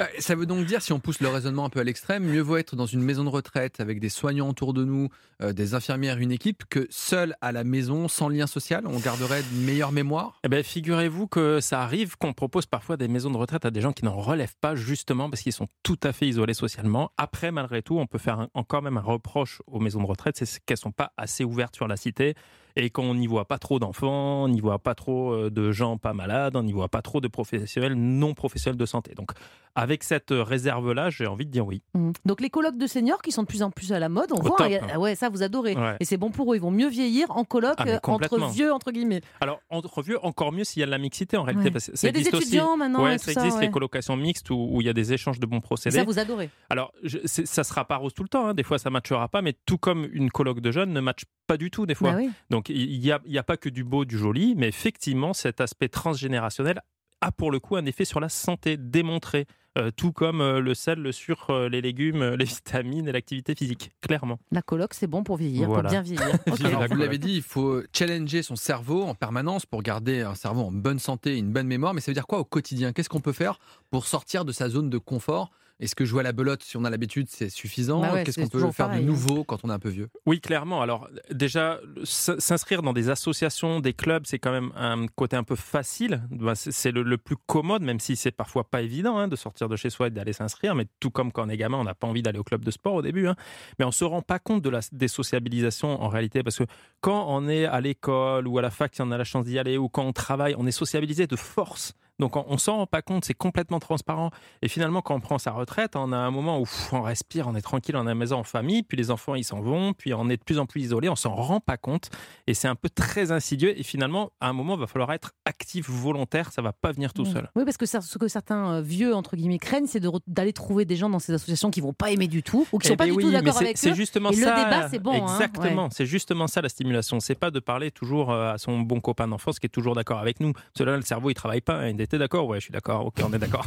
Euh, 0.00 0.04
Ça 0.18 0.34
veut 0.34 0.46
donc 0.46 0.66
dire, 0.66 0.82
si 0.82 0.92
on 0.92 0.98
pousse 0.98 1.20
le 1.20 1.28
raisonnement 1.28 1.64
un 1.64 1.68
peu 1.68 1.80
à 1.80 1.84
l'extrême, 1.84 2.24
mieux 2.24 2.40
vaut 2.40 2.56
être 2.56 2.74
dans 2.76 2.86
une 2.86 3.02
maison 3.02 3.22
de 3.24 3.28
retraite 3.28 3.78
avec 3.80 4.00
des 4.00 4.08
soignants 4.08 4.48
autour 4.48 4.72
de 4.72 4.84
nous, 4.84 5.08
euh, 5.42 5.52
des 5.52 5.74
infirmières, 5.74 6.18
une 6.18 6.32
équipe, 6.32 6.64
que 6.68 6.86
seul 6.90 7.34
à 7.40 7.52
la 7.52 7.62
maison, 7.64 8.08
sans 8.08 8.28
lien 8.28 8.46
social, 8.46 8.84
on 8.86 8.98
garderait 8.98 9.42
une 9.52 9.64
meilleure 9.64 9.92
mémoire 9.92 10.40
Eh 10.44 10.48
ben, 10.48 10.62
figurez-vous 10.64 11.26
que 11.28 11.60
ça 11.60 11.80
arrive 11.82 12.16
qu'on 12.16 12.32
propose 12.32 12.66
parfois 12.66 12.96
des 12.96 13.08
maisons 13.08 13.30
de 13.30 13.36
retraite 13.36 13.64
à 13.64 13.70
des 13.70 13.80
gens 13.80 13.92
qui 13.92 14.04
n'en 14.04 14.16
relèvent 14.16 14.56
pas 14.60 14.74
justement 14.74 15.30
parce 15.30 15.42
qu'ils 15.42 15.52
sont 15.52 15.68
tout 15.82 15.98
à 16.02 16.12
fait 16.12 16.26
isolés 16.26 16.53
socialement. 16.54 17.10
Après, 17.16 17.50
malgré 17.50 17.82
tout, 17.82 17.98
on 17.98 18.06
peut 18.06 18.18
faire 18.18 18.48
encore 18.54 18.82
même 18.82 18.96
un 18.96 19.02
reproche 19.02 19.60
aux 19.66 19.80
maisons 19.80 20.00
de 20.00 20.06
retraite, 20.06 20.36
c'est 20.36 20.64
qu'elles 20.64 20.76
sont 20.76 20.92
pas 20.92 21.12
assez 21.16 21.44
ouvertes 21.44 21.76
sur 21.76 21.88
la 21.88 21.96
cité 21.96 22.34
et 22.76 22.90
qu'on 22.90 23.14
n'y 23.14 23.26
voit 23.26 23.44
pas 23.46 23.58
trop 23.58 23.78
d'enfants, 23.78 24.44
on 24.44 24.48
n'y 24.48 24.60
voit 24.60 24.78
pas 24.78 24.94
trop 24.94 25.32
euh, 25.32 25.50
de 25.50 25.70
gens 25.72 25.96
pas 25.96 26.12
malades, 26.12 26.56
on 26.56 26.62
n'y 26.62 26.72
voit 26.72 26.88
pas 26.88 27.02
trop 27.02 27.20
de 27.20 27.28
professionnels 27.28 27.94
non 27.94 28.34
professionnels 28.34 28.78
de 28.78 28.86
santé. 28.86 29.14
Donc, 29.14 29.30
avec 29.76 30.04
cette 30.04 30.30
réserve-là, 30.30 31.10
j'ai 31.10 31.26
envie 31.26 31.46
de 31.46 31.50
dire 31.50 31.66
oui. 31.66 31.82
Mm. 31.94 32.12
Donc 32.24 32.40
les 32.40 32.50
colloques 32.50 32.78
de 32.78 32.86
seniors 32.86 33.22
qui 33.22 33.32
sont 33.32 33.42
de 33.42 33.46
plus 33.48 33.62
en 33.62 33.70
plus 33.70 33.92
à 33.92 33.98
la 33.98 34.08
mode, 34.08 34.30
on 34.32 34.36
Au 34.36 34.42
voit, 34.42 34.56
top. 34.56 34.70
hein, 34.72 34.86
ah 34.92 34.98
ouais, 35.00 35.14
ça 35.16 35.28
vous 35.28 35.42
adorez. 35.42 35.74
Ouais. 35.76 35.96
Et 36.00 36.04
c'est 36.04 36.16
bon 36.16 36.30
pour 36.30 36.52
eux, 36.52 36.56
ils 36.56 36.60
vont 36.62 36.70
mieux 36.70 36.88
vieillir 36.88 37.30
en 37.30 37.44
colloque 37.44 37.74
Ah, 37.78 37.84
euh, 37.88 37.98
entre 38.04 38.50
vieux, 38.50 38.72
entre 38.72 38.92
guillemets. 38.92 39.20
Alors, 39.40 39.60
entre 39.70 40.02
vieux, 40.02 40.24
encore 40.24 40.52
mieux 40.52 40.64
s'il 40.64 40.80
y 40.80 40.82
a 40.82 40.86
de 40.86 40.90
la 40.92 40.98
mixité 40.98 41.36
en 41.36 41.42
réalité. 41.42 41.66
Ouais. 41.66 41.70
Parce 41.72 41.86
que 41.86 41.92
Il 42.02 42.06
y 42.06 42.08
a 42.08 42.12
des 42.12 42.18
existe 42.20 42.34
aussi. 42.34 42.42
étudiants 42.48 42.76
maintenant 42.76 43.02
Ouais, 43.04 43.16
et 43.16 43.18
ça 43.18 43.32
tout 43.34 43.40
existe 43.40 43.60
les 43.60 43.70
colocations 43.70 44.16
mixtes 44.16 44.50
où, 44.50 44.68
où 44.70 44.80
il 44.80 44.86
y 44.86 44.90
a 44.90 44.92
des 44.92 45.12
échanges 45.12 45.40
de 45.40 45.46
bons 45.46 45.58
Et 45.58 45.60
procédés. 45.60 45.96
ça 45.98 46.04
vous 46.04 46.18
adorez. 46.20 46.50
Alors, 46.70 46.92
je, 47.02 47.18
ça 47.24 47.64
sera 47.64 47.84
pas 47.84 47.96
rose 47.96 48.14
tout 48.14 48.22
le 48.22 48.28
temps. 48.28 48.46
hein. 48.48 48.54
Des 48.54 48.62
fois, 48.62 48.78
ça 48.78 48.90
matchera 48.90 49.28
pas, 49.28 49.42
mais 49.42 49.54
tout 49.66 49.78
comme 49.78 50.06
une 50.12 50.30
colloque 50.30 50.60
de 50.60 50.70
jeunes 50.70 50.92
ne 50.92 51.00
matche 51.00 51.24
pas 51.46 51.56
du 51.56 51.70
tout 51.70 51.86
des 51.86 51.94
fois. 51.94 52.12
Bah 52.12 52.18
oui. 52.18 52.30
Donc, 52.50 52.68
il 52.68 52.98
n'y 53.00 53.10
a, 53.10 53.20
il 53.26 53.32
y 53.32 53.38
a 53.38 53.42
pas 53.42 53.56
que 53.56 53.68
du 53.68 53.84
beau, 53.84 54.04
du 54.04 54.18
joli, 54.18 54.54
mais 54.56 54.68
effectivement, 54.68 55.32
cet 55.34 55.60
aspect 55.60 55.88
transgénérationnel 55.88 56.80
a 57.20 57.32
pour 57.32 57.50
le 57.50 57.58
coup 57.60 57.76
un 57.76 57.84
effet 57.86 58.04
sur 58.04 58.20
la 58.20 58.28
santé 58.28 58.76
démontré. 58.76 59.46
Euh, 59.76 59.90
tout 59.90 60.12
comme 60.12 60.40
euh, 60.40 60.60
le 60.60 60.72
sel, 60.72 61.00
le 61.00 61.10
sucre, 61.10 61.50
euh, 61.50 61.68
les 61.68 61.80
légumes, 61.80 62.22
les 62.34 62.44
vitamines 62.44 63.08
et 63.08 63.12
l'activité 63.12 63.56
physique, 63.56 63.90
clairement. 64.02 64.38
La 64.52 64.62
colloque, 64.62 64.94
c'est 64.94 65.08
bon 65.08 65.24
pour 65.24 65.36
vieillir, 65.36 65.66
Voilà. 65.66 65.82
pour 65.82 65.90
bien 65.90 66.02
vieillir. 66.02 66.32
Ok. 66.46 66.58
Vive 66.58 66.66
Alors, 66.66 66.80
la 66.82 66.86
vous 66.86 66.94
l'avez 66.94 67.18
dit, 67.18 67.34
il 67.34 67.42
faut 67.42 67.82
challenger 67.92 68.44
son 68.44 68.54
cerveau 68.54 69.02
en 69.02 69.16
permanence 69.16 69.66
pour 69.66 69.82
garder 69.82 70.20
un 70.20 70.36
cerveau 70.36 70.60
en 70.62 70.70
bonne 70.70 71.00
santé, 71.00 71.36
une 71.36 71.50
bonne 71.52 71.66
mémoire. 71.66 71.92
Mais 71.92 72.00
ça 72.00 72.12
veut 72.12 72.14
dire 72.14 72.28
quoi 72.28 72.38
au 72.38 72.44
quotidien? 72.44 72.92
Qu'est-ce 72.92 73.08
qu'on 73.08 73.20
peut 73.20 73.32
faire 73.32 73.58
pour 73.90 74.06
sortir 74.06 74.44
de 74.44 74.52
sa 74.52 74.68
zone 74.68 74.90
de 74.90 74.98
confort 74.98 75.50
Est-ce 75.80 75.96
que 75.96 76.04
jouer 76.04 76.20
à 76.20 76.22
la 76.22 76.32
belote, 76.32 76.62
si 76.62 76.76
on 76.76 76.84
a 76.84 76.90
l'habitude, 76.90 77.26
c'est 77.28 77.48
suffisant? 77.50 78.00
Bah 78.00 78.12
ouais, 78.12 78.22
Qu'est-ce 78.24 78.38
qu'on 78.40 78.48
peut 78.48 78.60
faire 78.70 78.86
pareil, 78.86 79.00
de 79.02 79.06
nouveau 79.06 79.42
quand 79.42 79.58
on 79.64 79.70
est 79.70 79.72
un 79.72 79.78
peu 79.80 79.88
vieux? 79.88 80.08
Oui, 80.24 80.40
clairement. 80.40 80.80
Alors 80.82 81.08
déjà, 81.32 81.80
s'inscrire 82.04 82.82
dans 82.82 82.92
des 82.92 83.10
associations, 83.10 83.80
des 83.80 83.92
clubs, 83.92 84.22
c'est 84.24 84.38
quand 84.38 84.52
même 84.52 84.70
un 84.76 85.06
côté 85.08 85.36
un 85.36 85.42
peu 85.42 85.56
facile. 85.56 86.22
Ben, 86.30 86.54
c'est- 86.54 86.70
C'est 86.70 86.92
le, 86.92 87.02
le 87.02 87.18
plus 87.18 87.36
commode, 87.46 87.82
même 87.82 87.98
si 88.00 88.14
c'est 88.14 88.30
parfois 88.30 88.64
pas 88.64 88.82
évident 88.82 89.18
hein, 89.18 89.26
de 89.28 89.36
sortir 89.36 89.68
de 89.68 89.74
chez 89.76 89.90
soi 89.90 90.06
et 90.06 90.10
d'aller 90.10 90.32
s'inscrire. 90.32 90.74
Mais 90.76 90.86
tout 91.00 91.10
comme 91.10 91.32
quand 91.32 91.44
on 91.46 91.48
est 91.48 91.56
gamin, 91.56 91.78
on 91.78 91.84
n'a 91.84 91.94
pas 91.94 92.06
envie 92.06 92.22
d'aller 92.22 92.38
au 92.38 92.44
club 92.44 92.64
de 92.64 92.70
sport 92.70 92.94
au 92.94 93.02
début. 93.02 93.26
hein. 93.26 93.34
Mais 93.78 93.84
on 93.84 93.92
se 93.92 94.04
rend 94.04 94.22
pas 94.22 94.38
compte 94.38 94.62
de 94.62 94.70
la 94.70 94.80
désociabilisation 94.92 96.00
en 96.02 96.08
réalité, 96.08 96.42
parce 96.42 96.58
que 96.58 96.64
quand 97.00 97.26
on 97.28 97.48
est 97.48 97.64
à 97.64 97.80
l'école 97.80 98.46
ou 98.46 98.58
à 98.58 98.62
la 98.62 98.70
fac, 98.70 98.94
si 98.94 99.02
on 99.02 99.10
a 99.10 99.18
la 99.18 99.24
chance 99.24 99.44
d'y 99.44 99.58
aller, 99.58 99.76
ou 99.78 99.88
quand 99.88 100.04
on 100.04 100.12
travaille, 100.12 100.54
on 100.58 100.66
est 100.66 100.70
sociabilisé 100.72 101.26
de 101.26 101.36
force. 101.36 101.94
Donc 102.20 102.36
on, 102.36 102.44
on 102.48 102.58
s'en 102.58 102.76
rend 102.76 102.86
pas 102.86 103.02
compte, 103.02 103.24
c'est 103.24 103.34
complètement 103.34 103.80
transparent. 103.80 104.30
Et 104.62 104.68
finalement, 104.68 105.02
quand 105.02 105.14
on 105.14 105.20
prend 105.20 105.38
sa 105.38 105.50
retraite, 105.50 105.96
on 105.96 106.12
a 106.12 106.16
un 106.16 106.30
moment 106.30 106.58
où 106.60 106.62
pff, 106.64 106.92
on 106.92 107.02
respire, 107.02 107.48
on 107.48 107.54
est 107.56 107.60
tranquille, 107.60 107.96
on 107.96 108.00
est 108.02 108.06
à 108.06 108.08
la 108.10 108.14
maison 108.14 108.38
en 108.38 108.44
famille, 108.44 108.82
puis 108.84 108.96
les 108.96 109.10
enfants 109.10 109.34
ils 109.34 109.44
s'en 109.44 109.60
vont, 109.60 109.92
puis 109.94 110.14
on 110.14 110.28
est 110.28 110.36
de 110.36 110.44
plus 110.44 110.58
en 110.58 110.66
plus 110.66 110.82
isolé, 110.82 111.08
on 111.08 111.16
s'en 111.16 111.34
rend 111.34 111.60
pas 111.60 111.76
compte. 111.76 112.10
Et 112.46 112.54
c'est 112.54 112.68
un 112.68 112.76
peu 112.76 112.88
très 112.88 113.32
insidieux. 113.32 113.78
Et 113.78 113.82
finalement, 113.82 114.30
à 114.40 114.48
un 114.48 114.52
moment, 114.52 114.74
il 114.74 114.80
va 114.80 114.86
falloir 114.86 115.12
être 115.12 115.32
actif, 115.44 115.88
volontaire, 115.90 116.52
ça 116.52 116.62
va 116.62 116.72
pas 116.72 116.92
venir 116.92 117.12
tout 117.12 117.22
Mm. 117.22 117.32
seul. 117.32 117.50
Oui, 117.56 117.64
parce 117.64 117.76
que 117.76 117.86
ce 117.86 118.18
que 118.18 118.28
certains 118.28 118.74
euh, 118.74 118.80
vieux, 118.80 119.14
entre 119.14 119.34
guillemets, 119.36 119.58
craignent, 119.58 119.86
c'est 119.86 120.00
de 120.00 120.10
d'aller 120.26 120.52
trouver 120.52 120.84
des 120.84 120.96
gens 120.96 121.08
dans 121.10 121.18
ces 121.18 121.32
associations 121.32 121.70
qui 121.70 121.80
vont 121.80 121.92
pas 121.92 122.10
aimer 122.12 122.28
du 122.28 122.42
tout, 122.42 122.66
ou 122.72 122.78
qui 122.78 122.86
Eh 122.86 122.90
sont 122.90 122.96
pas 122.96 123.06
ben 123.06 123.16
du 123.16 123.22
tout 123.22 123.30
d'accord 123.32 123.56
avec 123.56 123.76
C'est 123.78 123.90
eux. 123.90 123.94
justement 123.94 124.30
Et 124.30 124.36
le 124.36 124.42
ça. 124.42 124.54
débat, 124.64 124.88
c'est 124.88 124.98
bon, 125.00 125.12
hein, 125.26 125.32
Exactement. 125.34 125.84
ouais. 125.84 125.88
C'est 125.92 126.06
justement 126.06 126.46
ça 126.46 126.60
la 126.62 126.68
stimulation. 126.68 127.18
C'est 127.20 127.34
pas 127.34 127.50
de 127.50 127.58
parler 127.60 127.90
toujours 127.90 128.30
euh, 128.30 128.52
à 128.52 128.58
son 128.58 128.78
bon 128.80 129.00
copain 129.00 129.26
d'enfance 129.26 129.58
qui 129.58 129.66
est 129.66 129.70
toujours 129.70 129.94
d'accord 129.94 130.18
avec 130.20 130.38
nous. 130.40 130.52
Cela, 130.76 130.96
le 130.96 131.02
cerveau, 131.02 131.30
il 131.30 131.34
travaille 131.34 131.60
pas. 131.60 131.88
Il 132.04 132.12
était 132.12 132.18
d'accord? 132.18 132.46
Ouais, 132.46 132.58
je 132.58 132.64
suis 132.64 132.70
d'accord. 132.72 133.06
Ok, 133.06 133.14
on 133.24 133.32
est 133.32 133.38
d'accord. 133.38 133.66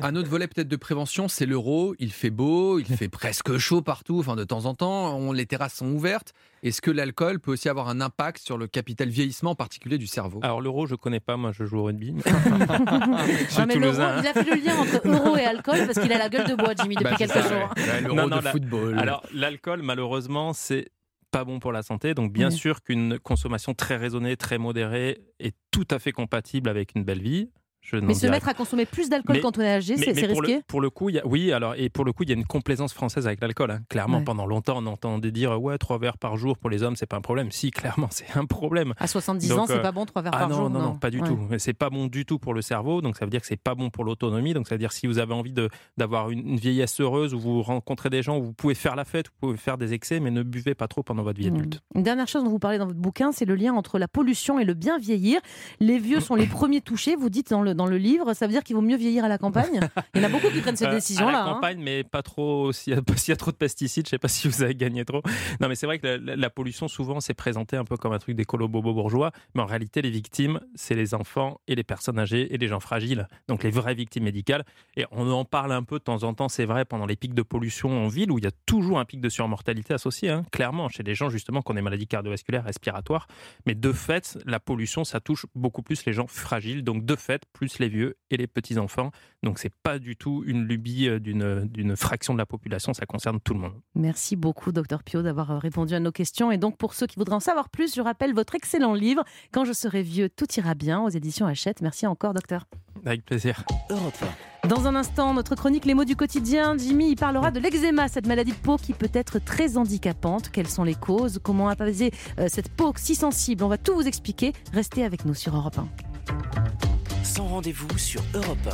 Un 0.00 0.16
autre 0.16 0.30
volet 0.30 0.46
peut-être 0.48 0.68
de 0.68 0.76
prévention, 0.76 1.28
c'est 1.28 1.44
l'euro. 1.44 1.94
Il 1.98 2.10
fait 2.10 2.30
beau, 2.30 2.78
il 2.78 2.86
fait 2.86 3.10
presque 3.10 3.58
chaud 3.58 3.82
partout. 3.82 4.20
Enfin, 4.20 4.36
de 4.36 4.44
temps 4.44 4.64
en 4.64 4.74
temps, 4.74 5.14
on, 5.18 5.32
les 5.32 5.44
terrasses 5.44 5.74
sont 5.74 5.90
ouvertes. 5.92 6.32
Est-ce 6.62 6.80
que 6.80 6.90
l'alcool 6.90 7.40
peut 7.40 7.50
aussi 7.52 7.68
avoir 7.68 7.90
un 7.90 8.00
impact 8.00 8.38
sur 8.42 8.56
le 8.56 8.66
capital 8.68 9.10
vieillissement, 9.10 9.50
en 9.50 9.54
particulier 9.54 9.98
du 9.98 10.06
cerveau? 10.06 10.40
Alors 10.42 10.62
l'euro, 10.62 10.86
je 10.86 10.94
connais 10.94 11.20
pas. 11.20 11.36
Moi, 11.36 11.52
je 11.52 11.64
joue 11.66 11.80
au 11.80 11.82
rugby. 11.84 12.14
je 12.24 13.60
mais 13.66 13.72
suis 13.72 13.80
l'euro, 13.80 13.96
il 14.20 14.26
a 14.26 14.32
fait 14.32 14.44
le 14.44 14.64
lien 14.64 14.74
entre 14.78 15.06
euro 15.06 15.36
et 15.36 15.44
alcool 15.44 15.84
parce 15.84 15.98
qu'il 16.00 16.10
a 16.12 16.16
la 16.18 16.30
gueule 16.30 16.48
de 16.48 16.54
bois, 16.54 16.72
Jimmy, 16.80 16.94
depuis 16.94 17.04
Bah, 17.10 17.16
quelques 17.18 17.32
ça, 17.32 17.42
jours. 17.42 17.68
ouais. 17.76 17.82
Ouais, 17.82 18.00
L'euro 18.00 18.16
Non, 18.16 18.28
non, 18.28 18.38
de 18.38 18.44
la- 18.44 18.50
football. 18.50 18.98
Alors 18.98 19.22
l'alcool, 19.34 19.82
malheureusement, 19.82 20.54
c'est 20.54 20.88
pas 21.32 21.44
bon 21.44 21.58
pour 21.58 21.72
la 21.72 21.82
santé. 21.82 22.14
Donc 22.14 22.32
bien 22.32 22.50
Oui. 22.50 22.54
sûr 22.56 22.82
qu'une 22.82 23.18
consommation 23.18 23.74
très 23.74 23.96
raisonnée, 23.96 24.36
très 24.36 24.58
modérée 24.58 25.18
est 25.40 25.56
tout 25.72 25.88
à 25.90 25.98
fait 25.98 26.12
compatible 26.12 26.68
avec 26.68 26.94
une 26.94 27.02
belle 27.02 27.22
vie. 27.22 27.50
Je 27.82 27.96
Mais 27.96 28.14
se 28.14 28.26
mettre 28.28 28.48
à 28.48 28.54
consommer 28.54 28.86
plus 28.86 29.08
d'alcool 29.08 29.40
quand 29.42 29.58
on 29.58 29.60
est 29.60 29.68
âgé, 29.68 29.96
c'est 29.96 30.12
pour 30.28 30.40
risqué? 30.40 30.56
le, 30.56 30.62
pour 30.62 30.80
le 30.80 30.88
coup, 30.88 31.08
il 31.08 31.16
y 31.16 31.18
a, 31.18 31.26
oui, 31.26 31.52
alors 31.52 31.74
et 31.76 31.88
pour 31.88 32.04
le 32.04 32.12
coup, 32.12 32.22
il 32.22 32.28
y 32.28 32.32
a 32.32 32.36
une 32.36 32.44
complaisance 32.46 32.92
française 32.92 33.26
avec 33.26 33.40
l'alcool. 33.40 33.72
hein. 33.72 33.80
Clairement, 33.88 34.18
Ouais. 34.18 34.24
pendant 34.24 34.46
longtemps, 34.46 34.78
on 34.78 34.86
entendait 34.86 35.32
dire 35.32 35.60
ouais, 35.60 35.76
trois 35.78 35.98
verres 35.98 36.16
par 36.16 36.36
jour 36.36 36.56
pour 36.56 36.70
les 36.70 36.84
hommes, 36.84 36.94
c'est 36.94 37.06
pas 37.06 37.16
un 37.16 37.20
problème. 37.20 37.50
Si, 37.50 37.70
clairement, 37.72 38.06
c'est 38.10 38.36
un 38.36 38.44
problème. 38.46 38.94
À 38.98 39.06
70 39.08 39.48
Donc, 39.48 39.58
ans, 39.58 39.66
c'est 39.66 39.72
euh, 39.74 39.78
pas 39.80 39.90
bon, 39.92 40.06
trois 40.06 40.22
verres 40.22 40.32
Ah 40.34 40.38
par 40.38 40.48
non, 40.48 40.56
jour 40.56 40.70
non, 40.70 40.80
non, 40.80 40.94
pas 40.94 41.10
du 41.10 41.20
Ouais. 41.20 41.26
tout. 41.26 41.38
C'est 41.58 41.72
pas 41.74 41.90
bon 41.90 42.06
du 42.06 42.24
tout 42.24 42.38
pour 42.38 42.54
le 42.54 42.62
cerveau, 42.62 43.02
donc 43.02 43.16
ça 43.16 43.24
veut 43.24 43.30
dire 43.30 43.40
que 43.40 43.46
c'est 43.48 43.56
pas 43.60 43.74
bon 43.74 43.90
pour 43.90 44.04
l'autonomie. 44.04 44.54
Donc 44.54 44.68
ça 44.68 44.76
veut 44.76 44.78
dire 44.78 44.92
si 44.92 45.06
vous 45.08 45.18
avez 45.18 45.34
envie 45.34 45.52
de 45.52 45.68
d'avoir 45.98 46.30
une, 46.30 46.46
une 46.50 46.56
vieillesse 46.56 47.00
heureuse 47.00 47.34
où 47.34 47.40
vous 47.40 47.62
rencontrez 47.62 48.10
des 48.10 48.22
gens, 48.22 48.38
où 48.38 48.42
vous 48.44 48.52
pouvez 48.52 48.74
faire 48.74 48.94
la 48.96 49.04
fête, 49.04 49.26
vous 49.26 49.48
pouvez 49.48 49.56
faire 49.58 49.76
des 49.76 49.92
excès, 49.92 50.20
mais 50.20 50.30
ne 50.30 50.42
buvez 50.44 50.74
pas 50.76 50.86
trop 50.88 51.02
pendant 51.02 51.24
votre 51.24 51.38
vie 51.40 51.48
adulte. 51.48 51.80
Une 51.96 52.04
dernière 52.04 52.28
chose 52.28 52.44
dont 52.44 52.50
vous 52.50 52.58
parlez 52.60 52.78
dans 52.78 52.86
votre 52.86 52.98
bouquin, 53.00 53.32
c'est 53.32 53.44
le 53.44 53.56
lien 53.56 53.74
entre 53.74 53.98
la 53.98 54.06
pollution 54.08 54.58
et 54.60 54.64
le 54.64 54.74
bien 54.74 54.98
vieillir. 54.98 55.40
Les 55.80 55.98
vieux 55.98 56.20
sont 56.20 56.36
les 56.36 56.46
premiers 56.46 56.80
touchés, 56.80 57.16
vous 57.16 57.28
dites 57.28 57.50
dans 57.50 57.62
le, 57.62 57.71
dans 57.74 57.86
le 57.86 57.98
livre. 57.98 58.34
Ça 58.34 58.46
veut 58.46 58.52
dire 58.52 58.62
qu'il 58.62 58.76
vaut 58.76 58.82
mieux 58.82 58.96
vieillir 58.96 59.24
à 59.24 59.28
la 59.28 59.38
campagne 59.38 59.80
Il 60.14 60.20
y 60.20 60.24
en 60.24 60.28
a 60.28 60.30
beaucoup 60.30 60.48
qui 60.50 60.60
prennent 60.60 60.76
cette 60.76 60.88
Euh, 60.92 60.94
décision-là. 60.96 61.28
À 61.28 61.44
la 61.44 61.50
hein. 61.50 61.54
campagne, 61.54 61.80
mais 61.82 62.04
pas 62.04 62.22
trop. 62.22 62.72
S'il 62.72 62.92
y, 62.92 62.96
a- 62.96 63.00
s'il 63.16 63.30
y 63.30 63.34
a 63.34 63.36
trop 63.36 63.50
de 63.50 63.56
pesticides, 63.56 64.06
je 64.06 64.10
sais 64.10 64.18
pas 64.18 64.28
si 64.28 64.48
vous 64.48 64.62
avez 64.62 64.74
gagné 64.74 65.04
trop. 65.04 65.22
Non, 65.60 65.68
mais 65.68 65.74
c'est 65.74 65.86
vrai 65.86 65.98
que 65.98 66.06
la, 66.06 66.50
pollution, 66.50 66.88
souvent, 66.88 67.20
c'est 67.20 67.34
présenté 67.34 67.76
un 67.76 67.84
peu 67.84 67.96
comme 67.96 68.12
un 68.12 68.18
truc 68.18 68.36
d'écolo 68.36 68.68
bobo 68.68 68.92
bourgeois. 68.92 69.32
Mais 69.54 69.62
en 69.62 69.66
réalité, 69.66 70.02
les 70.02 70.10
victimes, 70.10 70.60
c'est 70.74 70.94
les 70.94 71.14
enfants 71.14 71.60
et 71.68 71.74
les 71.74 71.84
personnes 71.84 72.18
âgées 72.18 72.52
et 72.54 72.58
les 72.58 72.68
gens 72.68 72.80
fragiles. 72.80 73.26
Donc 73.48 73.62
les 73.62 73.70
vraies 73.70 73.94
victimes 73.94 74.24
médicales. 74.24 74.64
Et 74.96 75.04
on 75.12 75.30
en 75.30 75.44
parle 75.44 75.72
un 75.72 75.82
peu 75.82 75.98
de 75.98 76.04
temps 76.04 76.22
en 76.24 76.34
temps, 76.34 76.48
c'est 76.48 76.64
vrai, 76.66 76.84
pendant 76.84 77.06
les 77.06 77.16
pics 77.16 77.34
de 77.34 77.42
pollution 77.42 78.04
en 78.04 78.08
ville, 78.08 78.30
où 78.30 78.38
il 78.38 78.44
y 78.44 78.48
a 78.48 78.52
toujours 78.66 78.98
un 78.98 79.04
pic 79.04 79.20
de 79.20 79.28
surmortalité 79.28 79.94
associé, 79.94 80.30
hein, 80.30 80.44
clairement, 80.52 80.88
chez 80.88 81.02
des 81.02 81.14
gens 81.14 81.30
justement 81.30 81.62
qui 81.62 81.70
ont 81.70 81.74
des 81.74 81.82
maladies 81.82 82.06
cardiovasculaires, 82.06 82.64
respiratoires. 82.64 83.26
Mais 83.66 83.74
de 83.74 83.92
fait, 83.92 84.38
la 84.46 84.60
pollution, 84.60 85.04
ça 85.04 85.20
touche 85.20 85.46
beaucoup 85.54 85.82
plus 85.82 86.04
les 86.04 86.12
gens 86.12 86.26
fragiles. 86.26 86.82
Donc 86.84 87.04
de 87.04 87.16
fait, 87.16 87.42
plus 87.52 87.61
les 87.78 87.88
vieux 87.88 88.16
et 88.30 88.36
les 88.36 88.46
petits-enfants. 88.46 89.10
Donc 89.42 89.58
c'est 89.58 89.74
pas 89.82 89.98
du 89.98 90.16
tout 90.16 90.42
une 90.46 90.64
lubie 90.64 91.08
euh, 91.08 91.18
d'une 91.18 91.66
d'une 91.66 91.96
fraction 91.96 92.32
de 92.32 92.38
la 92.38 92.46
population, 92.46 92.92
ça 92.94 93.06
concerne 93.06 93.40
tout 93.40 93.54
le 93.54 93.60
monde. 93.60 93.74
Merci 93.94 94.36
beaucoup, 94.36 94.72
docteur 94.72 95.02
Pio, 95.02 95.22
d'avoir 95.22 95.50
euh, 95.50 95.58
répondu 95.58 95.94
à 95.94 96.00
nos 96.00 96.12
questions. 96.12 96.50
Et 96.50 96.58
donc, 96.58 96.76
pour 96.76 96.94
ceux 96.94 97.06
qui 97.06 97.16
voudraient 97.16 97.36
en 97.36 97.40
savoir 97.40 97.68
plus, 97.68 97.94
je 97.94 98.00
rappelle 98.00 98.34
votre 98.34 98.54
excellent 98.54 98.94
livre 98.94 99.24
Quand 99.52 99.64
je 99.64 99.72
serai 99.72 100.02
vieux, 100.02 100.28
tout 100.28 100.46
ira 100.56 100.74
bien 100.74 101.00
aux 101.00 101.08
éditions 101.08 101.46
Hachette. 101.46 101.80
Merci 101.82 102.06
encore, 102.06 102.34
docteur. 102.34 102.66
Avec 103.04 103.24
plaisir. 103.24 103.64
Europe 103.90 104.24
Dans 104.68 104.86
un 104.86 104.94
instant, 104.94 105.34
notre 105.34 105.56
chronique 105.56 105.84
Les 105.84 105.94
mots 105.94 106.04
du 106.04 106.14
quotidien. 106.14 106.76
Jimmy 106.78 107.10
il 107.10 107.16
parlera 107.16 107.50
de 107.50 107.58
l'eczéma, 107.58 108.08
cette 108.08 108.26
maladie 108.26 108.52
de 108.52 108.56
peau 108.56 108.76
qui 108.76 108.92
peut 108.92 109.10
être 109.12 109.38
très 109.38 109.76
handicapante. 109.76 110.50
Quelles 110.50 110.68
sont 110.68 110.84
les 110.84 110.94
causes? 110.94 111.40
Comment 111.42 111.68
apaiser 111.68 112.12
euh, 112.38 112.46
cette 112.48 112.68
peau 112.68 112.92
si 112.96 113.14
sensible? 113.14 113.64
On 113.64 113.68
va 113.68 113.78
tout 113.78 113.94
vous 113.94 114.06
expliquer. 114.06 114.52
Restez 114.72 115.04
avec 115.04 115.24
nous 115.24 115.34
sur 115.34 115.56
Europe 115.56 115.78
1. 115.78 116.91
1. 117.22 117.24
Sans 117.24 117.46
rendez-vous 117.46 117.98
sur 117.98 118.22
Europe 118.34 118.68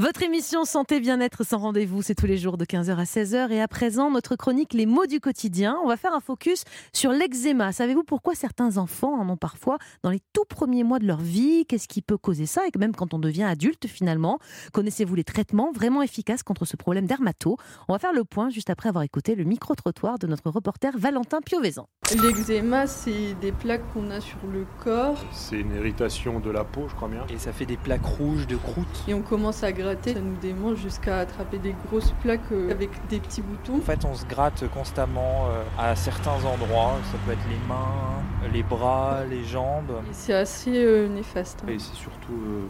Votre 0.00 0.22
émission 0.22 0.64
Santé 0.64 0.98
Bien-être 0.98 1.44
sans 1.44 1.58
rendez-vous, 1.58 2.00
c'est 2.00 2.14
tous 2.14 2.24
les 2.24 2.38
jours 2.38 2.56
de 2.56 2.64
15h 2.64 2.96
à 2.96 3.04
16h. 3.04 3.50
Et 3.50 3.60
à 3.60 3.68
présent, 3.68 4.10
notre 4.10 4.34
chronique 4.34 4.72
Les 4.72 4.86
mots 4.86 5.04
du 5.04 5.20
quotidien. 5.20 5.76
On 5.84 5.88
va 5.88 5.98
faire 5.98 6.14
un 6.14 6.20
focus 6.20 6.64
sur 6.94 7.12
l'eczéma. 7.12 7.70
Savez-vous 7.72 8.02
pourquoi 8.02 8.34
certains 8.34 8.78
enfants 8.78 9.20
en 9.20 9.28
ont 9.28 9.36
parfois 9.36 9.76
dans 10.02 10.08
les 10.08 10.20
tout 10.32 10.46
premiers 10.48 10.84
mois 10.84 11.00
de 11.00 11.06
leur 11.06 11.20
vie? 11.20 11.66
Qu'est-ce 11.66 11.86
qui 11.86 12.00
peut 12.00 12.16
causer 12.16 12.46
ça? 12.46 12.62
Et 12.66 12.78
même 12.78 12.96
quand 12.96 13.12
on 13.12 13.18
devient 13.18 13.42
adulte 13.42 13.88
finalement, 13.88 14.38
connaissez-vous 14.72 15.16
les 15.16 15.24
traitements 15.24 15.70
vraiment 15.70 16.00
efficaces 16.00 16.42
contre 16.42 16.64
ce 16.64 16.78
problème 16.78 17.04
dermato? 17.04 17.58
On 17.86 17.92
va 17.92 17.98
faire 17.98 18.14
le 18.14 18.24
point 18.24 18.48
juste 18.48 18.70
après 18.70 18.88
avoir 18.88 19.04
écouté 19.04 19.34
le 19.34 19.44
micro-trottoir 19.44 20.18
de 20.18 20.26
notre 20.26 20.48
reporter 20.48 20.96
Valentin 20.96 21.42
Piovesan. 21.42 21.86
L'eczéma, 22.22 22.86
c'est 22.86 23.34
des 23.42 23.52
plaques 23.52 23.84
qu'on 23.92 24.10
a 24.10 24.20
sur 24.20 24.38
le 24.50 24.64
corps 24.82 25.22
C'est 25.32 25.60
une 25.60 25.74
irritation 25.74 26.40
de 26.40 26.50
la 26.50 26.64
peau, 26.64 26.88
je 26.88 26.94
crois 26.94 27.08
bien. 27.08 27.26
Et 27.28 27.38
ça 27.38 27.52
fait 27.52 27.66
des 27.66 27.76
plaques 27.76 28.06
rouges 28.06 28.46
de 28.46 28.56
croûte. 28.56 29.04
et 29.06 29.12
on 29.12 29.20
commence 29.20 29.62
à 29.62 29.72
gratter, 29.94 30.14
ça 30.14 30.20
nous 30.20 30.36
démange 30.36 30.78
jusqu'à 30.78 31.18
attraper 31.18 31.58
des 31.58 31.74
grosses 31.86 32.12
plaques 32.22 32.40
euh, 32.52 32.70
avec 32.70 32.90
des 33.08 33.20
petits 33.20 33.42
boutons. 33.42 33.78
En 33.78 33.80
fait, 33.80 34.04
on 34.04 34.14
se 34.14 34.24
gratte 34.26 34.68
constamment 34.70 35.46
euh, 35.48 35.62
à 35.78 35.94
certains 35.96 36.44
endroits. 36.44 36.98
Ça 37.12 37.18
peut 37.26 37.32
être 37.32 37.48
les 37.48 37.68
mains, 37.68 38.22
les 38.52 38.62
bras, 38.62 39.24
les 39.28 39.44
jambes. 39.44 39.90
Et 40.10 40.12
c'est 40.12 40.34
assez 40.34 40.82
euh, 40.84 41.08
néfaste. 41.08 41.62
hein. 41.64 41.70
Et 41.70 41.78
c'est 41.78 41.94
surtout 41.94 42.68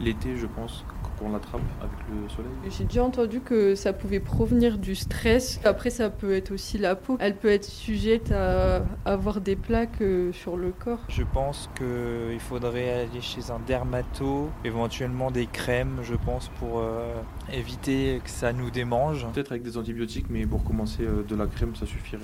l'été, 0.00 0.36
je 0.36 0.46
pense, 0.46 0.84
qu'on 1.20 1.32
l'attrape 1.32 1.60
avec 1.80 1.98
le 2.10 2.28
soleil. 2.28 2.50
J'ai 2.68 2.84
déjà 2.84 3.04
entendu 3.04 3.40
que 3.40 3.74
ça 3.74 3.92
pouvait 3.92 4.20
provenir 4.20 4.78
du 4.78 4.94
stress. 4.94 5.60
Après, 5.64 5.90
ça 5.90 6.10
peut 6.10 6.34
être 6.34 6.52
aussi 6.52 6.78
la 6.78 6.96
peau. 6.96 7.16
Elle 7.20 7.36
peut 7.36 7.50
être 7.50 7.64
sujette 7.64 8.32
à 8.32 8.82
avoir 9.04 9.40
des 9.40 9.56
plaques 9.56 10.00
euh, 10.00 10.32
sur 10.32 10.56
le 10.56 10.72
corps. 10.72 11.00
Je 11.08 11.22
pense 11.22 11.70
qu'il 11.76 12.40
faudrait 12.40 13.02
aller 13.02 13.20
chez 13.20 13.50
un 13.50 13.60
dermato, 13.66 14.50
éventuellement 14.64 15.30
des 15.30 15.46
crèmes, 15.46 15.98
je 16.02 16.14
pense, 16.14 16.48
pour 16.58 16.80
euh, 16.80 17.14
éviter 17.52 18.20
que 18.24 18.30
ça 18.30 18.52
nous 18.52 18.70
démange. 18.70 19.26
Peut-être 19.32 19.52
avec 19.52 19.62
des 19.62 19.76
antibiotiques, 19.76 20.26
mais 20.30 20.46
pour 20.46 20.64
commencer, 20.64 21.02
euh, 21.02 21.22
de 21.22 21.36
la 21.36 21.46
crème, 21.46 21.76
ça 21.76 21.86
suffirait. 21.86 22.22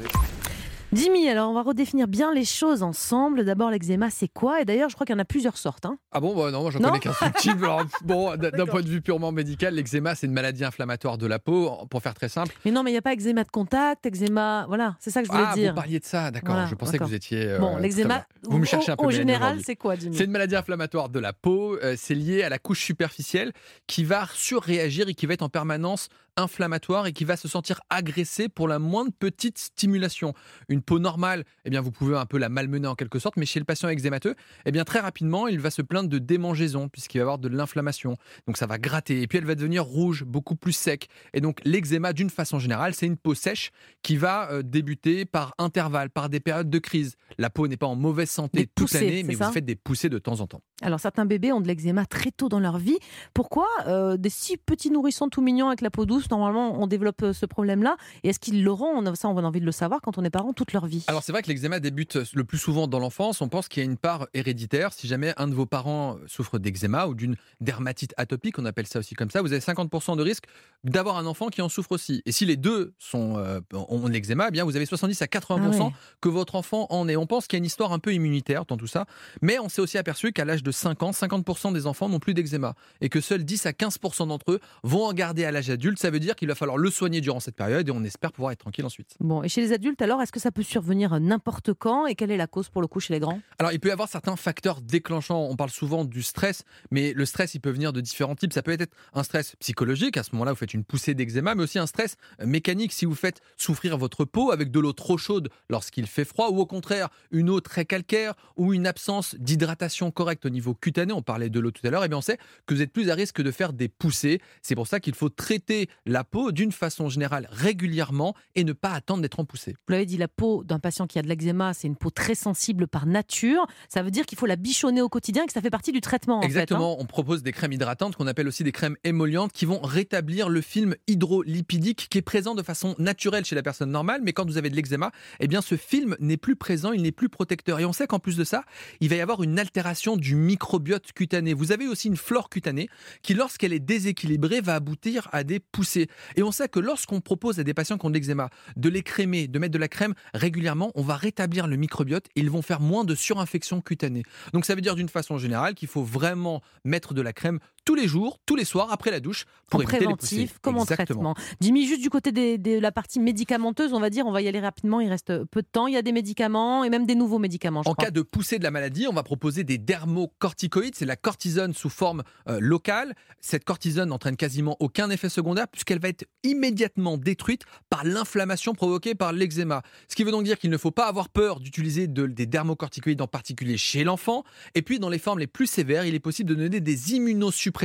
Jimmy, 0.97 1.29
alors 1.29 1.51
on 1.51 1.55
va 1.55 1.63
redéfinir 1.63 2.09
bien 2.09 2.33
les 2.33 2.45
choses 2.45 2.83
ensemble. 2.83 3.45
D'abord, 3.45 3.71
l'eczéma, 3.71 4.11
c'est 4.11 4.29
quoi? 4.29 4.61
Et 4.61 4.65
d'ailleurs, 4.65 4.89
je 4.89 4.95
crois 4.95 5.05
qu'il 5.07 5.15
y 5.15 5.17
en 5.17 5.21
a 5.21 5.25
plusieurs 5.25 5.57
sortes. 5.59 5.85
hein. 5.87 5.99
Ah 6.13 6.21
bon, 6.21 6.35
bah 6.35 6.51
non, 6.51 6.63
moi 6.63 6.71
j'en 6.71 6.79
connais 6.81 6.99
qu'un 7.01 7.13
seul 7.13 7.33
type. 7.35 7.57
Alors, 7.63 7.85
bon, 8.05 8.35
d'un 8.37 8.67
point 8.67 8.81
de 8.83 8.89
vue 8.89 9.01
purement 9.03 9.33
médical, 9.33 9.75
l'eczéma 9.75 10.15
c'est 10.15 10.27
une 10.27 10.33
maladie 10.33 10.65
inflammatoire 10.65 11.19
de 11.19 11.27
la 11.27 11.39
peau. 11.39 11.71
Pour 11.91 12.03
faire 12.03 12.15
très 12.15 12.29
simple. 12.29 12.55
Mais 12.65 12.71
non, 12.71 12.83
mais 12.83 12.91
il 12.91 12.95
n'y 12.95 12.99
a 12.99 13.03
pas 13.03 13.13
eczéma 13.13 13.45
de 13.45 13.51
contact, 13.51 14.07
eczéma. 14.07 14.65
Voilà, 14.69 14.97
c'est 15.01 15.11
ça 15.11 15.21
que 15.21 15.27
je 15.27 15.33
voulais 15.33 15.45
ah, 15.49 15.55
dire. 15.55 15.71
vous 15.73 15.77
parliez 15.77 15.99
de 16.01 16.05
ça, 16.05 16.31
d'accord. 16.31 16.55
Voilà, 16.55 16.69
je 16.69 16.75
pensais 16.75 16.99
que 16.99 17.05
vous 17.05 17.15
étiez. 17.15 17.47
euh, 17.47 17.59
Bon, 17.59 17.77
l'eczéma. 17.77 18.27
Vous 18.43 18.59
me 18.59 18.65
cherchez 18.65 18.93
un 18.93 18.97
peu. 18.97 19.05
au 19.05 19.09
Mélanie, 19.09 19.33
général, 19.33 19.59
c'est 19.65 19.77
quoi, 19.77 19.97
Jimmy? 19.97 20.17
C'est 20.17 20.25
une 20.25 20.31
maladie 20.31 20.57
inflammatoire 20.57 21.09
de 21.09 21.19
la 21.19 21.33
peau. 21.33 21.77
euh, 21.83 21.95
c'est 21.99 22.15
lié 22.15 22.43
à 22.43 22.49
la 22.49 22.59
couche 22.59 22.83
superficielle 22.85 23.53
qui 23.87 24.05
va 24.05 24.27
surréagir 24.35 25.09
et 25.09 25.15
qui 25.15 25.27
va 25.27 25.35
être 25.35 25.43
en 25.43 25.49
permanence 25.49 26.09
inflammatoire 26.37 27.07
et 27.07 27.13
qui 27.13 27.25
va 27.25 27.37
se 27.37 27.49
sentir 27.49 27.81
agressée 27.91 28.49
pour 28.49 28.69
la 28.69 28.79
moindre 28.79 29.11
petite 29.19 29.59
stimulation. 29.59 30.35
Une 30.69 30.83
peau 30.83 30.99
normale, 30.99 31.45
eh 31.65 31.71
bien, 31.71 31.81
vous 31.81 31.91
pouvez 31.91 32.17
un 32.17 32.27
peu 32.27 32.39
la 32.39 32.49
malmener 32.49 32.89
en 32.89 32.95
quelque 32.95 33.19
sorte, 33.19 33.37
mais 33.37 33.47
chez 33.47 33.59
le 33.59 33.65
patient 33.65 33.89
eczémateux, 33.89 34.35
eh 34.65 34.73
bien, 34.73 34.85
très 34.85 35.01
rapidement, 35.01 35.49
il 35.49 35.61
va 35.61 35.71
se 35.71 35.83
plaindre 35.83 36.09
de 36.09 36.19
démangeaison 36.19 36.89
puisqu'il 36.89 37.19
va 37.19 37.23
avoir 37.23 37.39
de 37.39 37.49
l'inflammation. 37.49 38.17
Donc, 38.47 38.57
ça 38.57 38.67
va 38.67 38.79
gratter 38.79 39.23
et 39.23 39.27
puis 39.27 39.39
elle 39.39 39.45
va 39.45 39.55
devenir 39.55 39.85
rouge, 39.85 40.25
beaucoup 40.25 40.57
plus 40.57 40.73
sec. 40.73 41.09
Et 41.33 41.41
donc, 41.41 41.61
l'eczéma, 41.65 42.13
d'une 42.13 42.31
façon 42.31 42.59
générale, 42.59 42.95
c'est 42.95 43.07
une 43.07 43.17
peau 43.17 43.35
sèche 43.35 43.71
qui 44.03 44.17
va 44.17 44.51
euh, 44.51 44.63
débuter 44.63 45.25
par 45.25 45.55
intervalles, 45.59 46.11
par 46.11 46.29
des 46.29 46.41
périodes 46.41 46.71
de 46.71 46.79
crise. 46.79 47.17
La 47.39 47.51
peau 47.51 47.67
n'est 47.69 47.77
pas 47.77 47.87
en 47.87 47.97
mauvaise 47.97 48.31
santé 48.31 48.61
Des 48.61 48.67
toute 48.67 48.93
l'année, 48.93 49.23
mais 49.23 49.35
vous 49.35 49.53
faites 49.53 49.65
des 49.65 49.77
poussées 49.77 50.09
de 50.09 50.19
temps 50.19 50.41
en 50.41 50.47
temps. 50.47 50.61
Alors, 50.83 51.01
certains 51.01 51.25
bébés 51.25 51.53
ont 51.53 51.61
de 51.61 51.69
l'eczéma 51.69 52.05
très 52.07 52.31
tôt 52.31 52.49
dans 52.49 52.61
leur 52.61 52.79
vie. 52.79 52.99
Pourquoi 53.35 53.67
Euh, 53.87 54.17
Des 54.17 54.31
si 54.31 54.57
petits 54.57 54.91
nourrissons 54.91 55.29
tout 55.29 55.41
mignons 55.41 55.69
avec 55.69 55.81
la 55.81 55.91
peau 55.91 56.05
douce 56.05 56.26
tous, 56.29 56.35
normalement, 56.35 56.81
on 56.81 56.87
développe 56.87 57.23
euh, 57.23 57.33
ce 57.33 57.47
problème-là. 57.47 57.97
Et 58.23 58.29
est-ce 58.31 58.39
qu'ils 58.41 58.63
l'auront? 58.65 58.87
On 58.95 59.07
a- 59.07 59.15
Ça, 59.15 59.29
on 59.29 59.37
a 59.39 59.43
envie 59.43 59.61
de 59.61 59.65
le 59.67 59.73
savoir 59.73 60.01
quand 60.03 60.19
on 60.19 60.25
est 60.25 60.31
parent 60.31 60.53
toute 60.53 60.73
leur 60.73 60.87
vie. 60.87 61.05
Alors 61.07 61.23
c'est 61.23 61.33
vrai 61.33 61.43
que 61.43 61.49
l'eczéma 61.49 61.81
débute 61.81 62.19
le 62.35 62.45
plus 62.45 62.59
souvent 62.59 62.87
dans 62.87 62.99
l'enfance. 62.99 63.41
On 63.41 63.49
pense 63.49 63.69
qu'il 63.69 63.83
y 63.83 63.87
a 63.87 63.91
une 63.91 63.97
part 63.97 64.27
héréditaire. 64.35 64.93
Si 64.93 65.07
jamais 65.07 65.33
un 65.37 65.49
de 65.49 65.55
vos 65.55 65.67
parents 65.67 66.17
souffre 66.27 66.59
d'eczéma 66.59 67.07
ou 67.07 67.15
d'une 67.15 67.37
dermatite 67.61 68.13
atopique, 68.17 68.59
on 68.59 68.65
appelle 68.65 68.87
ça 68.87 68.99
aussi 68.99 69.15
comme 69.15 69.31
ça, 69.31 69.43
vous 69.43 69.53
avez 69.53 69.61
50% 69.61 70.17
de 70.17 70.23
risque 70.23 70.45
d'avoir 70.85 71.17
un 71.17 71.27
enfant 71.27 71.49
qui 71.49 71.63
en 71.63 71.69
souffre 71.69 71.93
aussi. 71.93 72.23
Et 72.27 72.33
si 72.33 72.45
les 72.47 72.57
deux 72.57 72.93
sont, 72.99 73.39
euh, 73.39 73.61
ont 73.73 74.07
l'eczéma, 74.07 74.47
eh 74.49 74.51
bien 74.51 74.65
vous 74.65 74.77
avez 74.77 74.87
70 74.87 75.21
à 75.23 75.27
80% 75.27 75.79
Ah 75.81 75.85
ouais. 75.85 75.91
que 76.21 76.29
votre 76.29 76.55
enfant 76.55 76.87
en 76.91 77.09
ait. 77.09 77.17
On 77.17 77.27
pense 77.27 77.47
qu'il 77.47 77.57
y 77.57 77.59
a 77.59 77.61
une 77.61 77.65
histoire 77.65 77.93
un 77.93 77.99
peu 77.99 78.13
immunitaire 78.13 78.65
dans 78.67 78.77
tout 78.77 78.87
ça, 78.87 79.07
mais 79.43 79.59
on 79.59 79.69
s'est 79.69 79.81
aussi 79.81 79.99
aperçu 79.99 80.33
qu'à 80.33 80.45
l'âge 80.45 80.63
de 80.63 80.71
5 80.71 81.03
ans, 81.03 81.11
50% 81.13 81.73
des 81.73 81.87
enfants 81.87 82.09
n'ont 82.09 82.19
plus 82.21 82.35
d'eczéma 82.35 82.75
et 83.01 83.09
que 83.09 83.21
seuls 83.21 83.45
10 83.45 83.67
à 83.67 83.73
15% 83.73 84.29
d'entre 84.29 84.53
eux 84.53 84.61
vont 84.83 85.05
en 85.07 85.13
garder 85.13 85.45
à 85.45 85.51
l'âge 85.51 85.71
adulte. 85.71 85.99
Ça 85.99 86.11
veut 86.11 86.16
dire 86.19 86.37
qu'il 86.37 86.49
va 86.49 86.55
falloir 86.55 86.79
le 86.79 86.91
soigner 86.91 87.21
durant 87.21 87.41
cette 87.41 87.57
période 87.57 87.89
et 87.89 87.93
on 87.93 88.05
espère 88.05 88.33
pouvoir 88.33 88.53
être 88.53 88.61
tranquille 88.61 88.85
ensuite. 88.85 89.17
Bon, 89.21 89.43
et 89.43 89.49
chez 89.49 89.61
les 89.61 89.73
adultes, 89.73 90.03
alors, 90.03 90.23
est-ce 90.23 90.33
que 90.33 90.41
ça 90.41 90.51
peut 90.51 90.63
survenir 90.63 91.19
n'importe 91.21 91.73
quand 91.75 92.07
Et 92.07 92.15
quelle 92.15 92.31
est 92.31 92.37
la 92.37 92.47
cause 92.47 92.69
pour 92.69 92.83
le 92.83 92.89
coup 92.89 93.01
chez 93.01 93.15
les 93.15 93.21
grands? 93.21 93.41
Alors, 93.59 93.73
il 93.73 93.81
peut 93.81 93.89
y 93.89 93.93
avoir 93.93 94.09
certains 94.09 94.37
facteurs 94.37 94.81
déclenchants. 94.81 95.47
On 95.51 95.57
parle 95.57 95.71
souvent 95.71 96.05
du 96.05 96.23
stress, 96.23 96.65
mais 96.91 97.13
le 97.13 97.25
stress, 97.27 97.55
il 97.55 97.61
peut 97.61 97.71
venir 97.71 97.93
de 97.93 98.01
différents 98.01 98.35
types. 98.35 98.53
Ça 98.53 98.63
peut 98.63 98.73
être 98.73 98.93
un 99.15 99.23
stress 99.23 99.57
psychologique. 99.57 100.17
À 100.17 100.23
ce 100.23 100.31
moment-là, 100.33 100.53
vous 100.53 100.59
faites 100.59 100.75
une 100.75 100.85
poussée 100.85 101.15
d'eczéma, 101.15 101.55
mais 101.55 101.63
aussi 101.63 101.79
un 101.79 101.87
stress 101.87 102.17
euh, 102.41 102.47
mécanique. 102.47 102.93
Si 102.93 103.05
vous 103.05 103.15
faites 103.15 103.41
souffrir 103.57 103.99
votre 103.99 104.25
peau 104.25 104.51
avec 104.51 104.71
de 104.71 104.81
l'eau 104.81 104.93
trop 104.93 105.19
chaude 105.19 105.49
lorsqu'il 105.69 106.07
fait 106.07 106.25
froid, 106.25 106.51
ou 106.51 106.61
au 106.61 106.67
contraire, 106.67 107.09
une 107.31 107.51
eau 107.51 107.61
très 107.61 107.85
calcaire, 107.85 108.35
ou 108.57 108.75
une 108.75 108.87
absence 108.87 109.35
d'hydratation 109.39 110.11
correcte 110.11 110.47
au 110.47 110.51
niveau 110.51 110.75
cutané, 110.75 111.13
on 111.13 111.23
parlait 111.23 111.51
de 111.51 111.61
l'eau 111.61 111.71
tout 111.71 111.87
à 111.87 111.91
l'heure, 111.91 112.05
et 112.05 112.09
bien 112.09 112.19
on 112.19 112.23
sait 112.23 112.39
que 112.67 112.75
vous 112.75 112.83
êtes 112.83 112.93
plus 112.93 113.11
à 113.11 113.15
risque 113.15 113.43
de 113.43 113.51
faire 113.51 113.73
des 113.73 113.89
poussées. 113.89 114.41
C'est 114.63 114.75
pour 114.75 114.87
ça 114.87 115.01
qu'il 115.01 115.15
faut 115.15 115.29
traiter 115.29 115.89
la 116.07 116.25
peau 116.25 116.53
d'une 116.53 116.73
façon 116.73 117.09
générale 117.09 117.49
régulièrement 117.51 118.35
et 118.55 118.65
ne 118.65 118.73
pas 118.73 118.93
attendre 118.93 119.23
d'être 119.23 119.41
en 119.41 119.45
poussée. 119.45 119.75
Vous 119.87 119.93
l'avez 119.93 120.07
dit, 120.07 120.17
la 120.17 120.29
peau 120.29 120.65
d'un 120.65 120.79
patient 120.79 121.07
qui 121.07 121.19
a 121.19 121.23
de 121.23 121.29
l'eczéma, 121.29 121.75
c'est 121.75 121.89
une 121.89 121.97
peau 121.97 122.11
très 122.11 122.35
sensible 122.35 122.87
par 122.87 123.07
nature. 123.07 123.67
Ça 123.89 124.03
veut 124.03 124.11
dire 124.11 124.25
qu'il 124.25 124.39
faut 124.39 124.47
la 124.47 124.57
bichonner 124.57 125.03
au 125.03 125.09
quotidien 125.09 125.45
et 125.45 125.47
que 125.47 125.53
ça 125.53 125.61
fait 125.61 125.71
partie 125.71 125.93
du 125.93 126.01
traitement. 126.01 126.39
en 126.39 126.41
fait, 126.43 126.47
hein. 126.47 126.49
Exactement, 126.49 127.01
on 127.01 127.05
propose 127.05 127.43
des 127.43 127.53
crèmes 127.53 127.73
hydratantes 127.73 128.17
qu'on 128.17 128.27
appelle 128.27 128.49
aussi 128.49 128.65
des 128.65 128.73
crèmes 128.73 128.97
émollientes 129.05 129.53
qui 129.53 129.65
vont 129.65 129.81
rétablir 129.81 130.49
le 130.49 130.61
film 130.61 130.95
hydrolipidique 131.09 132.09
qui 132.09 132.19
est 132.19 132.23
présent 132.23 132.55
de 132.55 132.63
façon 132.63 132.95
naturelle 132.99 133.45
chez 133.45 133.55
la 133.55 133.63
personne 133.63 133.91
normale, 133.91 134.21
mais 134.23 134.33
quand 134.33 134.47
vous 134.47 134.59
avez 134.59 134.71
de 134.71 134.77
l'eczéma, 134.77 135.11
eh 135.41 135.49
bien 135.49 135.61
ce 135.61 135.77
film 135.77 136.17
n'est 136.21 136.37
plus 136.37 136.57
présent, 136.57 136.93
il 136.93 137.03
n'est 137.03 137.13
plus 137.13 137.29
protecteur. 137.29 137.81
Et 137.81 137.85
on 137.85 137.93
sait 137.93 138.07
qu'en 138.07 138.19
plus 138.19 138.37
de 138.37 138.45
ça, 138.45 138.65
il 139.01 139.09
va 139.09 139.17
y 139.17 139.21
avoir 139.21 139.43
une 139.43 139.59
altération 139.59 140.17
du 140.17 140.37
microbiote 140.37 141.13
cutané. 141.13 141.55
Vous 141.55 141.73
avez 141.73 141.89
aussi 141.89 142.09
une 142.09 142.17
flore 142.17 142.49
cutanée 142.49 142.89
qui, 143.23 143.35
lorsqu'elle 143.35 143.73
est 143.73 143.81
déséquilibrée, 143.81 144.61
va 144.61 144.75
aboutir 144.75 145.29
à 145.33 145.45
des 145.45 145.59
poussées. 145.61 145.96
Et 145.97 146.43
on 146.43 146.53
sait 146.53 146.69
que 146.69 146.81
lorsqu'on 146.81 147.21
propose 147.21 147.59
à 147.59 147.65
des 147.65 147.75
patients 147.75 147.99
qui 147.99 148.07
ont 148.07 148.11
de 148.11 148.15
l'eczéma 148.15 148.51
de 148.77 148.89
les 148.89 149.03
crémer, 149.03 149.49
de 149.49 149.59
mettre 149.59 149.73
de 149.73 149.79
la 149.79 149.89
crème 149.89 150.15
régulièrement, 150.35 150.93
on 150.95 151.03
va 151.03 151.17
rétablir 151.17 151.67
le 151.67 151.77
microbiote 151.77 152.27
et 152.37 152.41
ils 152.41 152.51
vont 152.51 152.63
faire 152.63 152.81
moins 152.81 153.05
de 153.05 153.15
surinfection 153.15 153.81
cutanée. 153.81 154.23
Donc 154.53 154.65
ça 154.65 154.75
veut 154.75 154.81
dire 154.81 154.95
d'une 154.95 155.09
façon 155.09 155.39
générale 155.39 155.75
qu'il 155.75 155.89
faut 155.89 156.03
vraiment 156.03 156.63
mettre 156.85 157.15
de 157.15 157.23
la 157.23 157.33
crème 157.33 157.59
tous 157.87 157.95
les 157.95 158.07
jours, 158.07 158.39
tous 158.45 158.57
les 158.57 158.65
soirs, 158.67 158.89
après 158.93 159.11
la 159.11 159.21
douche, 159.21 159.47
pour 159.71 159.79
en 159.81 159.83
éviter 159.85 160.01
les 160.01 160.05
préventif 160.05 160.49
poussées. 160.51 160.59
comme 160.61 160.77
en 160.77 160.85
traitement. 160.85 161.35
Jimmy, 161.61 161.87
juste 161.87 162.03
du 162.03 162.11
côté 162.11 162.33
des- 162.33 162.59
de 162.59 162.79
la 162.79 162.93
partie 162.93 163.21
médicamenteuse, 163.21 163.95
on 163.95 164.01
va 164.01 164.11
dire, 164.11 164.27
on 164.27 164.33
va 164.33 164.43
y 164.43 164.49
aller 164.49 164.61
rapidement, 164.61 165.01
il 165.01 165.09
reste 165.09 165.45
peu 165.45 165.63
de 165.63 165.67
temps. 165.71 165.87
Il 165.87 165.95
y 165.95 165.97
a 165.97 166.03
des 166.03 166.13
médicaments 166.13 166.85
et 166.85 166.91
même 166.91 167.07
des 167.07 167.15
nouveaux 167.15 167.39
médicaments, 167.39 167.83
je 167.85 167.89
En 167.89 167.95
crois. 167.95 168.07
cas 168.07 168.11
de 168.11 168.23
poussée 168.23 168.59
de 168.59 168.65
la 168.65 168.71
maladie, 168.73 169.07
on 169.09 169.13
va 169.13 169.23
proposer 169.23 169.63
des 169.65 169.79
dermocorticoïdes, 169.79 170.97
c'est 170.97 171.05
la 171.07 171.15
cortisone 171.17 171.75
sous 171.75 171.89
forme 171.89 172.25
euh, 172.49 172.59
locale. 172.61 173.15
Cette 173.41 173.65
cortisone 173.65 174.09
n'entraîne 174.09 174.37
quasiment 174.37 174.77
aucun 174.81 175.09
effet 175.11 175.29
secondaire 175.29 175.69
puisqu'elle 175.69 176.01
va 176.01 176.09
être 176.09 176.25
immédiatement 176.43 177.17
détruite 177.19 177.63
par 177.89 178.05
l'inflammation 178.05 178.75
provoquée 178.75 179.15
par 179.15 179.33
l'eczéma. 179.33 179.83
Ce 180.09 180.17
qui 180.17 180.25
veut 180.25 180.33
donc 180.33 180.43
dire 180.45 180.59
qu'il 180.59 180.71
ne 180.71 180.77
faut 180.77 180.91
pas 180.91 181.07
avoir 181.07 181.29
peur 181.29 181.61
d'utiliser 181.61 182.09
de- 182.09 182.27
des 182.27 182.47
dermocorticoïdes 182.47 183.23
en 183.23 183.29
particulier 183.29 183.77
chez 183.77 184.03
l'enfant. 184.03 184.43
Et 184.75 184.83
puis 184.83 184.99
dans 184.99 185.09
les 185.09 185.19
formes 185.21 185.39
les 185.39 185.47
plus 185.47 185.67
sévères, 185.69 186.05
il 186.05 186.15
est 186.17 186.21
possible 186.21 186.51
de 186.51 186.55
donner 186.57 186.81
des 186.81 187.13
immunosuppresseurs 187.15 187.76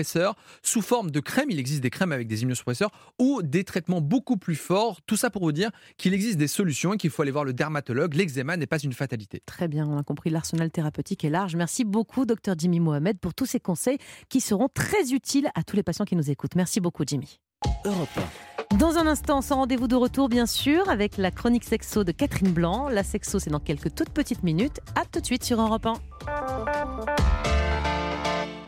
sous 0.61 0.81
forme 0.81 1.11
de 1.11 1.19
crème. 1.19 1.49
Il 1.49 1.59
existe 1.59 1.81
des 1.81 1.89
crèmes 1.89 2.11
avec 2.11 2.27
des 2.27 2.41
immunosuppresseurs 2.41 2.91
ou 3.19 3.41
des 3.41 3.63
traitements 3.63 4.01
beaucoup 4.01 4.37
plus 4.37 4.55
forts. 4.55 4.99
Tout 5.05 5.17
ça 5.17 5.29
pour 5.29 5.43
vous 5.43 5.51
dire 5.51 5.71
qu'il 5.97 6.13
existe 6.13 6.37
des 6.37 6.47
solutions 6.47 6.93
et 6.93 6.97
qu'il 6.97 7.09
faut 7.09 7.21
aller 7.21 7.31
voir 7.31 7.43
le 7.43 7.53
dermatologue. 7.53 8.13
L'eczéma 8.13 8.57
n'est 8.57 8.67
pas 8.67 8.79
une 8.79 8.93
fatalité. 8.93 9.41
Très 9.45 9.67
bien, 9.67 9.87
on 9.87 9.97
a 9.97 10.03
compris, 10.03 10.29
l'arsenal 10.29 10.71
thérapeutique 10.71 11.23
est 11.25 11.29
large. 11.29 11.55
Merci 11.55 11.83
beaucoup, 11.83 12.25
docteur 12.25 12.55
Jimmy 12.57 12.79
Mohamed, 12.79 13.19
pour 13.19 13.33
tous 13.33 13.45
ces 13.45 13.59
conseils 13.59 13.97
qui 14.29 14.41
seront 14.41 14.69
très 14.73 15.11
utiles 15.11 15.49
à 15.55 15.63
tous 15.63 15.75
les 15.75 15.83
patients 15.83 16.05
qui 16.05 16.15
nous 16.15 16.29
écoutent. 16.29 16.55
Merci 16.55 16.79
beaucoup, 16.79 17.03
Jimmy. 17.05 17.39
Europe 17.85 18.09
Dans 18.77 18.97
un 18.97 19.07
instant, 19.07 19.41
sans 19.41 19.57
rendez-vous 19.57 19.87
de 19.87 19.95
retour, 19.95 20.29
bien 20.29 20.45
sûr, 20.45 20.89
avec 20.89 21.17
la 21.17 21.31
chronique 21.31 21.63
sexo 21.63 22.03
de 22.03 22.11
Catherine 22.11 22.51
Blanc. 22.51 22.89
La 22.89 23.03
sexo, 23.03 23.39
c'est 23.39 23.49
dans 23.49 23.59
quelques 23.59 23.93
toutes 23.93 24.09
petites 24.09 24.43
minutes. 24.43 24.79
À 24.95 25.05
tout 25.05 25.19
de 25.19 25.25
suite 25.25 25.43
sur 25.43 25.61
Europe 25.61 25.85
1. 25.85 25.93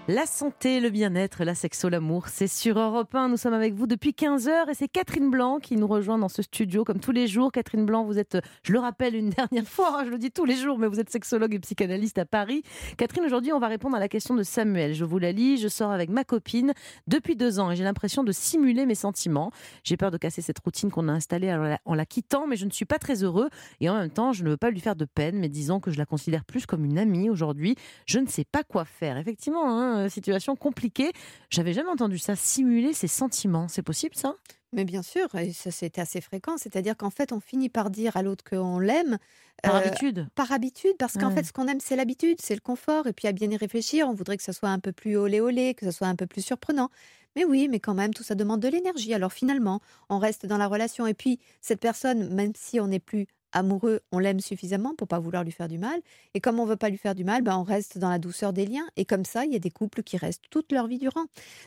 La 0.09 0.25
santé, 0.25 0.81
le 0.81 0.89
bien-être, 0.89 1.45
la 1.45 1.55
sexo, 1.55 1.87
l'amour, 1.87 2.27
c'est 2.27 2.49
sur 2.49 2.77
Europe 2.77 3.15
1. 3.15 3.29
Nous 3.29 3.37
sommes 3.37 3.53
avec 3.53 3.73
vous 3.73 3.87
depuis 3.87 4.09
15h 4.09 4.69
et 4.69 4.73
c'est 4.73 4.89
Catherine 4.89 5.29
Blanc 5.29 5.59
qui 5.59 5.77
nous 5.77 5.87
rejoint 5.87 6.17
dans 6.17 6.27
ce 6.27 6.41
studio 6.41 6.83
comme 6.83 6.99
tous 6.99 7.13
les 7.13 7.25
jours. 7.25 7.53
Catherine 7.53 7.85
Blanc, 7.85 8.03
vous 8.03 8.19
êtes, 8.19 8.37
je 8.63 8.73
le 8.73 8.79
rappelle 8.79 9.15
une 9.15 9.29
dernière 9.51 9.65
fois, 9.65 10.01
hein, 10.01 10.03
je 10.03 10.09
le 10.09 10.17
dis 10.17 10.29
tous 10.29 10.43
les 10.43 10.57
jours, 10.57 10.77
mais 10.77 10.87
vous 10.87 10.99
êtes 10.99 11.09
sexologue 11.09 11.53
et 11.53 11.59
psychanalyste 11.59 12.17
à 12.17 12.25
Paris. 12.25 12.63
Catherine, 12.97 13.23
aujourd'hui, 13.23 13.53
on 13.53 13.59
va 13.59 13.69
répondre 13.69 13.95
à 13.95 13.99
la 14.01 14.09
question 14.09 14.35
de 14.35 14.43
Samuel. 14.43 14.93
Je 14.93 15.05
vous 15.05 15.19
la 15.19 15.31
lis. 15.31 15.55
Je 15.55 15.69
sors 15.69 15.91
avec 15.91 16.09
ma 16.09 16.25
copine 16.25 16.73
depuis 17.07 17.37
deux 17.37 17.61
ans 17.61 17.71
et 17.71 17.77
j'ai 17.77 17.85
l'impression 17.85 18.25
de 18.25 18.33
simuler 18.33 18.85
mes 18.85 18.95
sentiments. 18.95 19.51
J'ai 19.85 19.95
peur 19.95 20.11
de 20.11 20.17
casser 20.17 20.41
cette 20.41 20.59
routine 20.59 20.91
qu'on 20.91 21.07
a 21.07 21.13
installée 21.13 21.49
en 21.85 21.95
la, 21.95 22.05
quittant, 22.05 22.45
mais 22.45 22.57
je 22.57 22.65
ne 22.65 22.71
suis 22.71 22.83
pas 22.83 22.99
très 22.99 23.23
heureux 23.23 23.49
et 23.79 23.89
en 23.89 23.97
même 23.97 24.09
temps, 24.09 24.33
je 24.33 24.43
ne 24.43 24.49
veux 24.49 24.57
pas 24.57 24.69
lui 24.69 24.81
faire 24.81 24.97
de 24.97 25.05
peine, 25.05 25.39
mais 25.39 25.47
disons 25.47 25.79
que 25.79 25.91
je 25.91 25.97
la 25.97 26.05
considère 26.05 26.43
plus 26.43 26.65
comme 26.65 26.83
une 26.83 26.97
amie 26.97 27.29
aujourd'hui. 27.29 27.75
Je 28.05 28.19
ne 28.19 28.27
sais 28.27 28.43
pas 28.43 28.63
quoi 28.63 28.83
faire. 28.83 29.15
Effectivement, 29.17 29.63
hein, 29.69 29.92
situation 30.09 30.55
compliquée. 30.55 31.11
J'avais 31.49 31.73
jamais 31.73 31.89
entendu 31.89 32.17
ça, 32.17 32.35
simuler 32.35 32.93
ses 32.93 33.07
sentiments. 33.07 33.67
C'est 33.67 33.81
possible 33.83 34.15
ça? 34.15 34.35
Mais 34.71 34.85
bien 34.85 35.03
sûr, 35.03 35.33
et 35.35 35.53
ça 35.53 35.69
c'est 35.69 35.99
assez 35.99 36.19
fréquent, 36.19 36.57
c'est-à-dire 36.57 36.97
qu'en 36.97 37.11
fait 37.11 37.31
on 37.31 37.39
finit 37.39 37.69
par 37.69 37.91
dire 37.91 38.17
à 38.17 38.23
l'autre 38.23 38.43
qu'on 38.43 38.79
l'aime. 38.79 39.17
Par 39.61 39.75
euh, 39.75 39.75
habitude 39.75 40.29
Par 40.35 40.51
habitude, 40.51 40.93
parce 40.97 41.15
qu'en 41.15 41.29
Ouais. 41.29 41.31
fait 41.31 41.45
ce 41.45 41.53
qu'on 41.53 41.67
aime 41.67 41.79
c'est 41.79 41.95
l'habitude, 41.95 42.41
c'est 42.41 42.55
le 42.55 42.61
confort, 42.61 43.05
et 43.05 43.13
puis 43.13 43.27
à 43.27 43.33
bien 43.33 43.51
y 43.51 43.57
réfléchir, 43.57 44.07
on 44.09 44.13
voudrait 44.13 44.35
que 44.37 44.43
ça 44.43 44.51
soit 44.53 44.69
un 44.69 44.79
peu 44.79 44.91
plus 44.91 45.15
olé 45.15 45.41
olé, 45.41 45.75
que 45.75 45.85
ça 45.85 45.91
soit 45.91 46.07
un 46.07 46.15
peu 46.15 46.25
plus 46.25 46.41
surprenant. 46.41 46.89
Mais 47.35 47.45
oui, 47.45 47.67
mais 47.69 47.79
quand 47.79 47.93
même, 47.93 48.13
tout 48.15 48.23
ça 48.23 48.33
demande 48.35 48.61
de 48.61 48.67
l'énergie. 48.67 49.13
Alors 49.13 49.31
finalement, 49.33 49.79
on 50.09 50.17
reste 50.19 50.45
dans 50.47 50.57
la 50.57 50.67
relation, 50.67 51.05
et 51.07 51.13
puis 51.13 51.39
cette 51.61 51.79
personne, 51.79 52.33
même 52.33 52.53
si 52.55 52.79
on 52.79 52.87
n'est 52.87 52.99
plus 52.99 53.27
amoureux, 53.53 54.01
on 54.11 54.19
l'aime 54.19 54.39
suffisamment 54.39 54.93
pour 54.95 55.07
pas 55.07 55.19
vouloir 55.19 55.43
lui 55.43 55.51
faire 55.51 55.67
du 55.69 55.77
mal. 55.77 55.99
Et 56.33 56.41
comme 56.41 56.59
on 56.59 56.65
veut 56.65 56.75
pas 56.75 56.89
lui 56.89 56.97
faire 56.97 57.15
du 57.15 57.23
mal, 57.23 57.41
ben 57.41 57.57
on 57.57 57.63
reste 57.63 57.97
dans 57.97 58.09
la 58.09 58.19
douceur 58.19 58.53
des 58.53 58.65
liens. 58.65 58.87
Et 58.97 59.05
comme 59.05 59.25
ça, 59.25 59.45
il 59.45 59.53
y 59.53 59.55
a 59.55 59.59
des 59.59 59.71
couples 59.71 60.03
qui 60.03 60.17
restent 60.17 60.43
toute 60.49 60.71
leur 60.71 60.87
vie 60.87 60.99
durant. 60.99 61.25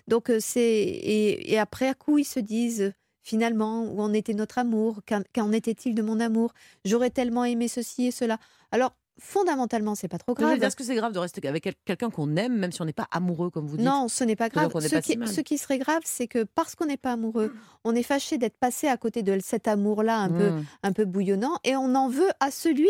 Donc 0.09 0.31
euh, 0.31 0.38
c'est 0.40 0.61
et, 0.61 1.53
et 1.53 1.59
après 1.59 1.88
à 1.88 1.94
coup 1.94 2.18
ils 2.18 2.25
se 2.25 2.40
disent 2.40 2.92
finalement 3.22 3.85
où 3.85 4.01
en 4.01 4.12
était 4.12 4.35
notre 4.35 4.59
amour, 4.59 5.01
qu'en 5.35 5.53
était-il 5.53 5.94
de 5.94 6.03
mon 6.03 6.20
amour? 6.20 6.53
J'aurais 6.85 7.11
tellement 7.11 7.44
aimé 7.44 7.68
ceci 7.68 8.07
et 8.07 8.11
cela. 8.12 8.38
Alors 8.70 8.94
fondamentalement 9.18 9.94
c'est 9.94 10.09
pas 10.09 10.18
trop 10.18 10.35
grave. 10.35 10.62
Est-ce 10.62 10.76
que 10.76 10.85
c'est 10.85 10.94
grave 10.94 11.12
de 11.12 11.18
rester 11.18 11.46
avec 11.48 11.62
quel- 11.64 11.74
quelqu'un 11.85 12.11
qu'on 12.11 12.37
aime, 12.37 12.57
même 12.59 12.72
si 12.72 12.83
on 12.83 12.85
n'est 12.85 12.92
pas 12.92 13.09
amoureux, 13.11 13.50
comme 13.50 13.66
vous 13.66 13.76
dites? 13.76 13.87
Non, 13.87 14.09
ce 14.09 14.24
n'est 14.24 14.37
pas 14.37 14.48
grave. 14.48 14.70
Ce 14.81 14.88
pas 14.88 15.00
qui, 15.02 15.12
si 15.12 15.18
mal. 15.18 15.29
ce 15.29 15.40
qui 15.40 15.59
serait 15.59 15.79
grave, 15.79 16.02
c'est 16.05 16.29
que 16.29 16.44
parce 16.44 16.74
qu'on 16.74 16.87
n'est 16.87 16.96
pas 16.96 17.12
amoureux, 17.12 17.55
on 17.85 17.94
est 17.94 18.02
fâché 18.02 18.38
d'être 18.38 18.59
passé 18.59 18.88
à 18.88 18.96
côté 18.96 19.22
de 19.22 19.38
cet 19.42 19.68
amour-là 19.68 20.18
un, 20.18 20.29
peu, 20.29 20.50
Mm. 20.50 20.64
un 20.83 20.92
peu 20.92 21.05
bouillonnant 21.05 21.59
et 21.64 21.76
on 21.76 21.94
en 21.94 22.09
veut 22.09 22.29
à 22.40 22.50
celui 22.50 22.88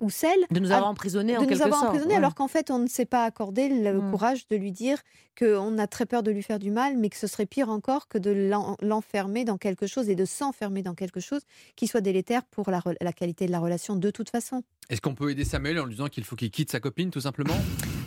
ou 0.00 0.10
celle 0.10 0.38
De 0.50 0.60
nous 0.60 0.70
avoir 0.70 0.88
emprisonnés 0.90 1.36
en 1.36 1.40
de 1.40 1.44
nous 1.44 1.48
quelque 1.50 1.62
avoir 1.62 1.80
sorte, 1.80 1.90
emprisonnés 1.90 2.12
ouais. 2.14 2.18
alors 2.18 2.34
qu'en 2.34 2.48
fait 2.48 2.70
on 2.70 2.78
ne 2.78 2.86
s'est 2.86 3.04
pas 3.06 3.24
accordé 3.24 3.68
le 3.68 4.00
Mm. 4.00 4.10
courage 4.10 4.46
de 4.48 4.56
lui 4.56 4.70
dire 4.72 4.98
qu'on 5.38 5.76
a 5.78 5.86
très 5.86 6.06
peur 6.06 6.22
de 6.22 6.30
lui 6.30 6.42
faire 6.42 6.58
du 6.58 6.70
mal 6.70 6.96
mais 6.96 7.08
que 7.10 7.16
ce 7.16 7.26
serait 7.26 7.46
pire 7.46 7.68
encore 7.68 8.08
que 8.08 8.18
de 8.18 8.30
l'en- 8.30 8.76
l'enfermer 8.80 9.44
dans 9.44 9.58
quelque 9.58 9.86
chose 9.86 10.08
et 10.08 10.14
de 10.14 10.24
s'enfermer 10.24 10.82
dans 10.82 10.94
quelque 10.94 11.20
chose 11.20 11.42
qui 11.76 11.86
soit 11.86 12.00
délétère 12.00 12.44
pour 12.44 12.70
la, 12.70 12.80
la 13.00 13.12
qualité 13.12 13.46
de 13.46 13.52
la 13.52 13.58
relation 13.60 13.96
de 13.96 14.10
toute 14.10 14.30
façon. 14.30 14.62
Est-ce 14.90 15.00
qu'on 15.00 15.14
peut 15.14 15.30
aider 15.30 15.44
Samuel 15.44 15.78
en 15.80 15.84
lui 15.84 15.94
disant 15.94 16.08
qu'il 16.08 16.24
faut 16.24 16.36
qu'il 16.36 16.50
quitte 16.50 16.70
sa 16.70 16.80
copine, 16.80 17.10
tout 17.10 17.20
simplement? 17.20 17.54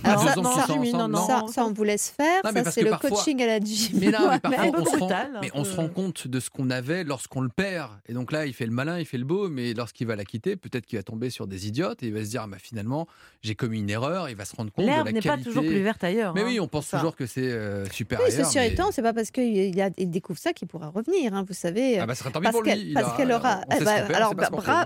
Alors 0.04 0.24
ça, 0.24 0.34
deux 0.36 0.42
ans 0.42 0.52
qu'ils 0.52 0.92
ça, 0.92 1.08
ça, 1.28 1.46
ça, 1.54 1.66
on 1.66 1.74
vous 1.74 1.84
laisse 1.84 2.10
faire. 2.10 2.42
Non, 2.44 2.52
ça, 2.64 2.72
c'est 2.72 2.82
le 2.82 2.90
parfois- 2.92 3.10
coaching 3.12 3.42
à 3.42 3.46
la 3.46 3.60
Jimmy 3.60 4.00
Mais 4.06 4.12
non, 4.12 4.30
mais 4.32 4.40
parfois, 4.58 4.72
on, 4.80 4.86
se 4.86 4.98
rend, 4.98 5.10
mais 5.42 5.52
on 5.54 5.64
se 5.64 5.76
rend 5.76 5.88
compte 5.90 6.28
de 6.28 6.40
ce 6.40 6.50
qu'on 6.50 6.70
avait 6.70 7.04
lorsqu'on 7.04 7.42
le 7.42 7.50
perd. 7.50 7.92
Et 8.08 8.14
donc 8.14 8.32
là, 8.32 8.46
il 8.46 8.54
fait 8.54 8.66
le 8.66 8.72
malin, 8.72 9.00
il 9.00 9.06
fait 9.06 9.18
le 9.18 9.26
beau, 9.26 9.50
mais 9.50 9.74
lorsqu'il 9.74 10.08
va 10.08 10.16
la 10.16 10.26
quitter, 10.26 10.56
peut-être 10.56 10.86
qu'il 10.86 10.98
va 11.00 11.04
tomber 11.04 11.30
sur 11.30 11.48
des 11.48 11.68
idiotes 11.68 12.04
et 12.04 12.08
il 12.08 12.14
va 12.14 12.24
se 12.24 12.30
dire, 12.30 12.42
ah, 12.44 12.48
bah, 12.48 12.58
finalement, 12.60 13.08
j'ai 13.42 13.56
commis 13.56 13.80
une 13.80 13.90
erreur. 13.90 14.30
Il 14.30 14.36
va 14.36 14.46
se 14.46 14.56
rendre 14.56 14.72
compte 14.72 14.86
de 14.86 14.90
la 14.90 14.96
L'herbe 14.98 15.08
qualité. 15.08 15.30
n'est 15.30 15.38
pas 15.38 15.44
toujours 15.44 15.64
plus 15.64 15.82
verte 15.82 16.04
ailleurs. 16.04 16.34
Mais 16.34 16.42
hein. 16.42 16.46
oui, 16.48 16.60
on 16.60 16.68
pense 16.68 16.88
Ça. 16.88 16.98
toujours 16.98 17.16
que 17.16 17.26
c'est 17.26 17.42
euh, 17.52 17.86
super 17.90 18.20
Oui, 18.24 18.32
c'est 18.32 18.44
sûr 18.46 18.62
mais- 18.62 18.70
étant, 18.72 18.92
c'est 18.92 19.02
pas 19.02 19.14
parce 19.14 19.32
qu'il 19.32 19.44
il 19.56 19.82
a- 19.82 19.90
il 19.98 20.10
découvre 20.10 20.40
ça 20.40 20.54
qu'il 20.54 20.68
pourra 20.68 20.88
revenir, 20.90 21.34
hein, 21.34 21.46
vous 21.48 21.54
savez. 21.54 22.00
Ah 22.00 22.06
bah, 22.06 22.16
ce 22.16 22.22
serait 22.22 22.32
tant 22.32 22.40
mieux 22.40 22.44
parce 22.46 22.56
pour 22.56 22.64
lui. 22.64 22.94
parce 22.94 23.08
aura- 23.08 23.18
qu'elle 23.18 23.32
aura. 23.32 23.62
eh 23.80 23.84
bah, 23.84 23.92
alors, 24.14 24.34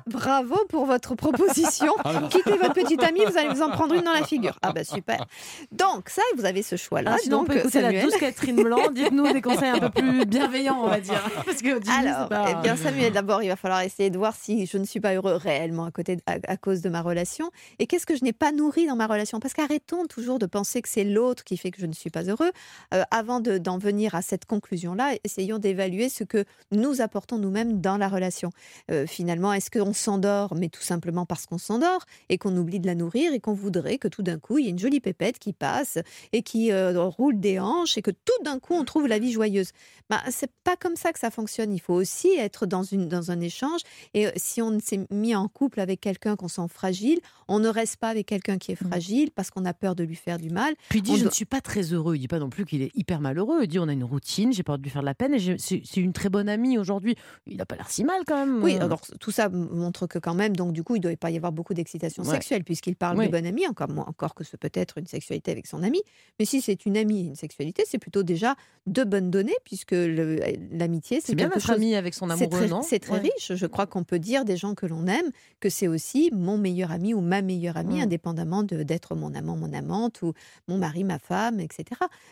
bravo 0.07 0.55
pour 0.69 0.85
votre 0.85 1.15
proposition. 1.15 1.93
Ah 2.03 2.19
non. 2.19 2.27
Quittez 2.27 2.51
votre 2.57 2.73
petite 2.73 3.01
amie, 3.03 3.21
vous 3.25 3.37
allez 3.37 3.49
vous 3.49 3.61
en 3.61 3.69
prendre 3.71 3.93
une 3.95 4.01
dans 4.03 4.13
la 4.13 4.23
figure. 4.23 4.57
Ah 4.61 4.71
bah 4.73 4.83
super. 4.83 5.04
Super. 5.13 5.25
Donc, 5.71 6.09
ça, 6.09 6.21
vous 6.37 6.45
avez 6.45 6.63
ce 6.63 6.75
choix-là. 6.75 7.13
Ah, 7.15 7.17
sinon, 7.21 7.37
on 7.37 7.39
donc, 7.41 7.47
peut 7.49 7.57
écouter 7.59 7.81
la 7.81 8.01
douce 8.01 8.15
Catherine 8.17 8.55
Blanc. 8.55 8.89
Dites-nous 8.91 9.31
des 9.33 9.41
conseils 9.41 9.69
un 9.69 9.79
peu 9.79 9.89
plus 9.89 10.25
bienveillants, 10.25 10.81
on 10.83 10.87
va 10.87 10.99
dire. 10.99 11.21
Parce 11.45 11.61
que 11.61 11.81
Jimmy, 11.81 12.07
Alors, 12.09 12.29
pas- 12.29 12.45
eh 12.59 12.61
bien, 12.63 12.75
Samuel, 12.75 13.13
d'abord, 13.13 13.43
il 13.43 13.47
va 13.49 13.55
falloir 13.55 13.81
essayer 13.81 14.09
de 14.09 14.17
voir 14.17 14.35
si 14.35 14.65
je 14.65 14.77
ne 14.77 14.85
suis 14.85 14.99
pas 14.99 15.13
heureux 15.13 15.35
réellement 15.35 15.85
à, 15.85 15.91
côté 15.91 16.15
de- 16.15 16.21
à, 16.25 16.37
à 16.47 16.57
cause 16.57 16.81
de 16.81 16.89
ma 16.89 17.01
relation. 17.01 17.51
Et 17.79 17.87
qu'est-ce 17.87 18.05
que 18.05 18.15
je 18.15 18.23
n'ai 18.23 18.33
pas 18.33 18.51
nourri 18.51 18.87
dans 18.87 18.95
ma 18.95 19.07
relation? 19.07 19.39
Parce 19.39 19.53
qu'arrêtons 19.53 20.05
toujours 20.07 20.39
de 20.39 20.45
penser 20.45 20.81
que 20.81 20.89
c'est 20.89 21.03
l'autre 21.03 21.43
qui 21.43 21.57
fait 21.57 21.71
que 21.71 21.79
je 21.81 21.85
ne 21.85 21.93
suis 21.93 22.09
pas 22.09 22.23
heureux. 22.23 22.51
Euh, 22.93 23.03
avant 23.11 23.39
de- 23.39 23.57
d'en 23.57 23.77
venir 23.77 24.15
à 24.15 24.21
cette 24.21 24.45
conclusion-là, 24.45 25.11
essayons 25.23 25.59
d'évaluer 25.59 26.09
ce 26.09 26.23
que 26.23 26.45
nous 26.71 27.01
apportons 27.01 27.37
nous-mêmes 27.37 27.79
dans 27.81 27.97
la 27.97 28.07
relation. 28.07 28.49
Euh, 28.91 29.05
finalement, 29.07 29.53
est-ce 29.53 29.69
qu'on 29.71 29.93
s'endort, 29.93 30.55
mais 30.55 30.69
tout 30.69 30.81
simplement 30.81 31.25
parce 31.25 31.45
qu'on 31.45 31.57
s'endort 31.57 32.05
et 32.29 32.37
qu'on 32.37 32.55
oublie 32.57 32.79
de 32.79 32.87
la 32.87 32.95
nourrir 32.95 33.33
et 33.33 33.39
qu'on 33.39 33.53
voudrait 33.53 33.97
que 33.97 34.07
tout 34.07 34.23
d'un 34.23 34.39
coup, 34.39 34.57
il 34.57 34.65
y 34.65 34.67
ait 34.67 34.71
une 34.71 34.79
jolie 34.79 34.94
pépette 35.01 35.39
qui 35.39 35.53
passe 35.53 35.97
et 36.33 36.41
qui 36.43 36.71
euh, 36.71 36.99
roule 37.07 37.39
des 37.39 37.59
hanches 37.59 37.97
et 37.97 38.01
que 38.01 38.11
tout 38.11 38.43
d'un 38.43 38.59
coup, 38.59 38.73
on 38.73 38.83
trouve 38.85 39.07
la 39.07 39.19
vie 39.19 39.31
joyeuse 39.31 39.69
bah, 40.09 40.21
c'est 40.29 40.51
pas 40.63 40.75
comme 40.75 40.95
ça 40.95 41.11
que 41.13 41.17
ça 41.19 41.31
fonctionne. 41.31 41.73
Il 41.73 41.81
faut 41.81 41.95
aussi 41.95 42.29
être 42.37 42.67
dans, 42.67 42.83
une, 42.83 43.07
dans 43.09 43.31
un 43.31 43.39
échange. 43.41 43.81
Et 44.13 44.27
euh, 44.27 44.31
si 44.35 44.61
on 44.61 44.79
s'est 44.79 44.99
mis 45.09 45.33
en 45.33 45.47
couple 45.47 45.79
avec 45.79 45.99
quelqu'un 45.99 46.35
qu'on 46.35 46.47
sent 46.47 46.67
fragile, 46.69 47.19
on 47.47 47.57
ne 47.57 47.67
reste 47.69 47.97
pas 47.97 48.09
avec 48.09 48.27
quelqu'un 48.27 48.59
qui 48.59 48.71
est 48.71 48.75
fragile 48.75 49.31
parce 49.31 49.49
qu'on 49.49 49.65
a 49.65 49.73
peur 49.73 49.95
de 49.95 50.03
lui 50.03 50.13
faire 50.15 50.37
du 50.37 50.51
mal. 50.51 50.75
Puis 50.89 50.99
il 50.99 51.01
dit 51.01 51.11
On 51.11 51.15
je 51.15 51.21
doit- 51.21 51.29
ne 51.31 51.33
suis 51.33 51.45
pas 51.45 51.59
très 51.59 51.81
heureux. 51.91 52.15
Il 52.15 52.19
dit 52.19 52.27
pas 52.27 52.37
non 52.37 52.51
plus 52.51 52.65
qu'il 52.65 52.83
est 52.83 52.91
hyper 52.95 53.19
malheureux. 53.19 53.61
Il 53.63 53.67
dit 53.67 53.79
on 53.79 53.87
a 53.87 53.93
une 53.93 54.03
routine, 54.03 54.53
j'ai 54.53 54.61
peur 54.61 54.77
de 54.77 54.83
lui 54.83 54.91
faire 54.91 55.01
de 55.01 55.07
la 55.07 55.15
peine. 55.15 55.33
Et 55.33 55.57
c'est 55.57 55.81
une 55.97 56.13
très 56.13 56.29
bonne 56.29 56.49
amie 56.49 56.77
aujourd'hui. 56.77 57.15
Il 57.47 57.57
n'a 57.57 57.65
pas 57.65 57.75
l'air 57.75 57.89
si 57.89 58.03
mal 58.03 58.21
quand 58.27 58.37
même. 58.37 58.61
Oui, 58.63 58.75
alors 58.77 59.01
tout 59.19 59.31
ça 59.31 59.49
montre 59.49 60.05
que 60.05 60.19
quand 60.19 60.35
même, 60.35 60.55
donc 60.55 60.71
du 60.71 60.83
coup, 60.83 60.95
il 60.95 60.99
ne 60.99 61.03
doit 61.03 61.15
pas 61.17 61.31
y 61.31 61.37
avoir 61.37 61.51
beaucoup 61.51 61.73
d'excitation 61.73 62.21
Ouais. 62.21 62.29
sexuelle 62.29 62.63
puisqu'il 62.63 62.95
parle 62.95 63.17
Oui. 63.17 63.25
de 63.25 63.31
bonne 63.31 63.47
amie, 63.47 63.65
encore, 63.67 63.89
encore 64.07 64.35
que 64.35 64.43
ce 64.43 64.55
peut 64.55 64.69
être 64.85 64.97
une 64.97 65.07
sexualité 65.07 65.51
avec 65.51 65.67
son 65.67 65.83
ami. 65.83 66.01
Mais 66.39 66.45
si 66.45 66.61
c'est 66.61 66.85
une 66.85 66.95
amie 66.97 67.19
et 67.21 67.23
une 67.25 67.35
sexualité, 67.35 67.83
c'est 67.87 67.97
plutôt 67.99 68.23
déjà 68.23 68.55
de 68.87 69.03
bonnes 69.03 69.31
données 69.31 69.55
puisque 69.63 69.91
le- 69.91 70.39
l'amitié, 70.71 71.19
c'est 71.21 71.35
bien 71.35 71.51
chose- 71.51 71.69
ami 71.71 71.95
avec 71.95 72.13
son 72.13 72.29
amoureux, 72.29 72.49
très, 72.49 72.67
non? 72.67 72.81
c'est 72.83 72.99
très 72.99 73.13
Ouais. 73.13 73.19
riche. 73.35 73.53
Je 73.55 73.65
crois 73.65 73.87
qu'on 73.87 74.03
peut 74.03 74.19
dire 74.19 74.45
des 74.45 74.57
gens 74.57 74.75
que 74.75 74.85
l'on 74.85 75.07
aime 75.07 75.29
que 75.59 75.69
c'est 75.69 75.87
aussi 75.87 76.29
mon 76.33 76.57
meilleur 76.57 76.91
ami 76.91 77.13
ou 77.13 77.21
ma 77.21 77.41
meilleure 77.41 77.77
amie, 77.77 77.99
Mm. 77.99 78.03
indépendamment 78.03 78.63
d'être 78.63 79.15
mon 79.15 79.33
amant, 79.33 79.57
mon 79.57 79.73
amante 79.73 80.21
ou 80.21 80.33
mon 80.67 80.77
mari, 80.77 81.03
ma 81.03 81.19
femme, 81.19 81.59
etc. 81.59 81.83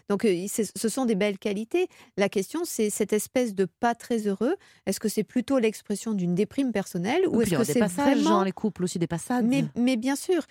Donc 0.10 0.26
euh, 0.26 0.46
ce 0.48 0.90
sont 0.90 1.06
des 1.06 1.16
belles 1.16 1.40
qualités. 1.40 1.88
La 2.18 2.30
question, 2.30 2.62
c'est 2.66 2.90
cette 2.90 3.14
espèce 3.14 3.56
de 3.56 3.66
pas 3.66 3.96
très 3.96 4.28
heureux. 4.28 4.56
Est-ce 4.86 5.00
que 5.00 5.10
c'est 5.10 5.24
plutôt 5.24 5.58
l'expression 5.58 6.14
d'une 6.14 6.36
déprime 6.36 6.72
personnelle 6.72 7.28
ou 7.28 7.38
Ou 7.38 7.42
est-ce 7.42 7.56
que 7.56 7.64
c'est 7.64 7.80
passages 7.80 8.18
vraiment 8.18 8.38
dans 8.38 8.44
les 8.44 8.52
couples 8.52 8.84
aussi 8.84 9.00
des 9.00 9.08
passades. 9.08 9.46
mais, 9.46 9.66
mais 9.76 9.98
bien 9.98 10.16
sûr. 10.16 10.44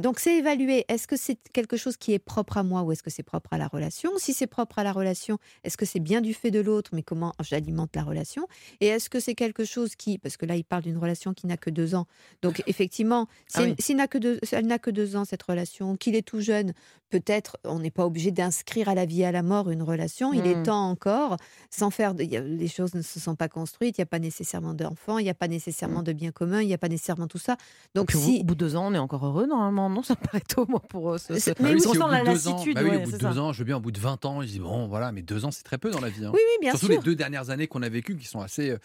Donc 0.00 0.18
c'est 0.18 0.36
évaluer. 0.36 0.84
Est-ce 0.88 1.06
que 1.08 1.16
c'est 1.16 1.38
quelque 1.52 1.76
chose 1.76 1.96
qui 1.96 2.12
est 2.12 2.18
propre 2.18 2.56
à 2.56 2.62
moi 2.62 2.82
ou 2.82 2.92
est-ce 2.92 3.02
que 3.02 3.10
c'est 3.10 3.22
propre 3.22 3.52
à 3.52 3.58
la 3.58 3.68
relation? 3.68 4.10
Si 4.18 4.32
c'est 4.32 4.46
propre 4.46 4.78
à 4.78 4.84
la 4.84 4.92
relation, 4.92 5.38
est-ce 5.64 5.76
que 5.76 5.86
c'est 5.86 6.00
bien 6.00 6.20
du 6.20 6.34
fait 6.34 6.50
de 6.50 6.60
l'autre? 6.60 6.90
Mais 6.94 7.02
comment 7.02 7.34
j'alimente 7.40 7.94
la 7.94 8.02
relation? 8.02 8.46
Et 8.80 8.86
est-ce 8.86 9.10
que 9.10 9.20
c'est 9.20 9.34
quelque 9.34 9.64
chose 9.64 9.96
qui, 9.96 10.18
parce 10.18 10.36
que 10.36 10.46
là 10.46 10.56
il 10.56 10.64
parle 10.64 10.82
d'une 10.82 10.98
relation 10.98 11.34
qui 11.34 11.46
n'a 11.46 11.56
que 11.56 11.70
deux 11.70 11.94
ans. 11.94 12.06
Donc 12.42 12.62
effectivement, 12.66 13.28
si 13.46 13.58
Ah 13.58 13.62
oui. 13.62 13.74
s'il 13.78 13.96
n'a 13.96 14.08
que 14.08 14.18
deux, 14.18 14.38
si 14.42 14.54
elle 14.54 14.66
n'a 14.66 14.78
que 14.78 14.90
deux 14.90 15.16
ans 15.16 15.24
cette 15.24 15.42
relation, 15.42 15.96
qu'il 15.96 16.14
est 16.14 16.26
tout 16.26 16.40
jeune, 16.40 16.72
peut-être 17.10 17.56
on 17.64 17.78
n'est 17.78 17.90
pas 17.90 18.04
obligé 18.04 18.30
d'inscrire 18.30 18.88
à 18.88 18.94
la 18.94 19.04
vie 19.06 19.22
et 19.22 19.26
à 19.26 19.32
la 19.32 19.42
mort 19.42 19.70
une 19.70 19.82
relation. 19.82 20.32
Il 20.32 20.46
est 20.46 20.62
temps 20.64 20.90
encore, 20.90 21.36
sans 21.70 21.90
faire, 21.90 22.14
de, 22.14 22.22
a- 22.24 22.40
les 22.40 22.68
choses 22.68 22.94
ne 22.94 23.02
se 23.02 23.20
sont 23.20 23.34
pas 23.36 23.48
construites. 23.48 23.96
Il 23.98 24.00
n'y 24.00 24.04
a 24.04 24.06
pas 24.06 24.18
nécessairement 24.18 24.74
d'enfants, 24.74 25.18
il 25.18 25.24
n'y 25.24 25.30
a 25.30 25.34
pas 25.34 25.48
nécessairement 25.48 26.02
de 26.02 26.12
biens 26.12 26.32
communs, 26.32 26.60
il 26.62 26.66
n'y 26.66 26.74
a 26.74 26.78
pas 26.78 26.88
nécessairement 26.88 27.26
tout 27.28 27.38
ça. 27.38 27.56
Donc 27.94 28.10
si 28.12 28.38
au 28.40 28.44
bout 28.44 28.54
de 28.54 28.58
deux 28.60 28.76
ans, 28.76 28.88
on 28.88 28.94
est 28.94 28.98
encore 28.98 29.24
heureux 29.24 29.46
normalement. 29.46 29.88
Non, 29.88 30.02
ça 30.04 30.14
me 30.20 30.24
paraît 30.26 30.40
tôt 30.40 30.66
moi 30.68 30.80
pour 30.88 31.12
eux. 31.14 31.18
ce- 31.18 31.34
ce- 31.34 31.40
C'est- 31.40 31.50
Bah 31.60 31.68
mais 31.68 31.74
oui, 31.74 31.82
on 31.86 31.90
au 31.90 31.92
sent 31.94 31.98
la 31.98 32.06
bout 32.06 32.26
de 32.26 32.32
deux 32.32 32.48
ans- 32.48 32.52
lassitude. 32.54 32.74
bah 32.74 32.80
oui, 32.84 32.90
ouais, 32.90 32.96
au 32.96 33.00
bout 33.04 33.12
de 33.12 33.18
ça. 33.20 33.28
deux 33.30 33.38
ans, 33.38 33.52
je 33.52 33.58
veux 33.60 33.64
bien, 33.64 33.76
au 33.76 33.80
bout 33.80 33.92
de 33.92 34.00
20 34.00 34.24
ans, 34.24 34.42
je 34.42 34.46
dis 34.48 34.58
bon, 34.58 34.86
voilà, 34.88 35.12
mais 35.12 35.22
deux 35.22 35.44
ans, 35.44 35.50
c'est 35.50 35.62
très 35.62 35.78
peu 35.78 35.90
dans 35.90 36.00
la 36.00 36.08
vie. 36.08 36.24
hein. 36.24 36.30
Oui, 36.34 36.40
oui, 36.40 36.58
bien 36.60 36.70
Surtout 36.72 36.86
sûr. 36.86 36.96
les 36.96 37.02
deux 37.02 37.14
dernières 37.14 37.50
années 37.50 37.66
qu'on 37.68 37.82
a 37.82 37.88
vécues 37.88 38.16
qui 38.16 38.26
sont 38.26 38.40
assez. 38.40 38.70
euh, 38.70 38.78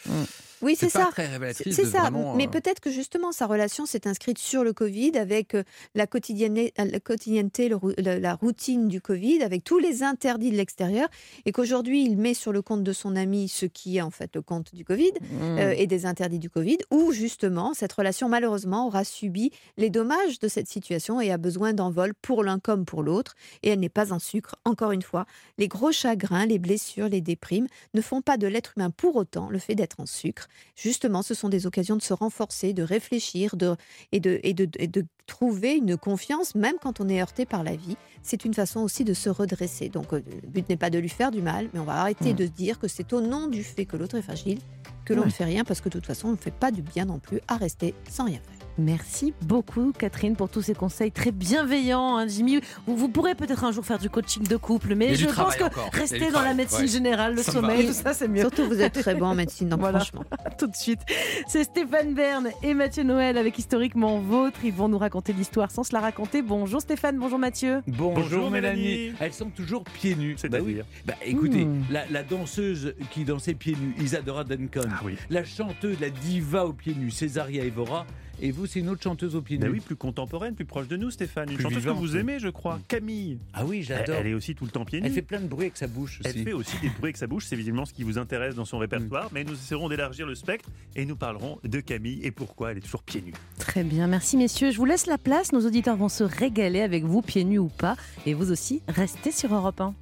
Oui, 0.62 0.76
c'est 0.78 0.90
ça. 0.90 1.10
très 1.12 1.26
révélatrice 1.28 1.76
C'est 1.76 1.86
de 1.86 1.90
ça. 1.90 2.02
vraiment, 2.02 2.36
Mais 2.36 2.46
euh, 2.48 2.50
peut-être 2.52 2.80
que 2.80 2.92
justement 2.92 3.32
sa 3.32 3.48
relation 3.48 3.86
s'est 3.86 4.08
inscrite 4.08 4.38
sur 4.38 4.64
le 4.64 4.74
Covid 4.74 5.18
avec 5.18 5.56
euh, 5.56 5.64
la 5.96 6.06
quotidienneté, 6.08 6.74
la, 6.78 7.00
quotidienneté, 7.00 7.68
le 7.70 7.76
rou- 7.76 7.94
la, 8.14 8.20
la 8.20 8.36
routine 8.36 8.88
du 8.88 9.02
Covid, 9.02 9.44
avec 9.44 9.64
tous 9.64 9.80
les 9.80 10.04
interdits 10.04 10.52
de 10.52 10.58
l'extérieur, 10.58 11.08
et 11.46 11.52
qu'aujourd'hui 11.52 12.04
il 12.04 12.18
met 12.18 12.34
sur 12.34 12.52
le 12.52 12.62
compte 12.62 12.84
de 12.84 12.94
son 12.94 13.16
ami 13.16 13.48
ce 13.48 13.66
qui 13.66 13.98
est 13.98 14.02
en 14.02 14.12
fait 14.12 14.36
le 14.36 14.42
compte 14.42 14.74
du 14.74 14.86
Covid 14.86 15.12
Mmh. 15.32 15.58
euh, 15.60 15.74
et 15.78 15.88
des 15.88 16.06
interdits 16.06 16.40
du 16.40 16.50
Covid, 16.50 16.78
où 16.90 17.12
justement 17.12 17.74
cette 17.74 17.94
relation 17.94 18.30
malheureusement 18.30 18.88
aura 18.88 19.04
subi 19.04 19.52
les 19.78 19.90
dommages 19.90 20.40
de 20.40 20.48
cette 20.48 20.68
situation 20.68 21.22
et 21.22 21.32
a 21.32 21.38
besoin 21.38 21.74
d'envol 21.74 22.14
pour 22.22 22.44
l'un 22.44 22.60
comme 22.60 22.86
pour 22.86 23.04
l'autre. 23.04 23.36
Et 23.64 23.70
elle 23.70 23.80
n'est 23.80 23.90
pas 23.90 24.14
un 24.14 24.20
sucre. 24.20 24.56
Encore 24.66 24.92
une 24.92 25.02
fois, 25.02 25.26
les 25.58 25.68
gros 25.68 25.92
chagrins, 25.92 26.46
les 26.46 26.60
blessures, 26.60 27.10
les 27.10 27.22
déprimes 27.22 27.68
ne 27.94 28.02
font 28.02 28.22
pas 28.22 28.38
de 28.38 28.48
l'être 28.48 28.74
humain 28.78 28.90
pour 28.90 29.16
autant 29.16 29.50
le 29.50 29.60
fait 29.60 29.76
d'être 29.76 30.00
en 30.00 30.06
sucre. 30.06 30.48
Justement, 30.76 31.22
ce 31.22 31.34
sont 31.34 31.50
des 31.50 31.66
occasions 31.66 31.96
de 31.96 32.02
se 32.02 32.14
renforcer, 32.14 32.74
de 32.74 32.84
réfléchir 32.84 33.56
de, 33.56 33.76
et, 34.12 34.20
de, 34.20 34.40
et, 34.44 34.54
de, 34.54 34.68
et 34.78 34.88
de 34.88 35.06
trouver 35.28 35.76
une 35.76 35.98
confiance, 35.98 36.56
même 36.56 36.76
quand 36.82 37.00
on 37.00 37.10
est 37.10 37.22
heurté 37.22 37.46
par 37.46 37.64
la 37.64 37.76
vie. 37.76 37.98
C'est 38.24 38.46
une 38.46 38.54
façon 38.54 38.82
aussi 38.82 39.04
de 39.04 39.14
se 39.14 39.30
redresser. 39.30 39.90
Donc, 39.90 40.14
euh, 40.14 40.22
le 40.44 40.48
but 40.48 40.70
n'est 40.70 40.78
pas 40.78 40.90
de 40.92 41.00
lui 41.00 41.10
faire 41.10 41.32
du 41.32 41.42
mal, 41.42 41.70
mais 41.74 41.80
on 41.80 41.84
va 41.86 41.94
arrêter 42.02 42.34
Mm. 42.34 42.36
de 42.36 42.46
se 42.46 42.52
dire 42.52 42.80
que 42.80 42.88
c'est 42.88 43.12
au 43.14 43.22
nom 43.22 43.48
du 43.48 43.64
fait 43.64 43.86
que 43.86 43.98
l'autre 43.98 44.16
est 44.18 44.22
fragile 44.22 44.60
que 45.06 45.14
l'on 45.14 45.22
Ouais. 45.22 45.28
ne 45.28 45.32
fait 45.32 45.46
rien, 45.46 45.64
parce 45.64 45.82
que 45.82 45.90
de 45.90 45.94
toute 45.94 46.06
façon, 46.06 46.28
on 46.28 46.32
ne 46.32 46.38
fait 46.38 46.52
pas 46.54 46.70
du 46.72 46.84
bien 46.84 47.06
non 47.06 47.18
plus 47.18 47.42
à 47.48 47.58
rester 47.58 47.96
sans 48.10 48.26
rien 48.26 48.40
faire. 48.40 48.61
Merci 48.78 49.34
beaucoup 49.42 49.92
Catherine 49.98 50.36
pour 50.36 50.50
tous 50.50 50.62
ces 50.62 50.74
conseils 50.74 51.12
très 51.12 51.32
bienveillants. 51.32 52.18
hein, 52.18 52.28
Jimmy, 52.28 52.60
vous, 52.88 52.96
vous 52.96 53.10
pourrez 53.10 53.36
peut-être 53.36 53.64
un 53.64 53.72
jour 53.72 53.86
faire 53.86 54.00
du 54.00 54.10
coaching 54.10 54.44
de 54.48 54.58
couple, 54.58 54.96
mais 54.96 55.14
je 55.16 55.28
pense 55.28 55.56
que 55.56 55.64
encore. 55.66 55.90
Rester 55.94 56.32
dans 56.32 56.42
la 56.42 56.54
médecine 56.54 56.82
ouais. 56.82 56.88
générale, 56.88 57.36
le 57.36 57.44
Ça 57.44 57.52
sommeil, 57.52 57.86
tout 57.88 57.94
ça 57.94 58.14
c'est 58.14 58.28
mieux. 58.28 58.42
Surtout, 58.42 58.66
vous 58.66 58.82
êtes 58.82 58.94
très 58.94 59.14
bon 59.16 59.28
en 59.28 59.36
médecine, 59.36 59.70
donc 59.70 59.82
Voilà. 59.82 60.00
franchement. 60.00 60.24
tout 60.58 60.68
de 60.68 60.76
suite. 60.76 61.02
C'est 61.48 61.64
Stéphane 61.64 62.14
Bern 62.14 62.50
et 62.64 62.74
Mathieu 62.74 63.04
Noël 63.04 63.38
avec 63.38 63.58
Historiquement 63.60 64.20
Vôtre. 64.20 64.60
Ils 64.64 64.74
vont 64.74 64.88
nous 64.88 64.98
raconter 64.98 65.34
l'histoire 65.34 65.70
sans 65.72 65.84
se 65.84 65.94
la 65.94 66.00
raconter. 66.00 66.42
Bonjour 66.42 66.82
Stéphane, 66.82 67.18
bonjour 67.18 67.40
Mathieu. 67.40 67.82
Bonjour, 67.88 68.14
Bonjour, 68.24 68.52
Mélanie. 68.52 68.82
Mélanie. 68.82 69.14
Elles 69.20 69.34
sont 69.34 69.50
toujours 69.50 69.84
pieds 69.84 70.16
nus. 70.16 70.36
C'est 70.38 70.50
Bah 70.50 70.58
à 70.58 70.62
oui. 70.62 70.76
dire. 70.76 70.86
Bah 71.06 71.14
écoutez, 71.26 71.66
Mmh. 71.66 71.84
la, 71.92 72.06
la 72.10 72.24
danseuse 72.24 72.96
qui 73.12 73.24
dansait 73.26 73.54
pieds 73.54 73.76
nus, 73.76 73.96
Isadora 74.04 74.44
Duncan. 74.44 74.82
Ah 74.90 75.02
oui. 75.04 75.16
La 75.30 75.44
chanteuse, 75.44 76.00
la 76.00 76.10
diva 76.10 76.66
aux 76.66 76.74
pieds 76.74 76.96
nus, 76.96 77.12
Césaria 77.12 77.64
Evora. 77.64 78.06
Et 78.44 78.52
vous, 78.52 78.66
c'est 78.66 78.80
une 78.80 78.90
autre 78.90 79.04
chanteuse 79.04 79.36
aux 79.36 79.42
pieds 79.42 79.58
Ben 79.58 79.68
nus. 79.68 79.74
oui, 79.76 79.80
plus 79.80 79.96
contemporaine, 79.96 80.56
plus 80.56 80.66
proche 80.66 80.88
de 80.88 80.98
nous, 80.98 81.12
Stéphane. 81.12 81.50
Une 81.50 81.56
Plus 81.56 81.64
chanteuse 81.64 81.84
que 81.86 81.90
vous 81.92 82.18
aimez, 82.18 82.40
je 82.40 82.48
crois. 82.50 82.80
Camille. 82.88 83.38
Ah 83.54 83.66
oui, 83.66 83.78
Elle, 83.78 83.84
j'adore. 83.84 84.16
elle 84.16 84.28
est 84.28 84.34
aussi 84.34 84.56
tout 84.56 84.66
le 84.66 84.72
temps 84.72 84.84
pieds 84.84 85.00
nus. 85.00 85.08
Elle 85.08 85.14
fait 85.14 85.22
plein 85.22 85.40
de 85.42 85.48
bruit 85.48 85.66
avec 85.66 85.78
sa 85.78 85.88
bouche 85.88 86.20
Elle 86.24 86.32
aussi. 86.32 86.44
fait 86.44 86.54
aussi 86.54 86.76
des 86.82 86.90
bruits 86.90 87.04
avec 87.06 87.18
sa 87.18 87.28
bouche, 87.28 87.46
c'est 87.46 87.56
visiblement 87.56 87.86
ce 87.86 87.94
qui 87.94 88.04
vous 88.04 88.18
intéresse 88.18 88.56
dans 88.56 88.66
son 88.66 88.80
répertoire, 88.80 89.30
mais 89.32 89.44
nous 89.44 89.54
essaierons 89.54 89.90
d'élargir 89.90 90.26
le 90.26 90.34
spectre 90.36 90.70
et 90.96 91.06
nous 91.06 91.16
parlerons 91.16 91.60
de 91.64 91.80
Camille 91.82 92.20
et 92.24 92.32
pourquoi 92.32 92.72
elle 92.72 92.78
est 92.78 92.82
toujours 92.82 93.04
pieds 93.04 93.22
nus. 93.22 93.34
Très 93.60 93.84
bien, 93.84 94.08
merci 94.08 94.38
messieurs. 94.38 94.72
Je 94.72 94.78
vous 94.78 94.86
laisse 94.86 95.06
la 95.06 95.18
place. 95.20 95.52
Nos 95.54 95.66
auditeurs 95.66 95.96
vont 95.98 96.10
se 96.10 96.24
régaler 96.24 96.82
avec 96.82 97.04
vous, 97.04 97.22
pieds 97.22 97.44
nus 97.44 97.60
ou 97.60 97.68
pas. 97.70 97.96
Et 98.26 98.34
vous 98.34 98.52
aussi, 98.52 98.82
restez 98.88 99.32
sur 99.32 99.54
Europe 99.54 99.80
1. 99.82 99.94